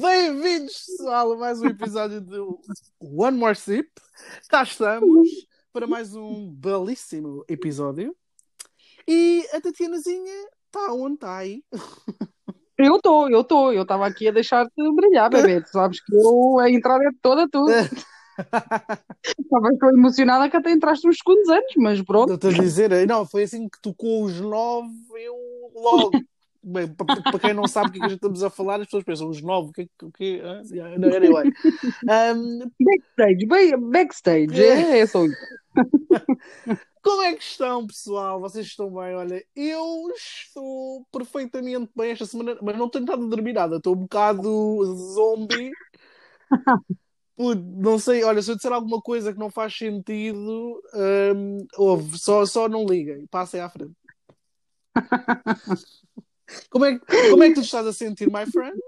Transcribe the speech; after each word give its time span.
Bem-vindos, 0.00 0.84
pessoal, 0.86 1.32
a 1.32 1.36
mais 1.36 1.60
um 1.60 1.66
episódio 1.66 2.20
do 2.20 2.60
One 3.00 3.36
More 3.36 3.56
Sip. 3.56 3.90
Cá 4.48 4.62
estamos 4.62 5.28
para 5.72 5.88
mais 5.88 6.14
um 6.14 6.54
belíssimo 6.54 7.44
episódio. 7.48 8.14
E 9.08 9.44
a 9.52 9.60
Tatianazinha 9.60 10.46
está 10.66 10.92
onde 10.92 11.14
está 11.14 11.38
aí? 11.38 11.64
Eu 12.78 12.94
estou, 12.94 13.28
eu 13.28 13.40
estou. 13.40 13.72
Eu 13.72 13.82
estava 13.82 14.06
aqui 14.06 14.28
a 14.28 14.30
deixar-te 14.30 14.70
brilhar, 14.94 15.30
bebê. 15.30 15.60
Tu 15.62 15.70
sabes 15.70 16.00
que 16.00 16.14
eu 16.14 16.60
a 16.60 16.70
entrada 16.70 17.02
é 17.02 17.10
toda 17.20 17.48
tu. 17.48 17.66
Estava 17.68 19.76
tão 19.80 19.90
emocionada 19.90 20.48
que 20.48 20.56
até 20.56 20.70
entraste 20.70 21.08
uns 21.08 21.18
segundos 21.18 21.48
antes, 21.48 21.74
mas 21.76 22.00
pronto. 22.02 22.34
Estou 22.34 22.50
a 22.50 22.52
dizer, 22.52 23.04
não, 23.08 23.26
foi 23.26 23.42
assim 23.42 23.68
que 23.68 23.82
tocou 23.82 24.22
os 24.22 24.40
nove, 24.40 24.94
eu 25.16 25.34
logo. 25.74 26.12
Bem, 26.70 26.86
para 26.94 27.38
quem 27.38 27.54
não 27.54 27.66
sabe 27.66 27.88
o 27.88 27.92
que, 27.92 27.98
é 28.04 28.08
que 28.08 28.14
estamos 28.14 28.42
a 28.42 28.50
falar, 28.50 28.78
as 28.78 28.84
pessoas 28.84 29.04
pensam, 29.04 29.28
os 29.30 29.40
nove, 29.40 29.70
o 29.70 29.72
que 29.72 29.88
o 30.02 30.12
que 30.12 30.42
Não, 30.98 31.16
anyway. 31.16 31.50
Um... 32.04 32.70
Backstage, 32.78 33.46
bem, 33.46 33.90
backstage, 33.90 34.62
é, 34.62 34.98
é 34.98 35.06
só 35.06 35.24
isso. 35.24 35.36
Como 37.02 37.22
é 37.22 37.34
que 37.34 37.42
estão, 37.42 37.86
pessoal? 37.86 38.38
Vocês 38.38 38.66
estão 38.66 38.90
bem? 38.90 39.14
Olha, 39.14 39.42
eu 39.56 40.10
estou 40.14 41.06
perfeitamente 41.10 41.90
bem 41.96 42.10
esta 42.10 42.26
semana, 42.26 42.58
mas 42.60 42.76
não 42.76 42.90
tenho 42.90 43.06
nada 43.06 43.22
de 43.22 43.30
dormir 43.30 43.54
nada. 43.54 43.76
Estou 43.76 43.94
um 43.94 44.00
bocado 44.00 44.84
zombie. 45.14 45.70
não 47.82 47.98
sei, 47.98 48.22
olha, 48.24 48.42
se 48.42 48.50
eu 48.50 48.56
disser 48.56 48.72
alguma 48.72 49.00
coisa 49.00 49.32
que 49.32 49.38
não 49.38 49.50
faz 49.50 49.74
sentido, 49.74 50.82
um, 51.34 51.66
ouve, 51.78 52.18
só, 52.18 52.44
só 52.44 52.68
não 52.68 52.84
liguem, 52.84 53.26
passem 53.28 53.60
à 53.60 53.70
frente. 53.70 53.94
como, 56.70 56.84
é, 56.84 56.98
como 57.30 57.42
é 57.42 57.48
que 57.48 57.54
tu 57.54 57.60
estás 57.60 57.86
a 57.86 57.92
sentir, 57.92 58.26
my 58.26 58.46
friend? 58.50 58.78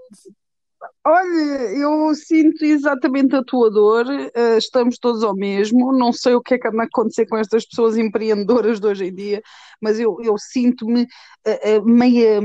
Olha, 1.05 1.77
eu 1.77 2.13
sinto 2.15 2.63
exatamente 2.63 3.35
a 3.35 3.43
tua 3.43 3.71
dor, 3.71 4.05
uh, 4.07 4.57
estamos 4.57 4.97
todos 4.97 5.23
ao 5.23 5.35
mesmo. 5.35 5.91
Não 5.91 6.13
sei 6.13 6.35
o 6.35 6.41
que 6.41 6.55
é 6.55 6.59
que 6.59 6.67
anda 6.67 6.83
a 6.83 6.85
acontecer 6.85 7.25
com 7.27 7.37
estas 7.37 7.65
pessoas 7.65 7.97
empreendedoras 7.97 8.79
de 8.79 8.87
hoje 8.87 9.05
em 9.05 9.15
dia, 9.15 9.41
mas 9.81 9.99
eu, 9.99 10.17
eu 10.21 10.37
sinto-me 10.37 11.03
uh, 11.03 11.79
uh, 11.79 11.85
meia 11.85 12.39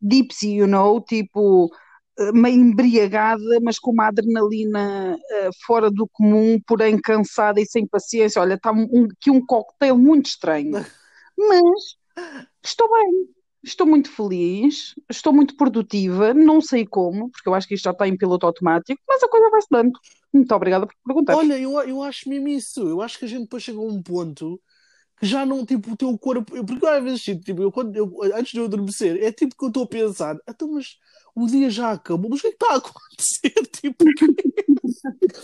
dipsy, 0.00 0.56
you 0.56 0.66
know, 0.66 1.00
tipo 1.00 1.70
meio 2.32 2.56
embriagada, 2.56 3.60
mas 3.62 3.78
com 3.78 3.90
uma 3.90 4.06
adrenalina 4.06 5.18
fora 5.66 5.90
do 5.90 6.08
comum, 6.08 6.58
porém 6.66 6.98
cansada 6.98 7.60
e 7.60 7.66
sem 7.66 7.86
paciência. 7.86 8.40
Olha, 8.40 8.54
está 8.54 8.72
um, 8.72 9.06
aqui 9.12 9.30
um 9.30 9.44
cocktail 9.44 9.98
muito 9.98 10.26
estranho, 10.26 10.72
mas 11.36 11.96
estou 12.64 12.88
bem. 12.90 13.35
Estou 13.66 13.84
muito 13.84 14.08
feliz, 14.08 14.94
estou 15.10 15.32
muito 15.32 15.56
produtiva, 15.56 16.32
não 16.32 16.60
sei 16.60 16.86
como, 16.86 17.28
porque 17.30 17.48
eu 17.48 17.52
acho 17.52 17.66
que 17.66 17.74
isto 17.74 17.82
já 17.82 17.90
está 17.90 18.06
em 18.06 18.16
piloto 18.16 18.46
automático, 18.46 19.02
mas 19.08 19.20
a 19.20 19.28
coisa 19.28 19.50
vai-se 19.50 19.66
dando. 19.68 19.90
Muito 20.32 20.54
obrigada 20.54 20.86
por 20.86 20.94
perguntar. 21.04 21.36
Olha, 21.36 21.58
eu, 21.58 21.72
eu 21.80 22.00
acho 22.00 22.28
mesmo 22.28 22.46
isso. 22.46 22.80
Eu 22.80 23.02
acho 23.02 23.18
que 23.18 23.24
a 23.24 23.28
gente 23.28 23.42
depois 23.42 23.64
chega 23.64 23.78
a 23.78 23.82
um 23.82 24.00
ponto 24.00 24.60
que 25.18 25.26
já 25.26 25.44
não, 25.44 25.66
tipo, 25.66 25.92
o 25.92 25.96
teu 25.96 26.16
corpo. 26.16 26.54
Eu, 26.54 26.64
porque 26.64 26.86
às 26.86 27.02
vezes, 27.02 27.22
tipo, 27.22 27.60
eu, 27.60 27.72
quando, 27.72 27.96
eu, 27.96 28.08
antes 28.34 28.52
de 28.52 28.58
eu 28.58 28.66
adormecer, 28.66 29.20
é 29.20 29.32
tipo 29.32 29.56
que 29.56 29.64
eu 29.64 29.68
estou 29.68 29.82
a 29.82 29.88
pensar, 29.88 30.36
então, 30.48 30.70
mas 30.72 30.96
o 31.34 31.46
dia 31.46 31.68
já 31.68 31.90
acabou, 31.90 32.30
mas 32.30 32.38
o 32.38 32.42
que 32.42 32.48
é 32.48 32.50
que 32.50 32.56
está 32.62 32.74
a 32.74 32.76
acontecer? 32.76 33.66
Tipo, 33.76 34.04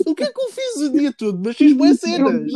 o 0.06 0.14
que 0.14 0.24
é 0.24 0.32
que 0.32 0.40
eu 0.40 0.50
fiz 0.50 0.76
o 0.76 0.92
dia 0.92 1.12
todo? 1.12 1.40
Mas 1.44 1.56
fiz 1.56 1.72
boas 1.72 1.98
cenas. 2.00 2.50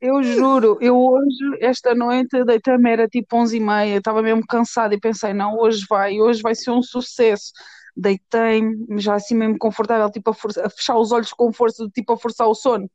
Eu 0.00 0.22
juro, 0.22 0.78
eu 0.80 0.98
hoje, 0.98 1.58
esta 1.60 1.94
noite, 1.94 2.42
deitei-me, 2.44 2.90
era 2.90 3.06
tipo 3.06 3.36
11 3.36 3.58
e 3.58 3.60
meia, 3.60 3.98
estava 3.98 4.22
mesmo 4.22 4.46
cansada 4.46 4.94
e 4.94 5.00
pensei, 5.00 5.34
não, 5.34 5.58
hoje 5.58 5.84
vai, 5.88 6.18
hoje 6.18 6.40
vai 6.40 6.54
ser 6.54 6.70
um 6.70 6.82
sucesso. 6.82 7.52
Deitei-me, 7.94 8.98
já 8.98 9.14
assim 9.14 9.34
mesmo 9.34 9.58
confortável, 9.58 10.10
tipo 10.10 10.30
a, 10.30 10.34
força, 10.34 10.66
a, 10.66 10.70
fechar 10.70 10.96
os 10.96 11.12
olhos 11.12 11.32
com 11.34 11.52
força, 11.52 11.86
tipo 11.94 12.14
a 12.14 12.16
forçar 12.16 12.48
o 12.48 12.54
sono. 12.54 12.90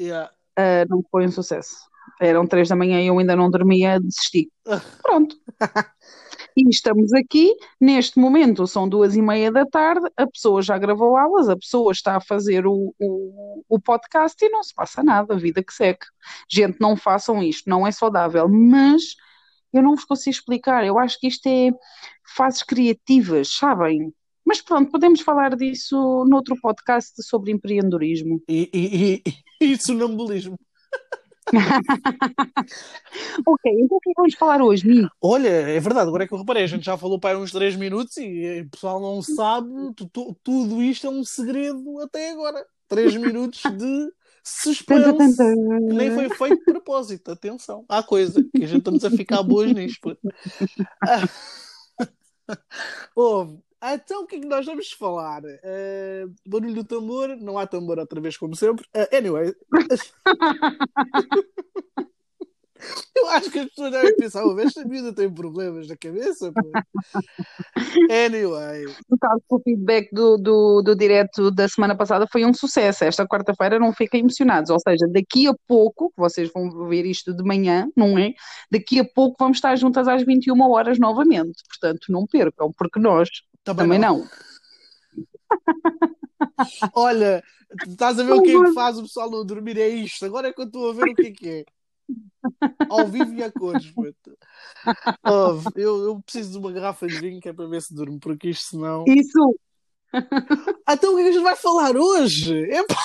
Yeah. 0.00 0.32
Uh, 0.58 0.88
não 0.88 1.04
foi 1.10 1.26
um 1.26 1.30
sucesso. 1.30 1.76
Eram 2.18 2.46
três 2.46 2.68
da 2.68 2.76
manhã 2.76 3.00
e 3.00 3.08
eu 3.08 3.18
ainda 3.18 3.36
não 3.36 3.50
dormia, 3.50 4.00
desisti. 4.00 4.50
Pronto. 5.02 5.36
E 6.58 6.68
estamos 6.70 7.12
aqui, 7.12 7.54
neste 7.80 8.18
momento 8.18 8.66
são 8.66 8.88
duas 8.88 9.14
e 9.14 9.22
meia 9.22 9.52
da 9.52 9.64
tarde, 9.64 10.10
a 10.16 10.26
pessoa 10.26 10.60
já 10.60 10.76
gravou 10.76 11.16
aulas, 11.16 11.48
a 11.48 11.56
pessoa 11.56 11.92
está 11.92 12.16
a 12.16 12.20
fazer 12.20 12.66
o, 12.66 12.92
o, 12.98 13.62
o 13.68 13.80
podcast 13.80 14.44
e 14.44 14.48
não 14.48 14.64
se 14.64 14.74
passa 14.74 15.00
nada, 15.00 15.34
a 15.34 15.38
vida 15.38 15.62
que 15.62 15.72
segue. 15.72 16.04
Gente, 16.50 16.80
não 16.80 16.96
façam 16.96 17.40
isto, 17.40 17.70
não 17.70 17.86
é 17.86 17.92
saudável, 17.92 18.48
mas 18.48 19.14
eu 19.72 19.84
não 19.84 19.94
vos 19.94 20.04
consigo 20.04 20.34
explicar, 20.34 20.84
eu 20.84 20.98
acho 20.98 21.20
que 21.20 21.28
isto 21.28 21.46
é 21.46 21.70
fases 22.34 22.64
criativas, 22.64 23.54
sabem? 23.54 24.12
Mas 24.44 24.60
pronto, 24.60 24.90
podemos 24.90 25.20
falar 25.20 25.54
disso 25.54 26.24
noutro 26.28 26.60
podcast 26.60 27.22
sobre 27.22 27.52
empreendedorismo. 27.52 28.42
E, 28.48 28.68
e, 28.74 29.22
e, 29.60 29.74
e 29.74 29.80
sonambulismo. 29.80 30.58
ok, 33.46 33.72
então 33.80 33.96
o 33.96 34.00
que 34.00 34.10
é 34.10 34.12
que 34.12 34.20
vamos 34.20 34.34
falar 34.34 34.62
hoje, 34.62 34.86
Mi? 34.86 35.08
Olha, 35.20 35.48
é 35.48 35.80
verdade, 35.80 36.08
agora 36.08 36.24
é 36.24 36.26
que 36.26 36.34
eu 36.34 36.38
reparei, 36.38 36.64
a 36.64 36.66
gente 36.66 36.84
já 36.84 36.96
falou 36.96 37.18
para 37.18 37.38
uns 37.38 37.52
3 37.52 37.76
minutos 37.76 38.16
e 38.16 38.62
o 38.66 38.70
pessoal 38.70 39.00
não 39.00 39.22
sabe, 39.22 39.68
tudo 40.42 40.82
isto 40.82 41.06
é 41.06 41.10
um 41.10 41.24
segredo 41.24 42.00
até 42.00 42.32
agora. 42.32 42.64
3 42.88 43.16
minutos 43.16 43.62
de 43.62 44.12
suspense 44.42 45.36
que 45.36 45.94
nem 45.94 46.14
foi 46.14 46.28
feito 46.30 46.58
de 46.58 46.64
propósito. 46.64 47.30
Atenção, 47.30 47.84
há 47.88 48.02
coisa 48.02 48.42
que 48.42 48.64
a 48.64 48.66
gente 48.66 48.78
estamos 48.78 49.04
a 49.04 49.10
ficar 49.10 49.42
boas 49.42 49.72
nisto. 49.72 50.16
Ouve, 53.14 53.58
então, 53.82 54.22
o 54.22 54.26
que 54.26 54.36
é 54.36 54.40
que 54.40 54.46
nós 54.46 54.66
vamos 54.66 54.92
falar? 54.92 55.42
Uh, 55.44 56.34
barulho 56.46 56.74
do 56.74 56.84
tambor, 56.84 57.36
não 57.36 57.58
há 57.58 57.66
tambor 57.66 57.98
outra 57.98 58.20
vez, 58.20 58.36
como 58.36 58.56
sempre. 58.56 58.84
Uh, 58.94 59.16
anyway. 59.16 59.54
Eu 63.16 63.28
acho 63.30 63.50
que 63.50 63.58
as 63.58 63.68
pessoas 63.68 63.90
devem 63.90 64.16
pensar, 64.16 64.44
oh, 64.44 64.58
esta 64.60 64.84
miúda 64.84 65.12
tem 65.12 65.32
problemas 65.32 65.88
na 65.88 65.96
cabeça. 65.96 66.52
Pô. 66.52 66.70
Anyway. 68.10 68.86
O 69.48 69.60
feedback 69.60 70.08
do, 70.12 70.36
do, 70.36 70.82
do 70.82 70.94
direto 70.94 71.50
da 71.50 71.68
semana 71.68 71.96
passada 71.96 72.26
foi 72.30 72.44
um 72.44 72.54
sucesso. 72.54 73.04
Esta 73.04 73.26
quarta-feira 73.26 73.78
não 73.78 73.92
fiquem 73.92 74.20
emocionados. 74.20 74.70
Ou 74.70 74.78
seja, 74.80 75.06
daqui 75.08 75.48
a 75.48 75.54
pouco, 75.66 76.12
vocês 76.16 76.50
vão 76.52 76.88
ver 76.88 77.04
isto 77.04 77.34
de 77.34 77.42
manhã, 77.42 77.88
não 77.96 78.16
é? 78.18 78.32
Daqui 78.70 79.00
a 79.00 79.04
pouco 79.04 79.36
vamos 79.38 79.56
estar 79.58 79.74
juntas 79.76 80.06
às 80.06 80.24
21 80.24 80.60
horas 80.70 80.98
novamente. 80.98 81.62
Portanto, 81.68 82.06
não 82.10 82.26
percam, 82.26 82.72
porque 82.72 83.00
nós 83.00 83.28
também, 83.74 83.84
também 83.84 83.98
não. 83.98 84.18
não. 84.18 84.28
Olha, 86.94 87.42
estás 87.86 88.18
a 88.18 88.22
ver 88.22 88.32
o 88.32 88.42
que 88.42 88.50
é 88.50 88.64
que 88.64 88.72
faz 88.72 88.98
o 88.98 89.02
pessoal 89.02 89.30
não 89.30 89.44
dormir? 89.44 89.78
É 89.78 89.88
isto. 89.88 90.24
Agora 90.24 90.48
é 90.48 90.52
que 90.52 90.60
eu 90.60 90.66
estou 90.66 90.90
a 90.90 90.94
ver 90.94 91.10
o 91.10 91.14
que 91.14 91.26
é 91.26 91.32
que 91.32 91.48
é. 91.48 91.64
Ao 92.88 93.06
vivo 93.06 93.34
e 93.34 93.42
a 93.42 93.52
cores, 93.52 93.92
oh, 95.26 95.60
eu, 95.76 96.04
eu 96.04 96.22
preciso 96.22 96.52
de 96.52 96.58
uma 96.58 96.72
garrafa 96.72 97.06
de 97.06 97.20
vinho 97.20 97.40
que 97.40 97.50
é 97.50 97.52
para 97.52 97.68
ver 97.68 97.82
se 97.82 97.94
durmo, 97.94 98.18
porque 98.18 98.48
isto 98.48 98.70
senão. 98.70 99.04
Isso! 99.06 99.60
Então 100.88 101.12
o 101.12 101.16
que 101.16 101.20
é 101.20 101.24
que 101.24 101.28
a 101.28 101.32
gente 101.32 101.42
vai 101.42 101.56
falar 101.56 101.94
hoje? 101.94 102.54
Epá. 102.70 102.96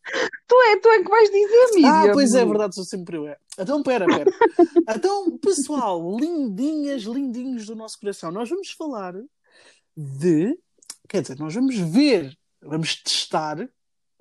tu, 0.47 0.55
é, 0.55 0.79
tu 0.79 0.89
é 0.89 1.03
que 1.03 1.09
vais 1.09 1.29
dizer, 1.29 1.71
Miriam. 1.73 1.91
Ah, 1.91 2.11
pois 2.11 2.33
é, 2.33 2.45
verdade, 2.45 2.75
sou 2.75 2.83
sempre 2.83 3.17
eu. 3.17 3.27
É. 3.27 3.37
Então, 3.57 3.81
pera, 3.81 4.05
pera. 4.05 4.31
então, 4.95 5.37
pessoal, 5.37 6.17
lindinhas, 6.17 7.03
lindinhos 7.03 7.65
do 7.65 7.75
nosso 7.75 7.99
coração, 7.99 8.31
nós 8.31 8.49
vamos 8.49 8.71
falar 8.71 9.13
de. 9.95 10.57
Quer 11.07 11.21
dizer, 11.21 11.39
nós 11.39 11.53
vamos 11.53 11.77
ver, 11.77 12.37
vamos 12.61 13.01
testar 13.01 13.69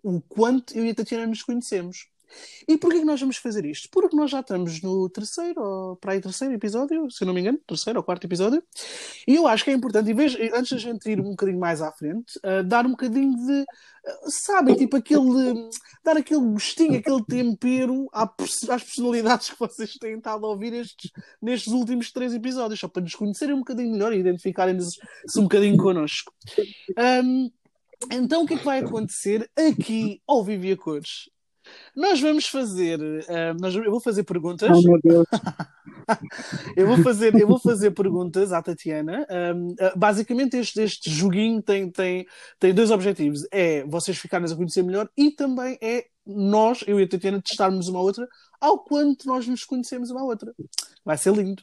o 0.03 0.21
quanto 0.21 0.77
eu 0.77 0.85
e 0.85 0.91
a 0.91 0.95
Tatiana 0.95 1.27
nos 1.27 1.43
conhecemos. 1.43 2.09
E 2.69 2.77
porquê 2.77 3.01
que 3.01 3.05
nós 3.05 3.21
vamos 3.21 3.37
fazer 3.37 3.65
isto? 3.65 3.89
Porque 3.91 4.17
nós 4.17 4.31
já 4.31 4.41
estamos 4.41 4.81
no 4.83 5.09
terceiro, 5.09 5.97
para 6.01 6.13
aí 6.13 6.21
terceiro 6.21 6.55
episódio, 6.55 7.11
se 7.11 7.25
não 7.25 7.35
me 7.35 7.41
engano, 7.41 7.59
terceiro 7.67 7.99
ou 7.99 8.05
quarto 8.05 8.25
episódio, 8.25 8.63
e 9.27 9.35
eu 9.35 9.47
acho 9.47 9.65
que 9.65 9.71
é 9.71 9.75
importante, 9.75 10.11
em 10.11 10.15
vez, 10.15 10.37
antes 10.55 10.73
da 10.73 10.79
gente 10.79 11.11
ir 11.11 11.21
um 11.21 11.31
bocadinho 11.31 11.59
mais 11.59 11.83
à 11.83 11.91
frente, 11.93 12.39
uh, 12.39 12.63
dar 12.65 12.87
um 12.87 12.91
bocadinho 12.91 13.35
de, 13.35 13.61
uh, 13.63 14.31
sabem, 14.47 14.77
tipo 14.77 14.97
aquele, 14.97 15.69
dar 16.05 16.17
aquele 16.17 16.41
gostinho, 16.41 16.99
aquele 16.99 17.25
tempero 17.25 18.09
às 18.13 18.83
personalidades 18.83 19.51
que 19.51 19.59
vocês 19.59 19.95
têm 19.95 20.17
estado 20.17 20.47
a 20.47 20.49
ouvir 20.49 20.73
estes, 20.73 21.11
nestes 21.41 21.73
últimos 21.73 22.13
três 22.13 22.33
episódios, 22.33 22.81
só 22.81 22.89
para 22.89 23.03
nos 23.03 23.15
conhecerem 23.15 23.55
um 23.55 23.61
bocadinho 23.61 23.93
melhor 23.93 24.13
e 24.13 24.19
identificarem-se 24.19 24.99
um 25.37 25.43
bocadinho 25.43 25.77
connosco. 25.77 26.33
Um, 27.25 27.51
então, 28.11 28.43
o 28.43 28.47
que 28.47 28.55
é 28.55 28.59
que 28.59 28.65
vai 28.65 28.81
acontecer 28.81 29.49
aqui 29.57 30.21
ao 30.27 30.43
Vivi 30.45 30.73
a 30.73 30.77
Cores? 30.77 31.31
Nós 31.95 32.21
vamos 32.21 32.47
fazer. 32.47 33.01
Uh, 33.01 33.61
nós, 33.61 33.75
eu 33.75 33.91
vou 33.91 34.01
fazer 34.01 34.23
perguntas. 34.25 34.69
Oh, 34.71 34.83
meu 34.83 35.01
Deus. 35.03 35.27
eu, 36.77 36.87
vou 36.87 36.99
fazer, 36.99 37.35
eu 37.35 37.47
vou 37.47 37.59
fazer 37.59 37.91
perguntas 37.93 38.53
à 38.53 38.63
Tatiana. 38.63 39.27
Um, 39.55 39.75
ah, 39.81 39.93
basicamente, 39.97 40.57
este, 40.57 40.83
este 40.83 41.11
joguinho 41.11 41.63
tem, 41.63 41.91
tem, 41.91 42.27
tem 42.59 42.75
dois 42.75 42.91
objetivos: 42.91 43.47
é 43.51 43.85
vocês 43.85 44.17
ficarem 44.19 44.51
a 44.51 44.57
conhecer 44.57 44.83
melhor 44.83 45.09
e 45.17 45.31
também 45.31 45.79
é 45.81 46.07
nós, 46.27 46.85
eu 46.87 47.01
e 47.01 47.05
a 47.05 47.09
Tatiana, 47.09 47.43
testarmos 47.43 47.89
uma 47.89 48.01
outra 48.01 48.29
ao 48.61 48.79
quanto 48.79 49.27
nós 49.27 49.47
nos 49.47 49.65
conhecemos 49.65 50.11
uma 50.11 50.25
outra. 50.25 50.55
Vai 51.05 51.19
ser 51.19 51.35
lindo. 51.35 51.63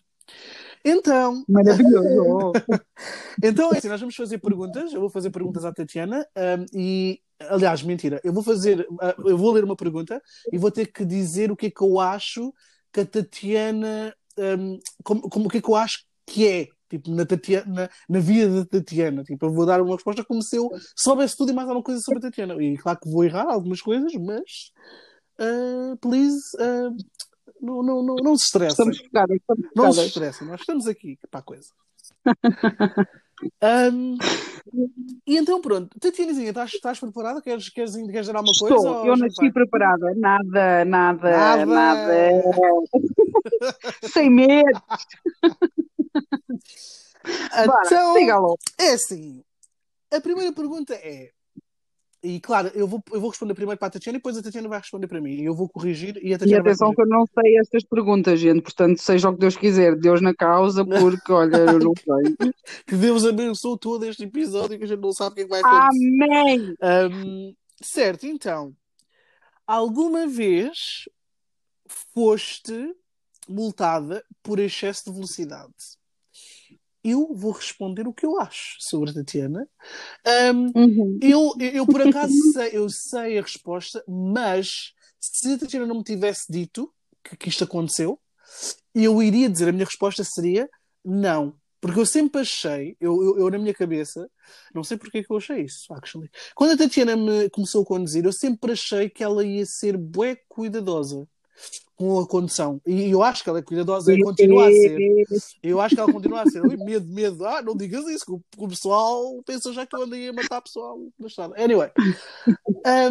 Então, 0.84 1.44
Maravilhoso. 1.48 2.54
então, 3.44 3.72
é 3.74 3.78
assim, 3.78 3.90
nós 3.90 4.00
vamos 4.00 4.16
fazer 4.16 4.38
perguntas. 4.38 4.94
Eu 4.94 5.02
vou 5.02 5.10
fazer 5.10 5.30
perguntas 5.30 5.66
à 5.66 5.74
Tatiana 5.74 6.26
um, 6.36 6.66
e, 6.74 7.22
aliás, 7.40 7.84
mentira, 7.84 8.20
eu 8.24 8.32
vou 8.32 8.44
fazer, 8.44 8.82
uh, 8.90 9.28
eu 9.28 9.38
vou 9.38 9.52
ler 9.52 9.64
uma 9.64 9.76
pergunta 9.76 10.22
e 10.52 10.58
vou 10.58 10.72
ter 10.72 10.88
que 10.92 11.04
dizer 11.06 11.52
o 11.52 11.56
que 11.56 11.68
é 11.68 11.72
que 11.72 11.82
eu 11.82 12.00
acho 12.00 12.54
que 12.94 13.02
a 13.02 13.06
Tatiana, 13.06 14.14
um, 14.38 14.80
como, 15.04 15.22
como 15.30 15.46
o 15.48 15.50
que 15.50 15.58
é 15.58 15.62
que 15.62 15.70
eu 15.70 15.76
acho 15.76 16.04
que 16.26 16.48
é, 16.48 16.68
tipo, 16.90 17.12
na, 17.12 17.26
Tatiana, 17.26 17.66
na, 17.68 17.90
na 18.08 18.20
vida 18.20 18.64
da 18.64 18.66
Tatiana. 18.66 19.24
Tipo, 19.24 19.48
eu 19.48 19.54
vou 19.54 19.66
dar 19.66 19.82
uma 19.82 19.96
resposta 19.96 20.24
como 20.24 20.42
se 20.42 20.56
eu 20.56 20.70
soubesse 20.96 21.36
tudo 21.36 21.52
e 21.52 21.56
mais 21.56 21.68
alguma 21.68 21.84
coisa 21.84 22.02
sobre 22.02 22.20
a 22.20 22.22
Tatiana. 22.22 22.56
E 22.62 22.78
claro 22.78 23.00
que 23.00 23.10
vou 23.10 23.24
errar 23.24 23.52
algumas 23.52 23.82
coisas, 23.82 24.14
mas, 24.14 24.72
uh, 25.40 25.98
please, 25.98 26.40
uh, 26.56 26.96
não, 27.62 27.84
não, 27.84 28.04
não, 28.04 28.16
não 28.16 28.38
se 28.38 28.46
estressem. 28.46 28.72
Estamos 28.72 28.98
focadas, 29.00 29.38
estamos 29.38 29.70
Não 29.76 29.94
se 29.94 30.06
estressem, 30.06 30.48
nós 30.48 30.60
estamos 30.62 30.88
aqui 30.88 31.18
para 31.30 31.40
a 31.40 31.44
coisa. 31.44 31.70
Um, 33.64 34.18
e 35.26 35.38
então 35.38 35.62
pronto, 35.62 35.98
Tatianazinha, 35.98 36.50
estás, 36.50 36.74
estás 36.74 37.00
preparada? 37.00 37.42
Queres, 37.42 37.70
queres, 37.70 37.96
queres 37.96 38.28
dar 38.28 38.36
alguma 38.36 38.54
coisa? 38.60 38.76
Estou, 38.76 38.94
ou 38.98 39.06
eu 39.06 39.16
nasci 39.16 39.36
vai? 39.38 39.52
preparada. 39.54 40.14
Nada, 40.16 40.84
nada, 40.84 41.32
Nada. 41.32 41.66
nada. 41.66 42.32
Sem 44.12 44.30
medo. 44.30 44.82
Bora, 47.66 47.82
Então, 47.86 48.16
lá. 48.48 48.56
é 48.78 48.90
assim. 48.92 49.42
A 50.12 50.20
primeira 50.20 50.52
pergunta 50.52 50.94
é. 50.96 51.32
E 52.22 52.40
claro, 52.42 52.70
eu 52.76 52.86
vou, 52.86 53.02
eu 53.14 53.22
vou 53.22 53.30
responder 53.30 53.54
primeiro 53.54 53.80
para 53.80 53.88
a 53.88 53.92
Tatiana 53.92 54.18
e 54.18 54.20
depois 54.20 54.38
a 54.38 54.44
Tatiana 54.44 54.68
vai 54.68 54.80
responder 54.80 55.08
para 55.08 55.22
mim. 55.22 55.36
E 55.36 55.46
eu 55.46 55.56
vou 55.56 55.70
corrigir 55.70 56.18
e 56.18 56.34
a 56.34 56.36
E 56.36 56.38
Tatiana 56.38 56.64
vai 56.64 56.72
atenção 56.72 56.94
que 56.94 57.02
eu 57.02 57.08
não 57.08 57.26
sei 57.26 57.58
estas 57.58 57.84
perguntas, 57.84 58.40
gente. 58.40 58.62
Portanto, 58.62 58.98
seja 58.98 59.30
o 59.30 59.34
que 59.34 59.40
Deus 59.40 59.56
quiser, 59.56 59.96
Deus 59.96 60.22
na 60.22 60.34
causa, 60.34 60.84
porque, 60.86 61.32
olha, 61.32 61.56
eu 61.58 61.80
não 61.80 61.94
sei. 61.96 62.36
Que 62.86 62.96
Deus 62.96 63.26
abençoe 63.26 63.80
todo 63.80 64.06
este 64.06 64.24
episódio 64.24 64.78
que 64.78 64.84
a 64.84 64.88
gente 64.88 65.00
não 65.00 65.12
sabe 65.12 65.32
o 65.32 65.36
que 65.36 65.42
é 65.42 65.44
que 65.46 65.50
vai 65.50 65.60
acontecer. 65.62 66.24
Amém! 66.24 66.76
Um, 67.12 67.56
certo, 67.82 68.26
então, 68.26 68.76
alguma 69.66 70.28
vez 70.28 71.08
foste 72.14 72.96
multada 73.48 74.24
por 74.44 74.60
excesso 74.60 75.06
de 75.06 75.14
velocidade? 75.14 75.99
Eu 77.04 77.34
vou 77.34 77.52
responder 77.52 78.08
o 78.08 78.14
que 78.14 78.26
eu 78.26 78.40
acho 78.40 78.76
sobre 78.80 79.12
a 79.12 79.14
Tatiana. 79.14 79.68
Um, 80.54 80.68
Uhum. 80.76 81.20
eu, 81.22 81.54
eu, 81.60 81.88
por 81.88 82.02
acaso 82.02 82.34
sei, 82.52 82.72
eu 82.74 82.90
sei 82.90 83.38
a 83.38 83.42
resposta, 83.42 84.04
mas 84.08 84.94
se 85.20 85.54
a 85.54 85.58
Tatiana 85.58 85.86
não 85.86 85.98
me 85.98 86.04
tivesse 86.04 86.52
dito 86.52 86.94
que, 87.24 87.36
que 87.38 87.50
isto 87.50 87.64
aconteceu, 87.64 88.20
eu 88.94 89.22
iria 89.22 89.50
dizer, 89.50 89.70
a 89.70 89.72
minha 89.72 89.86
resposta 89.86 90.24
seria 90.24 90.70
não. 91.04 91.56
Porque 91.82 92.00
eu 92.00 92.06
sempre 92.06 92.42
achei, 92.42 92.98
eu, 93.00 93.24
eu, 93.24 93.40
eu 93.40 93.50
na 93.50 93.58
minha 93.58 93.74
cabeça, 93.74 94.30
não 94.74 94.84
sei 94.84 94.98
porque 94.98 95.20
é 95.20 95.24
que 95.24 95.32
eu 95.32 95.38
achei 95.38 95.62
isso, 95.62 95.94
actually. 95.94 96.30
Quando 96.54 96.72
a 96.74 96.78
Tatiana 96.78 97.16
me 97.16 97.50
começou 97.52 97.84
a 97.84 97.86
conduzir, 97.86 98.26
eu 98.26 98.34
sempre 98.34 98.74
achei 98.74 99.10
que 99.10 99.24
ela 99.24 99.46
ia 99.46 99.66
ser 99.66 99.96
bué 99.98 100.36
cuidadosa 100.50 101.26
com 102.00 102.18
a 102.18 102.26
condução. 102.26 102.80
E 102.88 103.12
eu 103.12 103.22
acho 103.22 103.44
que 103.44 103.50
ela 103.50 103.60
é 103.60 103.62
cuidadosa 103.62 104.14
e 104.14 104.24
continua 104.24 104.70
a 104.70 104.72
ser. 104.72 105.26
Eu 105.62 105.82
acho 105.82 105.96
que 105.96 106.02
ela 106.02 106.14
continua 106.14 106.44
a 106.44 106.46
ser. 106.46 106.62
Ui, 106.66 106.78
medo, 106.78 107.06
medo. 107.08 107.46
Ah, 107.46 107.62
não 107.62 107.76
digas 107.76 108.08
isso, 108.08 108.26
que 108.26 108.32
o, 108.64 108.68
pessoal 108.70 109.44
pensa 109.46 109.74
já 109.74 109.86
que 109.86 109.96
eu 109.96 110.04
andei 110.04 110.30
a 110.30 110.34
matar 110.34 110.62
pessoal 110.62 110.98
na 111.20 111.28
estrada. 111.28 111.62
Anyway, 111.62 111.92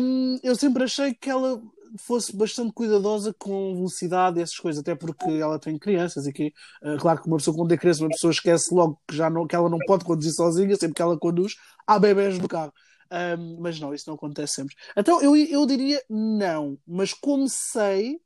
um, 0.01 0.39
eu 0.43 0.57
sempre 0.57 0.85
achei 0.85 1.13
que 1.13 1.29
ela 1.29 1.61
fosse 1.99 2.35
bastante 2.35 2.73
cuidadosa 2.73 3.35
com 3.39 3.75
velocidade 3.75 4.39
e 4.39 4.43
essas 4.43 4.59
coisas, 4.59 4.81
até 4.81 4.95
porque 4.95 5.31
ela 5.31 5.59
tem 5.59 5.79
crianças 5.79 6.27
e 6.27 6.33
que, 6.33 6.53
uh, 6.83 6.99
claro 6.99 7.21
que 7.21 7.27
uma 7.27 7.37
pessoa 7.37 7.57
quando 7.57 7.73
é 7.73 7.77
criança, 7.77 8.03
uma 8.03 8.11
pessoa 8.11 8.31
esquece 8.31 8.75
logo 8.75 8.99
que, 9.07 9.17
já 9.17 9.29
não, 9.29 9.47
que 9.47 9.55
ela 9.55 9.69
não 9.69 9.79
pode 9.87 10.05
conduzir 10.05 10.33
sozinha, 10.33 10.77
sempre 10.77 10.95
que 10.95 11.03
ela 11.03 11.19
conduz, 11.19 11.57
há 11.87 11.99
bebés 11.99 12.39
no 12.39 12.49
carro. 12.49 12.73
Um, 13.11 13.57
mas 13.61 13.81
não, 13.81 13.95
isso 13.95 14.05
não 14.07 14.17
acontece 14.17 14.55
sempre. 14.55 14.75
Então 14.97 15.23
eu, 15.23 15.35
eu 15.35 15.65
diria 15.67 16.03
não, 16.11 16.79
mas 16.87 17.15
como 17.15 17.47
sei, 17.49 18.21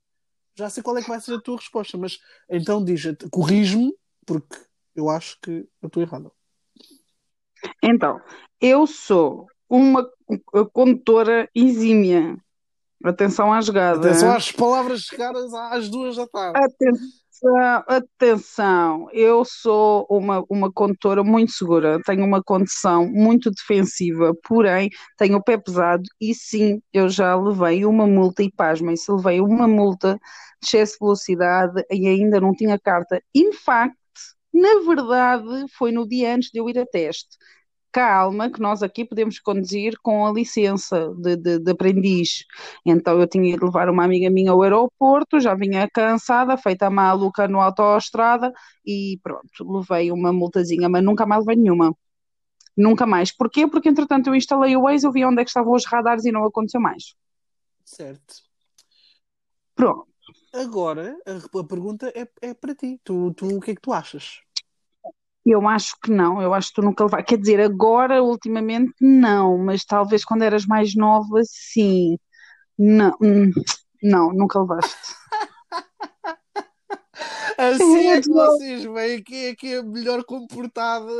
já 0.54 0.68
sei 0.68 0.82
qual 0.82 0.96
é 0.98 1.02
que 1.02 1.08
vai 1.08 1.20
ser 1.20 1.34
a 1.34 1.40
tua 1.40 1.56
resposta, 1.56 1.96
mas 1.96 2.18
então 2.48 2.84
diz, 2.84 3.02
corrige-me, 3.30 3.94
porque 4.26 4.56
eu 4.94 5.08
acho 5.08 5.38
que 5.40 5.66
eu 5.80 5.86
estou 5.86 6.02
errado. 6.02 6.32
Então, 7.82 8.20
eu 8.60 8.86
sou 8.86 9.46
uma 9.68 10.08
condutora 10.72 11.48
exímia. 11.54 12.36
Atenção 13.04 13.52
à 13.52 13.60
jogada. 13.60 13.98
Atenção 13.98 14.32
às 14.32 14.52
palavras 14.52 15.00
chegadas 15.00 15.52
às 15.52 15.88
duas 15.88 16.16
da 16.16 16.26
tarde. 16.26 16.58
Atenção, 16.58 17.08
atenção. 17.88 19.08
Eu 19.12 19.44
sou 19.44 20.06
uma, 20.08 20.44
uma 20.48 20.72
condutora 20.72 21.24
muito 21.24 21.52
segura, 21.52 22.00
tenho 22.04 22.24
uma 22.24 22.42
condução 22.42 23.06
muito 23.08 23.50
defensiva, 23.50 24.32
porém 24.46 24.88
tenho 25.18 25.36
o 25.38 25.42
pé 25.42 25.58
pesado 25.58 26.02
e 26.20 26.34
sim, 26.34 26.80
eu 26.92 27.08
já 27.08 27.34
levei 27.36 27.84
uma 27.84 28.06
multa 28.06 28.42
e 28.42 28.50
pasmem, 28.52 28.96
se 28.96 29.10
levei 29.10 29.40
uma 29.40 29.66
multa 29.66 30.18
de 30.62 30.68
excesso 30.68 30.92
de 30.94 30.98
velocidade 31.00 31.82
e 31.90 32.06
ainda 32.06 32.40
não 32.40 32.54
tinha 32.54 32.78
carta. 32.78 33.20
In 33.34 33.52
fact, 33.52 33.96
na 34.52 34.80
verdade, 34.86 35.66
foi 35.76 35.92
no 35.92 36.06
dia 36.06 36.34
antes 36.34 36.50
de 36.50 36.58
eu 36.60 36.68
ir 36.68 36.78
a 36.78 36.86
teste. 36.86 37.36
Calma, 37.92 38.50
que 38.50 38.58
nós 38.60 38.82
aqui 38.82 39.04
podemos 39.04 39.38
conduzir 39.38 39.98
com 40.02 40.26
a 40.26 40.32
licença 40.32 41.14
de, 41.14 41.36
de, 41.36 41.58
de, 41.58 41.70
aprendiz. 41.70 42.44
Então 42.86 43.20
eu 43.20 43.26
tinha 43.26 43.56
de 43.56 43.62
levar 43.62 43.90
uma 43.90 44.04
amiga 44.04 44.30
minha 44.30 44.50
ao 44.50 44.62
aeroporto, 44.62 45.38
já 45.38 45.54
vinha 45.54 45.88
cansada, 45.92 46.56
feita 46.56 46.88
maluca 46.88 47.46
no 47.46 47.60
autoestrada 47.60 48.50
e 48.84 49.20
pronto, 49.22 49.46
levei 49.60 50.10
uma 50.10 50.32
multazinha, 50.32 50.88
mas 50.88 51.04
nunca 51.04 51.26
mais 51.26 51.44
levei 51.44 51.62
nenhuma. 51.62 51.94
Nunca 52.74 53.04
mais. 53.06 53.30
Porquê? 53.30 53.66
Porque 53.66 53.90
entretanto 53.90 54.28
eu 54.28 54.34
instalei 54.34 54.74
o 54.74 54.82
Waze, 54.82 55.06
eu 55.06 55.12
vi 55.12 55.24
onde 55.26 55.42
é 55.42 55.44
que 55.44 55.50
estavam 55.50 55.74
os 55.74 55.84
radares 55.84 56.24
e 56.24 56.32
não 56.32 56.46
aconteceu 56.46 56.80
mais. 56.80 57.14
Certo. 57.84 58.36
Pronto. 59.74 60.06
Agora, 60.54 61.14
a, 61.26 61.58
a 61.58 61.64
pergunta 61.64 62.10
é, 62.14 62.26
é 62.40 62.54
para 62.54 62.74
ti. 62.74 62.98
Tu, 63.04 63.34
tu, 63.34 63.56
o 63.56 63.60
que 63.60 63.72
é 63.72 63.74
que 63.74 63.82
tu 63.82 63.92
achas? 63.92 64.40
Eu 65.44 65.66
acho 65.68 65.96
que 66.02 66.10
não, 66.10 66.40
eu 66.40 66.54
acho 66.54 66.68
que 66.68 66.74
tu 66.74 66.82
nunca 66.82 67.04
levaste. 67.04 67.26
Quer 67.26 67.38
dizer, 67.38 67.60
agora, 67.60 68.22
ultimamente, 68.22 68.92
não, 69.00 69.58
mas 69.58 69.84
talvez 69.84 70.24
quando 70.24 70.42
eras 70.42 70.64
mais 70.66 70.94
nova, 70.94 71.40
sim. 71.44 72.16
Não, 72.78 73.16
hum, 73.20 73.50
não, 74.02 74.32
nunca 74.32 74.60
levaste. 74.60 74.96
Assim 77.58 78.08
é 78.08 78.20
que 78.20 78.28
vocês 78.28 78.84
veem 78.84 79.22
quem 79.22 79.46
é 79.46 79.54
que 79.54 79.74
é 79.74 79.78
a 79.78 79.82
melhor 79.82 80.24
comportada 80.24 81.12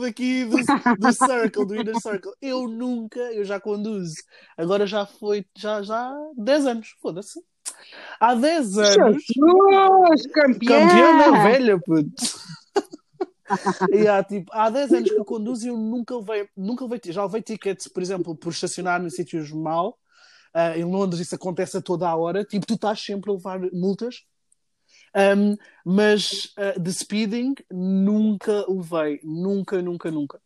daqui 0.00 0.44
do, 0.44 0.56
do 0.98 1.12
Circle, 1.12 1.66
do 1.66 1.76
Inner 1.76 2.00
Circle. 2.00 2.32
Eu 2.40 2.66
nunca, 2.66 3.20
eu 3.32 3.44
já 3.44 3.60
conduzo. 3.60 4.14
Agora 4.56 4.86
já 4.86 5.06
foi, 5.06 5.44
já, 5.56 5.82
já 5.82 6.08
há 6.08 6.30
10 6.36 6.66
anos, 6.66 6.94
foda-se. 7.00 7.40
Há 8.18 8.34
10 8.34 8.78
anos. 8.78 9.24
Jesus, 9.24 10.26
campeã! 10.32 10.80
Campeã 10.80 11.18
da 11.18 11.42
velha, 11.42 11.78
puto. 11.78 12.10
E 13.92 14.06
há, 14.08 14.22
tipo, 14.22 14.50
há 14.52 14.68
10 14.70 14.92
anos 14.92 15.10
que 15.10 15.18
eu 15.18 15.24
conduzo 15.24 15.66
e 15.66 15.68
eu 15.68 15.76
nunca 15.76 16.16
levei, 16.16 16.48
nunca 16.56 16.84
levei, 16.84 17.12
já 17.12 17.24
levei 17.24 17.42
tickets, 17.42 17.88
por 17.88 18.02
exemplo, 18.02 18.34
por 18.36 18.50
estacionar 18.50 19.02
em 19.04 19.10
sítios 19.10 19.50
mal. 19.52 19.98
Uh, 20.54 20.78
em 20.78 20.84
Londres 20.84 21.20
isso 21.20 21.34
acontece 21.34 21.76
a 21.76 21.82
toda 21.82 22.08
a 22.08 22.16
hora. 22.16 22.44
Tipo, 22.44 22.66
tu 22.66 22.74
estás 22.74 23.00
sempre 23.00 23.30
a 23.30 23.34
levar 23.34 23.60
multas. 23.72 24.24
Um, 25.14 25.56
mas 25.84 26.54
uh, 26.58 26.80
de 26.80 26.92
speeding 26.92 27.54
nunca 27.70 28.64
levei. 28.68 29.20
Nunca, 29.22 29.80
nunca, 29.82 30.10
nunca. 30.10 30.40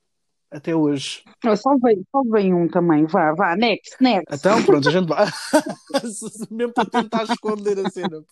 Até 0.50 0.75
hoje. 0.75 1.23
Eu 1.45 1.57
só 1.57 1.76
veio, 1.78 2.04
só 2.11 2.23
veio 2.25 2.57
um 2.57 2.69
também. 2.69 3.07
Vá, 3.07 3.33
vá, 3.35 3.57
next, 3.57 3.97
next. 4.00 4.35
Então, 4.35 4.62
pronto, 4.64 4.88
a 4.88 4.92
gente 4.92 5.09
vai. 5.09 5.26
Mesmo 6.50 6.73
para 6.73 6.90
tentar 6.90 7.23
esconder 7.23 7.78
a 7.87 7.88
cena. 7.88 8.25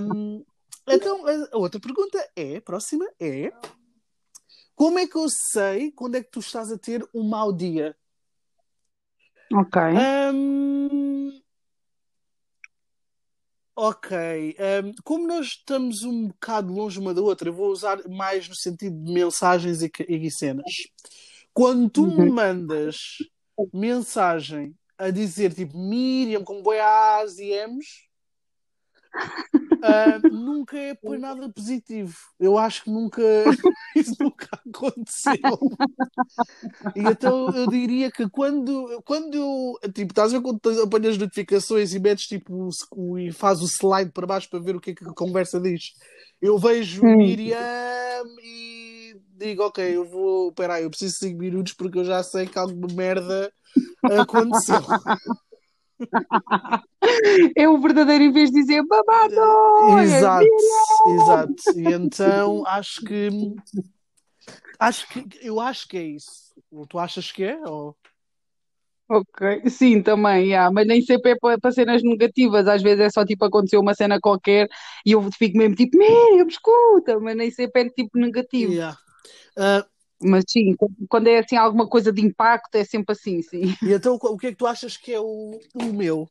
Um, 0.00 0.42
então, 0.86 1.24
a 1.52 1.56
outra 1.56 1.80
pergunta 1.80 2.18
é, 2.36 2.60
próxima 2.60 3.06
é, 3.18 3.52
como 4.74 4.98
é 4.98 5.06
que 5.06 5.16
eu 5.16 5.26
sei 5.28 5.92
quando 5.92 6.16
é 6.16 6.22
que 6.22 6.30
tu 6.30 6.40
estás 6.40 6.70
a 6.72 6.78
ter 6.78 7.06
um 7.14 7.22
mau 7.22 7.52
dia? 7.52 7.96
Ok. 9.52 9.80
Um, 10.32 11.40
ok. 13.76 14.56
Um, 14.58 14.92
como 15.04 15.26
nós 15.26 15.46
estamos 15.46 16.02
um 16.02 16.28
bocado 16.28 16.72
longe 16.72 16.98
uma 16.98 17.14
da 17.14 17.22
outra, 17.22 17.48
eu 17.48 17.54
vou 17.54 17.70
usar 17.70 18.06
mais 18.08 18.48
no 18.48 18.56
sentido 18.56 19.00
de 19.04 19.12
mensagens 19.12 19.80
e, 19.82 19.90
e 20.08 20.30
cenas. 20.30 20.72
Quando 21.52 21.88
tu 21.88 22.06
me 22.06 22.28
mandas 22.28 22.96
mensagem 23.72 24.74
a 24.98 25.10
dizer 25.10 25.54
tipo 25.54 25.78
Miriam 25.78 26.42
com 26.42 26.62
boi 26.62 26.80
A's 26.80 27.38
e 27.38 27.52
M's, 27.52 28.08
Uh, 29.84 30.28
nunca 30.32 30.78
é 30.78 30.94
por 30.94 31.18
nada 31.18 31.48
positivo. 31.48 32.14
Eu 32.40 32.56
acho 32.56 32.84
que 32.84 32.90
nunca 32.90 33.22
isso 33.94 34.14
nunca 34.18 34.48
aconteceu. 34.66 35.34
E 36.96 37.00
então 37.00 37.50
eu 37.50 37.66
diria 37.68 38.10
que 38.10 38.28
quando, 38.28 39.02
quando 39.04 39.34
eu, 39.34 39.78
tipo, 39.92 40.12
estás 40.12 40.32
a 40.32 40.38
ver 40.38 40.42
quando 40.42 40.82
apanhas 40.82 41.18
notificações 41.18 41.94
e 41.94 42.00
metes 42.00 42.26
tipo 42.26 42.68
e 43.18 43.30
faz 43.30 43.60
o 43.60 43.66
slide 43.66 44.10
para 44.10 44.26
baixo 44.26 44.48
para 44.48 44.60
ver 44.60 44.74
o 44.74 44.80
que 44.80 44.90
é 44.90 44.94
que 44.94 45.04
a 45.04 45.12
conversa 45.12 45.60
diz. 45.60 45.92
Eu 46.40 46.58
vejo. 46.58 47.04
Miriam 47.04 47.56
e 48.42 49.16
digo, 49.36 49.64
ok, 49.64 49.96
eu 49.96 50.04
vou, 50.04 50.52
peraí, 50.52 50.84
eu 50.84 50.90
preciso 50.90 51.12
de 51.12 51.18
5 51.18 51.38
minutos 51.38 51.72
porque 51.74 51.98
eu 51.98 52.04
já 52.04 52.22
sei 52.22 52.46
que 52.46 52.58
alguma 52.58 52.88
merda 52.94 53.52
aconteceu. 54.02 54.80
é 57.56 57.68
o 57.68 57.80
verdadeiro 57.80 58.24
em 58.24 58.32
vez 58.32 58.50
de 58.50 58.60
dizer 58.60 58.82
babado. 58.86 60.00
Exato, 60.00 60.46
exato. 61.08 61.78
E 61.78 61.92
então 61.92 62.66
acho 62.66 63.04
que 63.04 63.28
acho 64.78 65.08
que 65.08 65.26
eu 65.40 65.60
acho 65.60 65.88
que 65.88 65.96
é 65.96 66.02
isso. 66.02 66.54
Tu 66.88 66.98
achas 66.98 67.30
que 67.30 67.44
é? 67.44 67.58
Ou... 67.66 67.96
Ok, 69.08 69.68
sim, 69.68 70.02
também, 70.02 70.46
yeah. 70.46 70.70
mas 70.72 70.86
nem 70.86 71.02
sempre 71.02 71.32
é 71.32 71.36
para, 71.36 71.58
para 71.58 71.72
cenas 71.72 72.02
negativas, 72.02 72.66
às 72.66 72.82
vezes 72.82 73.00
é 73.00 73.10
só 73.10 73.24
tipo 73.24 73.44
aconteceu 73.44 73.80
uma 73.80 73.94
cena 73.94 74.18
qualquer 74.18 74.66
e 75.04 75.12
eu 75.12 75.22
fico 75.30 75.58
mesmo 75.58 75.74
tipo, 75.74 75.98
Miriam, 75.98 76.46
escuta, 76.48 77.20
mas 77.20 77.36
nem 77.36 77.50
sempre 77.50 77.82
é 77.82 77.90
tipo 77.90 78.18
negativo. 78.18 78.72
Yeah. 78.72 78.98
Uh, 79.58 79.84
mas 80.22 80.44
sim, 80.48 80.74
quando 81.08 81.28
é 81.28 81.38
assim 81.38 81.56
alguma 81.56 81.86
coisa 81.86 82.10
de 82.10 82.22
impacto, 82.22 82.74
é 82.76 82.84
sempre 82.84 83.12
assim, 83.12 83.42
sim. 83.42 83.74
E 83.82 83.92
então 83.92 84.18
o 84.20 84.38
que 84.38 84.46
é 84.46 84.50
que 84.50 84.56
tu 84.56 84.66
achas 84.66 84.96
que 84.96 85.12
é 85.12 85.20
o, 85.20 85.60
o 85.74 85.84
meu? 85.92 86.26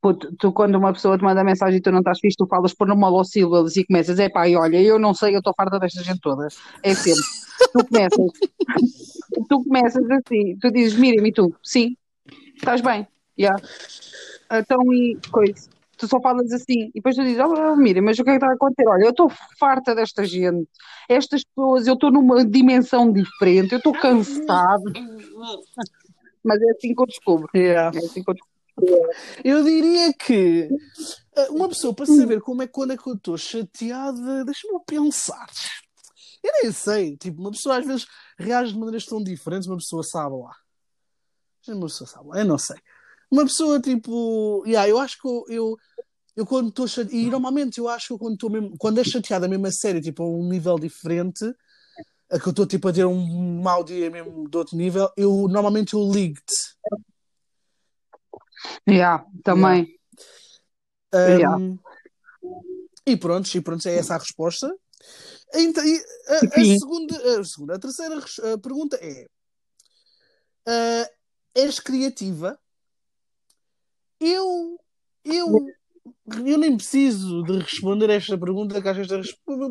Pô, 0.00 0.14
tu, 0.14 0.52
quando 0.52 0.76
uma 0.76 0.92
pessoa 0.92 1.18
te 1.18 1.24
manda 1.24 1.44
mensagem 1.44 1.78
e 1.78 1.82
tu 1.82 1.90
não 1.90 1.98
estás 1.98 2.18
fixe, 2.20 2.36
tu 2.36 2.46
falas 2.46 2.74
por 2.74 2.88
monossílabos 2.88 3.76
e 3.76 3.84
começas, 3.84 4.18
é 4.18 4.28
pá, 4.28 4.48
e 4.48 4.56
olha, 4.56 4.80
eu 4.80 4.98
não 4.98 5.14
sei, 5.14 5.34
eu 5.34 5.38
estou 5.38 5.54
farta 5.54 5.78
desta 5.78 6.02
gente 6.02 6.20
toda. 6.20 6.48
É 6.82 6.94
sempre. 6.94 7.22
tu 7.72 7.84
começas, 7.86 8.26
tu 9.48 9.64
começas 9.64 10.10
assim, 10.10 10.56
tu 10.58 10.70
dizes, 10.70 10.98
Miriam, 10.98 11.26
e 11.26 11.32
tu? 11.32 11.54
Sim, 11.62 11.96
estás 12.56 12.80
bem, 12.80 13.06
já. 13.38 13.48
Yeah. 13.48 13.62
Então, 14.52 14.92
e 14.92 15.18
coisa 15.30 15.68
tu 16.00 16.08
só 16.08 16.18
falas 16.20 16.50
assim, 16.50 16.86
e 16.88 16.92
depois 16.94 17.14
tu 17.14 17.22
dizes, 17.22 17.38
oh, 17.38 17.76
Miriam, 17.76 18.02
mas 18.02 18.18
o 18.18 18.24
que 18.24 18.30
é 18.30 18.32
que 18.32 18.36
está 18.38 18.48
a 18.48 18.54
acontecer? 18.54 18.88
Olha, 18.88 19.04
eu 19.04 19.10
estou 19.10 19.30
farta 19.58 19.94
desta 19.94 20.24
gente, 20.24 20.66
estas 21.06 21.44
pessoas, 21.44 21.86
eu 21.86 21.92
estou 21.92 22.10
numa 22.10 22.42
dimensão 22.42 23.12
diferente, 23.12 23.72
eu 23.72 23.78
estou 23.78 23.92
cansado. 23.92 24.82
mas 26.42 26.62
é 26.62 26.70
assim 26.70 26.94
que 26.94 27.02
eu 27.02 27.06
descubro. 27.06 27.48
Yeah. 27.54 27.94
É 27.94 27.98
assim 27.98 28.24
que 28.24 28.30
eu 28.30 28.34
descubro. 28.34 28.59
Eu 29.44 29.62
diria 29.64 30.12
que 30.12 30.68
eh, 31.36 31.48
uma 31.50 31.68
pessoa 31.68 31.94
para 31.94 32.06
saber 32.06 32.40
como 32.40 32.62
é 32.62 32.66
quando 32.66 32.92
é 32.92 32.96
que 32.96 33.08
eu 33.08 33.14
estou 33.14 33.36
chateada, 33.36 34.44
deixa-me 34.44 34.78
pensar. 34.86 35.46
Eu 36.42 36.52
nem 36.62 36.72
sei, 36.72 37.16
tipo, 37.16 37.40
uma 37.40 37.50
pessoa 37.50 37.78
às 37.78 37.86
vezes 37.86 38.06
reage 38.38 38.72
de 38.72 38.78
maneiras 38.78 39.04
tão 39.04 39.22
diferentes, 39.22 39.68
uma 39.68 39.76
pessoa 39.76 40.02
sabe 40.02 40.36
lá. 40.36 40.56
Uma 41.68 41.86
pessoa 41.86 42.08
sabe 42.08 42.28
lá, 42.28 42.38
eu 42.38 42.46
não 42.46 42.58
sei. 42.58 42.76
Uma 43.30 43.44
pessoa 43.44 43.80
tipo, 43.80 44.64
yeah, 44.66 44.88
eu 44.88 44.98
acho 44.98 45.20
que 45.20 45.28
eu, 45.28 45.44
eu 45.48 45.76
eu 46.36 46.46
quando 46.46 46.68
estou 46.68 46.88
chateado, 46.88 47.14
e 47.14 47.28
normalmente 47.30 47.78
eu 47.78 47.88
acho 47.88 48.06
que 48.06 48.12
eu 48.14 48.18
quando 48.18 48.34
estou 48.34 48.48
mesmo, 48.50 48.74
quando 48.78 48.98
é 48.98 49.04
chateada 49.04 49.46
mesmo 49.46 49.66
a 49.66 49.70
sério, 49.70 50.00
tipo 50.00 50.22
a 50.22 50.26
um 50.26 50.48
nível 50.48 50.78
diferente, 50.78 51.44
a 52.30 52.38
que 52.38 52.46
eu 52.46 52.50
estou 52.50 52.66
tipo 52.66 52.88
a 52.88 52.92
ter 52.92 53.04
um 53.04 53.60
mau 53.60 53.84
dia 53.84 54.10
mesmo 54.10 54.48
de 54.48 54.56
outro 54.56 54.76
nível, 54.76 55.10
eu 55.16 55.46
normalmente 55.48 55.94
eu 55.94 56.10
ligo-te. 56.10 56.54
Yeah, 58.88 59.24
também. 59.42 59.98
Yeah. 61.14 61.56
Um, 61.56 61.60
yeah. 61.62 61.78
E 63.06 63.16
pronto, 63.16 63.54
e 63.54 63.60
pronto, 63.60 63.88
é 63.88 63.96
essa 63.96 64.14
a 64.14 64.18
resposta. 64.18 64.72
Então, 65.54 65.82
a, 65.82 66.60
a, 66.60 66.64
segunda, 66.78 67.40
a 67.40 67.44
segunda, 67.44 67.74
a 67.74 67.78
terceira 67.78 68.18
a 68.54 68.58
pergunta 68.58 68.96
é: 69.00 69.26
uh, 70.68 71.10
és 71.54 71.80
criativa? 71.80 72.58
Eu, 74.20 74.78
eu 75.24 75.66
eu 76.46 76.58
nem 76.58 76.76
preciso 76.76 77.42
de 77.42 77.58
responder 77.58 78.10
esta 78.10 78.38
pergunta, 78.38 78.80
que 78.80 78.88
acho 78.88 79.00
esta 79.00 79.16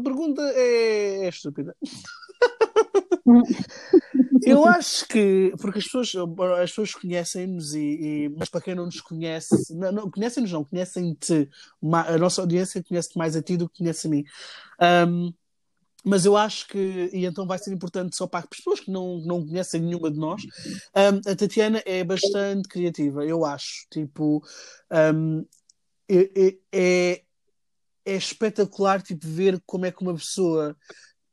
pergunta 0.04 0.42
é, 0.42 1.26
é 1.26 1.30
estúpida. 1.30 1.76
eu 4.44 4.66
acho 4.66 5.08
que, 5.08 5.54
porque 5.60 5.80
as 5.80 5.86
pessoas, 5.86 6.12
as 6.62 6.70
pessoas 6.72 6.94
conhecem-nos, 6.94 7.74
e, 7.74 7.80
e, 7.80 8.30
mas 8.38 8.50
para 8.50 8.62
quem 8.62 8.76
não 8.76 8.86
nos 8.86 9.02
conhece, 9.02 9.76
não, 9.76 9.92
não 9.92 10.12
conhecem-nos, 10.12 10.52
não, 10.52 10.64
conhecem-te, 10.64 11.50
a 11.92 12.18
nossa 12.18 12.42
audiência 12.42 12.84
conhece-te 12.84 13.18
mais 13.18 13.36
a 13.36 13.42
ti 13.42 13.58
do 13.58 13.70
que 13.70 13.80
conhece 13.80 14.08
a 14.08 14.10
mim. 14.10 14.24
Um, 15.08 15.34
mas 16.04 16.26
eu 16.26 16.38
acho 16.38 16.68
que, 16.68 17.10
e 17.12 17.26
então 17.26 17.46
vai 17.46 17.58
ser 17.58 17.74
importante 17.74 18.16
só 18.16 18.26
para 18.26 18.40
as 18.40 18.46
pessoas 18.46 18.80
que 18.80 18.90
não, 18.90 19.20
não 19.20 19.46
conhecem 19.46 19.82
nenhuma 19.82 20.10
de 20.10 20.18
nós, 20.18 20.42
um, 20.96 21.32
a 21.32 21.36
Tatiana 21.36 21.84
é 21.86 22.04
bastante 22.04 22.70
criativa, 22.70 23.26
eu 23.26 23.46
acho. 23.46 23.86
Tipo, 23.90 24.42
um, 25.14 25.46
é, 26.10 26.56
é, 26.72 27.22
é 28.06 28.16
espetacular 28.16 29.02
tipo, 29.02 29.28
ver 29.28 29.62
como 29.66 29.86
é 29.86 29.92
que 29.92 30.02
uma 30.02 30.16
pessoa 30.16 30.76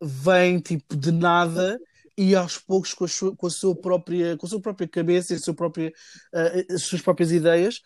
vem 0.00 0.60
tipo, 0.60 0.96
de 0.96 1.12
nada 1.12 1.78
e 2.18 2.34
aos 2.34 2.56
poucos 2.56 2.94
com 2.94 3.04
a 3.04 3.08
sua, 3.08 3.36
com 3.36 3.46
a 3.46 3.50
sua 3.50 3.76
própria 3.76 4.36
com 4.38 4.46
a 4.46 4.48
sua 4.48 4.60
própria 4.60 4.88
cabeça 4.88 5.34
e 5.34 5.36
a 5.36 5.38
sua 5.38 5.52
própria, 5.52 5.92
uh, 6.32 6.74
as 6.74 6.82
suas 6.82 7.02
próprias 7.02 7.30
ideias 7.30 7.82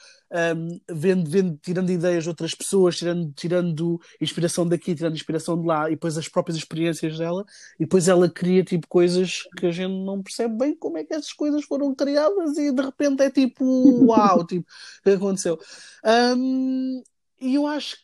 um, 0.57 0.81
vendo, 0.89 1.29
vendo, 1.29 1.59
tirando 1.61 1.91
ideias 1.91 2.23
de 2.23 2.29
outras 2.29 2.55
pessoas 2.55 2.97
tirando, 2.97 3.33
tirando 3.33 4.01
inspiração 4.21 4.69
daqui 4.69 4.95
tirando 4.95 5.17
inspiração 5.17 5.61
de 5.61 5.67
lá 5.67 5.89
e 5.89 5.95
depois 5.95 6.17
as 6.17 6.29
próprias 6.29 6.57
experiências 6.57 7.19
dela 7.19 7.45
e 7.77 7.85
depois 7.85 8.07
ela 8.07 8.29
cria 8.29 8.63
tipo 8.63 8.87
coisas 8.87 9.43
que 9.57 9.67
a 9.67 9.73
gente 9.73 10.05
não 10.05 10.23
percebe 10.23 10.57
bem 10.57 10.77
como 10.77 10.99
é 10.99 11.05
que 11.05 11.13
essas 11.13 11.33
coisas 11.33 11.65
foram 11.65 11.93
criadas 11.93 12.57
e 12.57 12.71
de 12.71 12.83
repente 12.83 13.23
é 13.23 13.31
tipo 13.31 13.65
uau 14.05 14.47
tipo 14.47 14.69
o 15.01 15.03
que 15.03 15.11
aconteceu? 15.11 15.59
Um, 16.05 17.03
e 17.41 17.55
eu 17.55 17.67
acho 17.67 17.97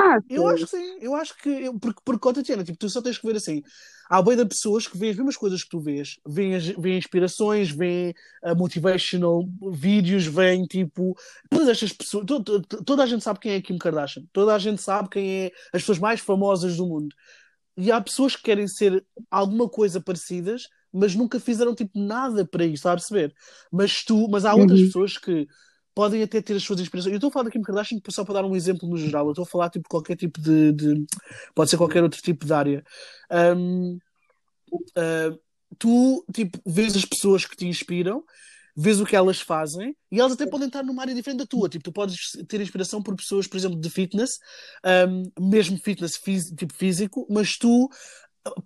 ah, 0.00 0.18
eu 0.28 0.48
acho 0.48 0.64
que 0.64 0.70
sim, 0.70 0.98
eu 1.00 1.14
acho 1.14 1.36
que 1.36 1.48
eu, 1.48 1.78
porque, 1.78 2.00
porque 2.04 2.32
Tatiana, 2.32 2.64
tipo, 2.64 2.78
tu 2.78 2.88
só 2.88 3.02
tens 3.02 3.18
que 3.18 3.26
ver 3.26 3.36
assim 3.36 3.62
há 4.10 4.20
bem 4.20 4.36
de 4.36 4.44
pessoas 4.44 4.88
que 4.88 4.98
veem 4.98 5.12
as 5.12 5.16
mesmas 5.16 5.36
coisas 5.36 5.62
que 5.62 5.70
tu 5.70 5.78
vês, 5.78 6.18
veem, 6.26 6.58
veem 6.58 6.98
inspirações, 6.98 7.70
veem 7.70 8.12
uh, 8.42 8.56
motivational 8.56 9.48
vídeos, 9.70 10.26
veem 10.26 10.64
tipo. 10.64 11.16
Todas 11.48 11.68
estas 11.68 11.92
pessoas. 11.92 12.26
Toda, 12.26 12.60
toda 12.60 13.04
a 13.04 13.06
gente 13.06 13.22
sabe 13.22 13.38
quem 13.38 13.52
é 13.52 13.62
Kim 13.62 13.78
Kardashian, 13.78 14.24
toda 14.32 14.52
a 14.52 14.58
gente 14.58 14.82
sabe 14.82 15.08
quem 15.08 15.44
é 15.44 15.52
as 15.72 15.82
pessoas 15.82 16.00
mais 16.00 16.18
famosas 16.20 16.76
do 16.76 16.86
mundo. 16.86 17.14
E 17.76 17.92
há 17.92 18.00
pessoas 18.00 18.34
que 18.34 18.42
querem 18.42 18.66
ser 18.66 19.02
alguma 19.30 19.68
coisa 19.68 20.00
parecidas, 20.00 20.68
mas 20.92 21.14
nunca 21.14 21.38
fizeram 21.38 21.72
tipo 21.72 21.92
nada 21.98 22.44
para 22.44 22.64
isso, 22.64 22.74
está 22.74 22.92
a 22.92 22.96
perceber? 22.96 23.32
Mas 23.70 24.04
tu, 24.04 24.28
mas 24.28 24.44
há 24.44 24.54
outras 24.54 24.80
uhum. 24.80 24.86
pessoas 24.86 25.16
que 25.16 25.46
podem 25.94 26.22
até 26.22 26.40
ter 26.40 26.54
as 26.54 26.62
suas 26.62 26.80
inspirações. 26.80 27.12
Eu 27.12 27.16
estou 27.16 27.28
a 27.28 27.32
falar 27.32 27.44
da 27.44 27.50
Kim 27.50 27.62
Kardashian 27.62 27.98
só 28.08 28.24
para 28.24 28.34
dar 28.34 28.44
um 28.44 28.56
exemplo 28.56 28.88
no 28.88 28.96
geral. 28.96 29.26
Eu 29.26 29.32
estou 29.32 29.44
a 29.44 29.46
falar 29.46 29.70
tipo 29.70 29.88
qualquer 29.88 30.16
tipo 30.16 30.40
de, 30.40 30.72
de, 30.72 31.04
pode 31.54 31.70
ser 31.70 31.76
qualquer 31.76 32.02
outro 32.02 32.20
tipo 32.20 32.46
de 32.46 32.52
área. 32.52 32.84
Um, 33.30 33.98
uh, 34.72 35.38
tu 35.78 36.24
tipo 36.34 36.58
vês 36.66 36.96
as 36.96 37.04
pessoas 37.04 37.44
que 37.44 37.56
te 37.56 37.66
inspiram, 37.66 38.24
vês 38.76 39.00
o 39.00 39.06
que 39.06 39.16
elas 39.16 39.40
fazem 39.40 39.94
e 40.10 40.20
elas 40.20 40.32
até 40.32 40.46
podem 40.46 40.68
estar 40.68 40.82
numa 40.82 41.02
área 41.02 41.14
diferente 41.14 41.40
da 41.40 41.46
tua. 41.46 41.68
Tipo, 41.68 41.84
tu 41.84 41.92
podes 41.92 42.32
ter 42.48 42.60
inspiração 42.60 43.02
por 43.02 43.16
pessoas, 43.16 43.46
por 43.46 43.56
exemplo, 43.56 43.78
de 43.78 43.90
fitness, 43.90 44.38
um, 45.08 45.50
mesmo 45.50 45.78
fitness 45.78 46.12
tipo 46.56 46.74
físico, 46.74 47.26
mas 47.28 47.56
tu 47.56 47.88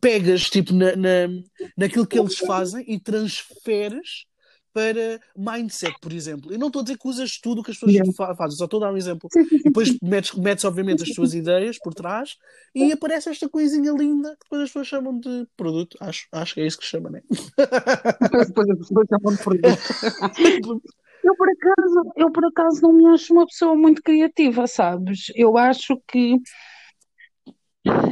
pegas 0.01 0.49
tipo 0.49 0.73
na, 0.73 0.95
na, 0.95 1.29
naquilo 1.77 2.07
que 2.07 2.19
eles 2.19 2.39
fazem 2.39 2.85
e 2.87 3.01
transferes 3.01 4.27
para 4.75 5.21
mindset, 5.37 5.95
por 6.03 6.13
exemplo. 6.13 6.53
Eu 6.53 6.59
não 6.59 6.67
estou 6.67 6.81
a 6.81 6.83
dizer 6.83 6.99
que 6.99 7.07
usas 7.07 7.39
tudo 7.39 7.61
o 7.61 7.65
que 7.65 7.71
as 7.71 7.79
pessoas 7.79 7.93
yeah. 7.93 8.37
fazem, 8.37 8.59
só 8.59 8.65
estou 8.65 8.83
a 8.83 8.87
dar 8.87 8.93
um 8.93 8.97
exemplo. 8.97 9.31
E 9.37 9.63
depois 9.63 9.97
metes, 10.03 10.35
metes, 10.35 10.65
obviamente, 10.65 11.05
as 11.05 11.11
tuas 11.11 11.33
ideias 11.33 11.79
por 11.79 11.95
trás 11.95 12.37
e 12.75 12.91
aparece 12.91 13.31
esta 13.31 13.49
coisinha 13.49 13.93
linda 13.93 14.31
que 14.31 14.45
depois 14.45 14.63
as 14.63 14.69
pessoas 14.69 14.89
chamam 14.89 15.19
de 15.19 15.47
produto. 15.57 15.97
Acho, 16.01 16.27
acho 16.33 16.55
que 16.55 16.61
é 16.61 16.67
isso 16.67 16.79
que 16.79 16.85
chama, 16.85 17.09
né? 17.09 17.23
depois 17.57 18.69
as 18.69 18.79
pessoas 18.79 19.07
chamam 19.09 19.37
de 19.37 19.43
produto. 19.43 20.83
Eu 21.25 21.35
por, 21.37 21.49
acaso, 21.49 22.13
eu, 22.17 22.31
por 22.31 22.45
acaso, 22.45 22.83
não 22.83 22.93
me 22.93 23.07
acho 23.07 23.33
uma 23.33 23.47
pessoa 23.47 23.75
muito 23.75 24.03
criativa, 24.03 24.67
sabes? 24.67 25.33
Eu 25.35 25.57
acho 25.57 25.99
que 26.07 26.37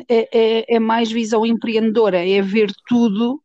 é, 0.08 0.28
é, 0.32 0.76
é 0.76 0.78
mais 0.78 1.12
visão 1.12 1.44
empreendedora, 1.44 2.26
é 2.26 2.40
ver 2.40 2.72
tudo 2.88 3.38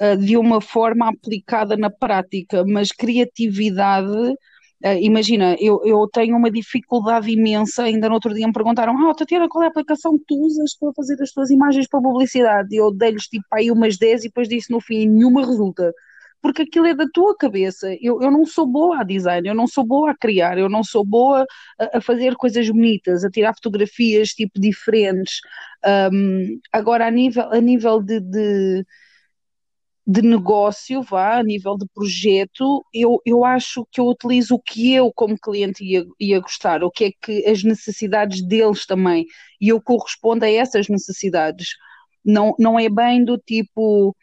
uh, 0.00 0.16
de 0.16 0.36
uma 0.36 0.60
forma 0.60 1.08
aplicada 1.08 1.76
na 1.76 1.90
prática, 1.90 2.64
mas 2.66 2.92
criatividade. 2.92 4.10
Uh, 4.84 4.94
imagina, 5.00 5.56
eu, 5.58 5.80
eu 5.84 6.08
tenho 6.12 6.36
uma 6.36 6.50
dificuldade 6.50 7.30
imensa. 7.30 7.84
Ainda 7.84 8.08
no 8.08 8.14
outro 8.14 8.34
dia 8.34 8.46
me 8.46 8.52
perguntaram: 8.52 8.96
Ah, 9.08 9.14
Tatiana, 9.14 9.48
qual 9.48 9.62
é 9.64 9.66
a 9.66 9.70
aplicação 9.70 10.18
que 10.18 10.24
tu 10.28 10.36
usas 10.40 10.76
para 10.78 10.92
fazer 10.94 11.20
as 11.22 11.32
tuas 11.32 11.50
imagens 11.50 11.88
para 11.88 12.00
publicidade? 12.00 12.74
E 12.74 12.78
eu 12.78 12.92
dei-lhes 12.92 13.24
tipo 13.24 13.46
aí 13.52 13.70
umas 13.70 13.98
10 13.98 14.24
e 14.24 14.28
depois 14.28 14.48
disse 14.48 14.70
no 14.70 14.80
fim: 14.80 15.06
nenhuma 15.06 15.44
resulta. 15.44 15.92
porque 16.42 16.62
aquilo 16.62 16.86
é 16.86 16.94
da 16.94 17.06
tua 17.12 17.36
cabeça. 17.36 17.88
Eu, 18.00 18.22
eu 18.22 18.30
não 18.30 18.44
sou 18.46 18.66
boa 18.66 19.00
a 19.00 19.04
design, 19.04 19.48
eu 19.48 19.54
não 19.54 19.66
sou 19.66 19.84
boa 19.84 20.12
a 20.12 20.16
criar, 20.16 20.58
eu 20.58 20.68
não 20.68 20.84
sou 20.84 21.04
boa 21.04 21.44
a, 21.78 21.98
a 21.98 22.00
fazer 22.00 22.36
coisas 22.36 22.68
bonitas, 22.70 23.24
a 23.24 23.30
tirar 23.30 23.54
fotografias 23.54 24.30
tipo 24.30 24.60
diferentes. 24.60 25.40
Um, 26.12 26.60
agora, 26.72 27.06
a 27.06 27.10
nível, 27.10 27.50
a 27.52 27.60
nível 27.60 28.02
de, 28.02 28.20
de 28.20 28.84
de 30.10 30.22
negócio, 30.22 31.02
vá, 31.02 31.38
a 31.38 31.42
nível 31.42 31.76
de 31.76 31.86
projeto, 31.94 32.82
eu, 32.94 33.20
eu 33.26 33.44
acho 33.44 33.86
que 33.92 34.00
eu 34.00 34.06
utilizo 34.06 34.54
o 34.54 34.58
que 34.62 34.94
eu, 34.94 35.12
como 35.12 35.38
cliente, 35.38 35.84
ia, 35.84 36.02
ia 36.18 36.40
gostar, 36.40 36.82
o 36.82 36.90
que 36.90 37.04
é 37.04 37.12
que 37.20 37.46
as 37.46 37.62
necessidades 37.62 38.40
deles 38.40 38.86
também, 38.86 39.26
e 39.60 39.68
eu 39.68 39.82
correspondo 39.82 40.46
a 40.46 40.50
essas 40.50 40.88
necessidades. 40.88 41.68
Não, 42.24 42.54
não 42.58 42.80
é 42.80 42.88
bem 42.88 43.22
do 43.22 43.36
tipo 43.36 44.16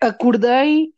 acordei, 0.00 0.88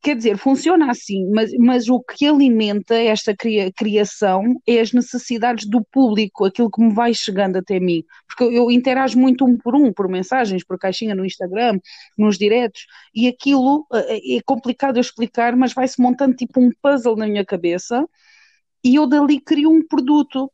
quer 0.00 0.14
dizer, 0.14 0.38
funciona 0.38 0.88
assim, 0.88 1.28
mas, 1.30 1.50
mas 1.58 1.88
o 1.88 2.00
que 2.00 2.24
alimenta 2.24 2.94
esta 2.94 3.34
cria, 3.36 3.72
criação 3.72 4.60
é 4.64 4.78
as 4.78 4.92
necessidades 4.92 5.66
do 5.66 5.84
público, 5.84 6.44
aquilo 6.44 6.70
que 6.70 6.80
me 6.80 6.94
vai 6.94 7.12
chegando 7.12 7.56
até 7.56 7.80
mim. 7.80 8.04
Porque 8.28 8.44
eu, 8.44 8.70
interajo 8.70 9.18
muito 9.18 9.44
um 9.44 9.58
por 9.58 9.74
um, 9.74 9.92
por 9.92 10.08
mensagens, 10.08 10.64
por 10.64 10.78
caixinha 10.78 11.16
no 11.16 11.24
Instagram, 11.24 11.80
nos 12.16 12.38
diretos, 12.38 12.86
e 13.12 13.26
aquilo 13.26 13.86
eh, 13.92 14.36
é 14.36 14.40
complicado 14.44 14.98
eu 14.98 15.00
explicar, 15.00 15.56
mas 15.56 15.72
vai-se 15.72 16.00
montando 16.00 16.36
tipo 16.36 16.60
um 16.60 16.70
puzzle 16.80 17.16
na 17.16 17.26
minha 17.26 17.44
cabeça 17.44 18.08
e 18.84 18.94
eu 18.94 19.06
dali 19.06 19.40
crio 19.40 19.70
um 19.70 19.84
produto. 19.84 20.50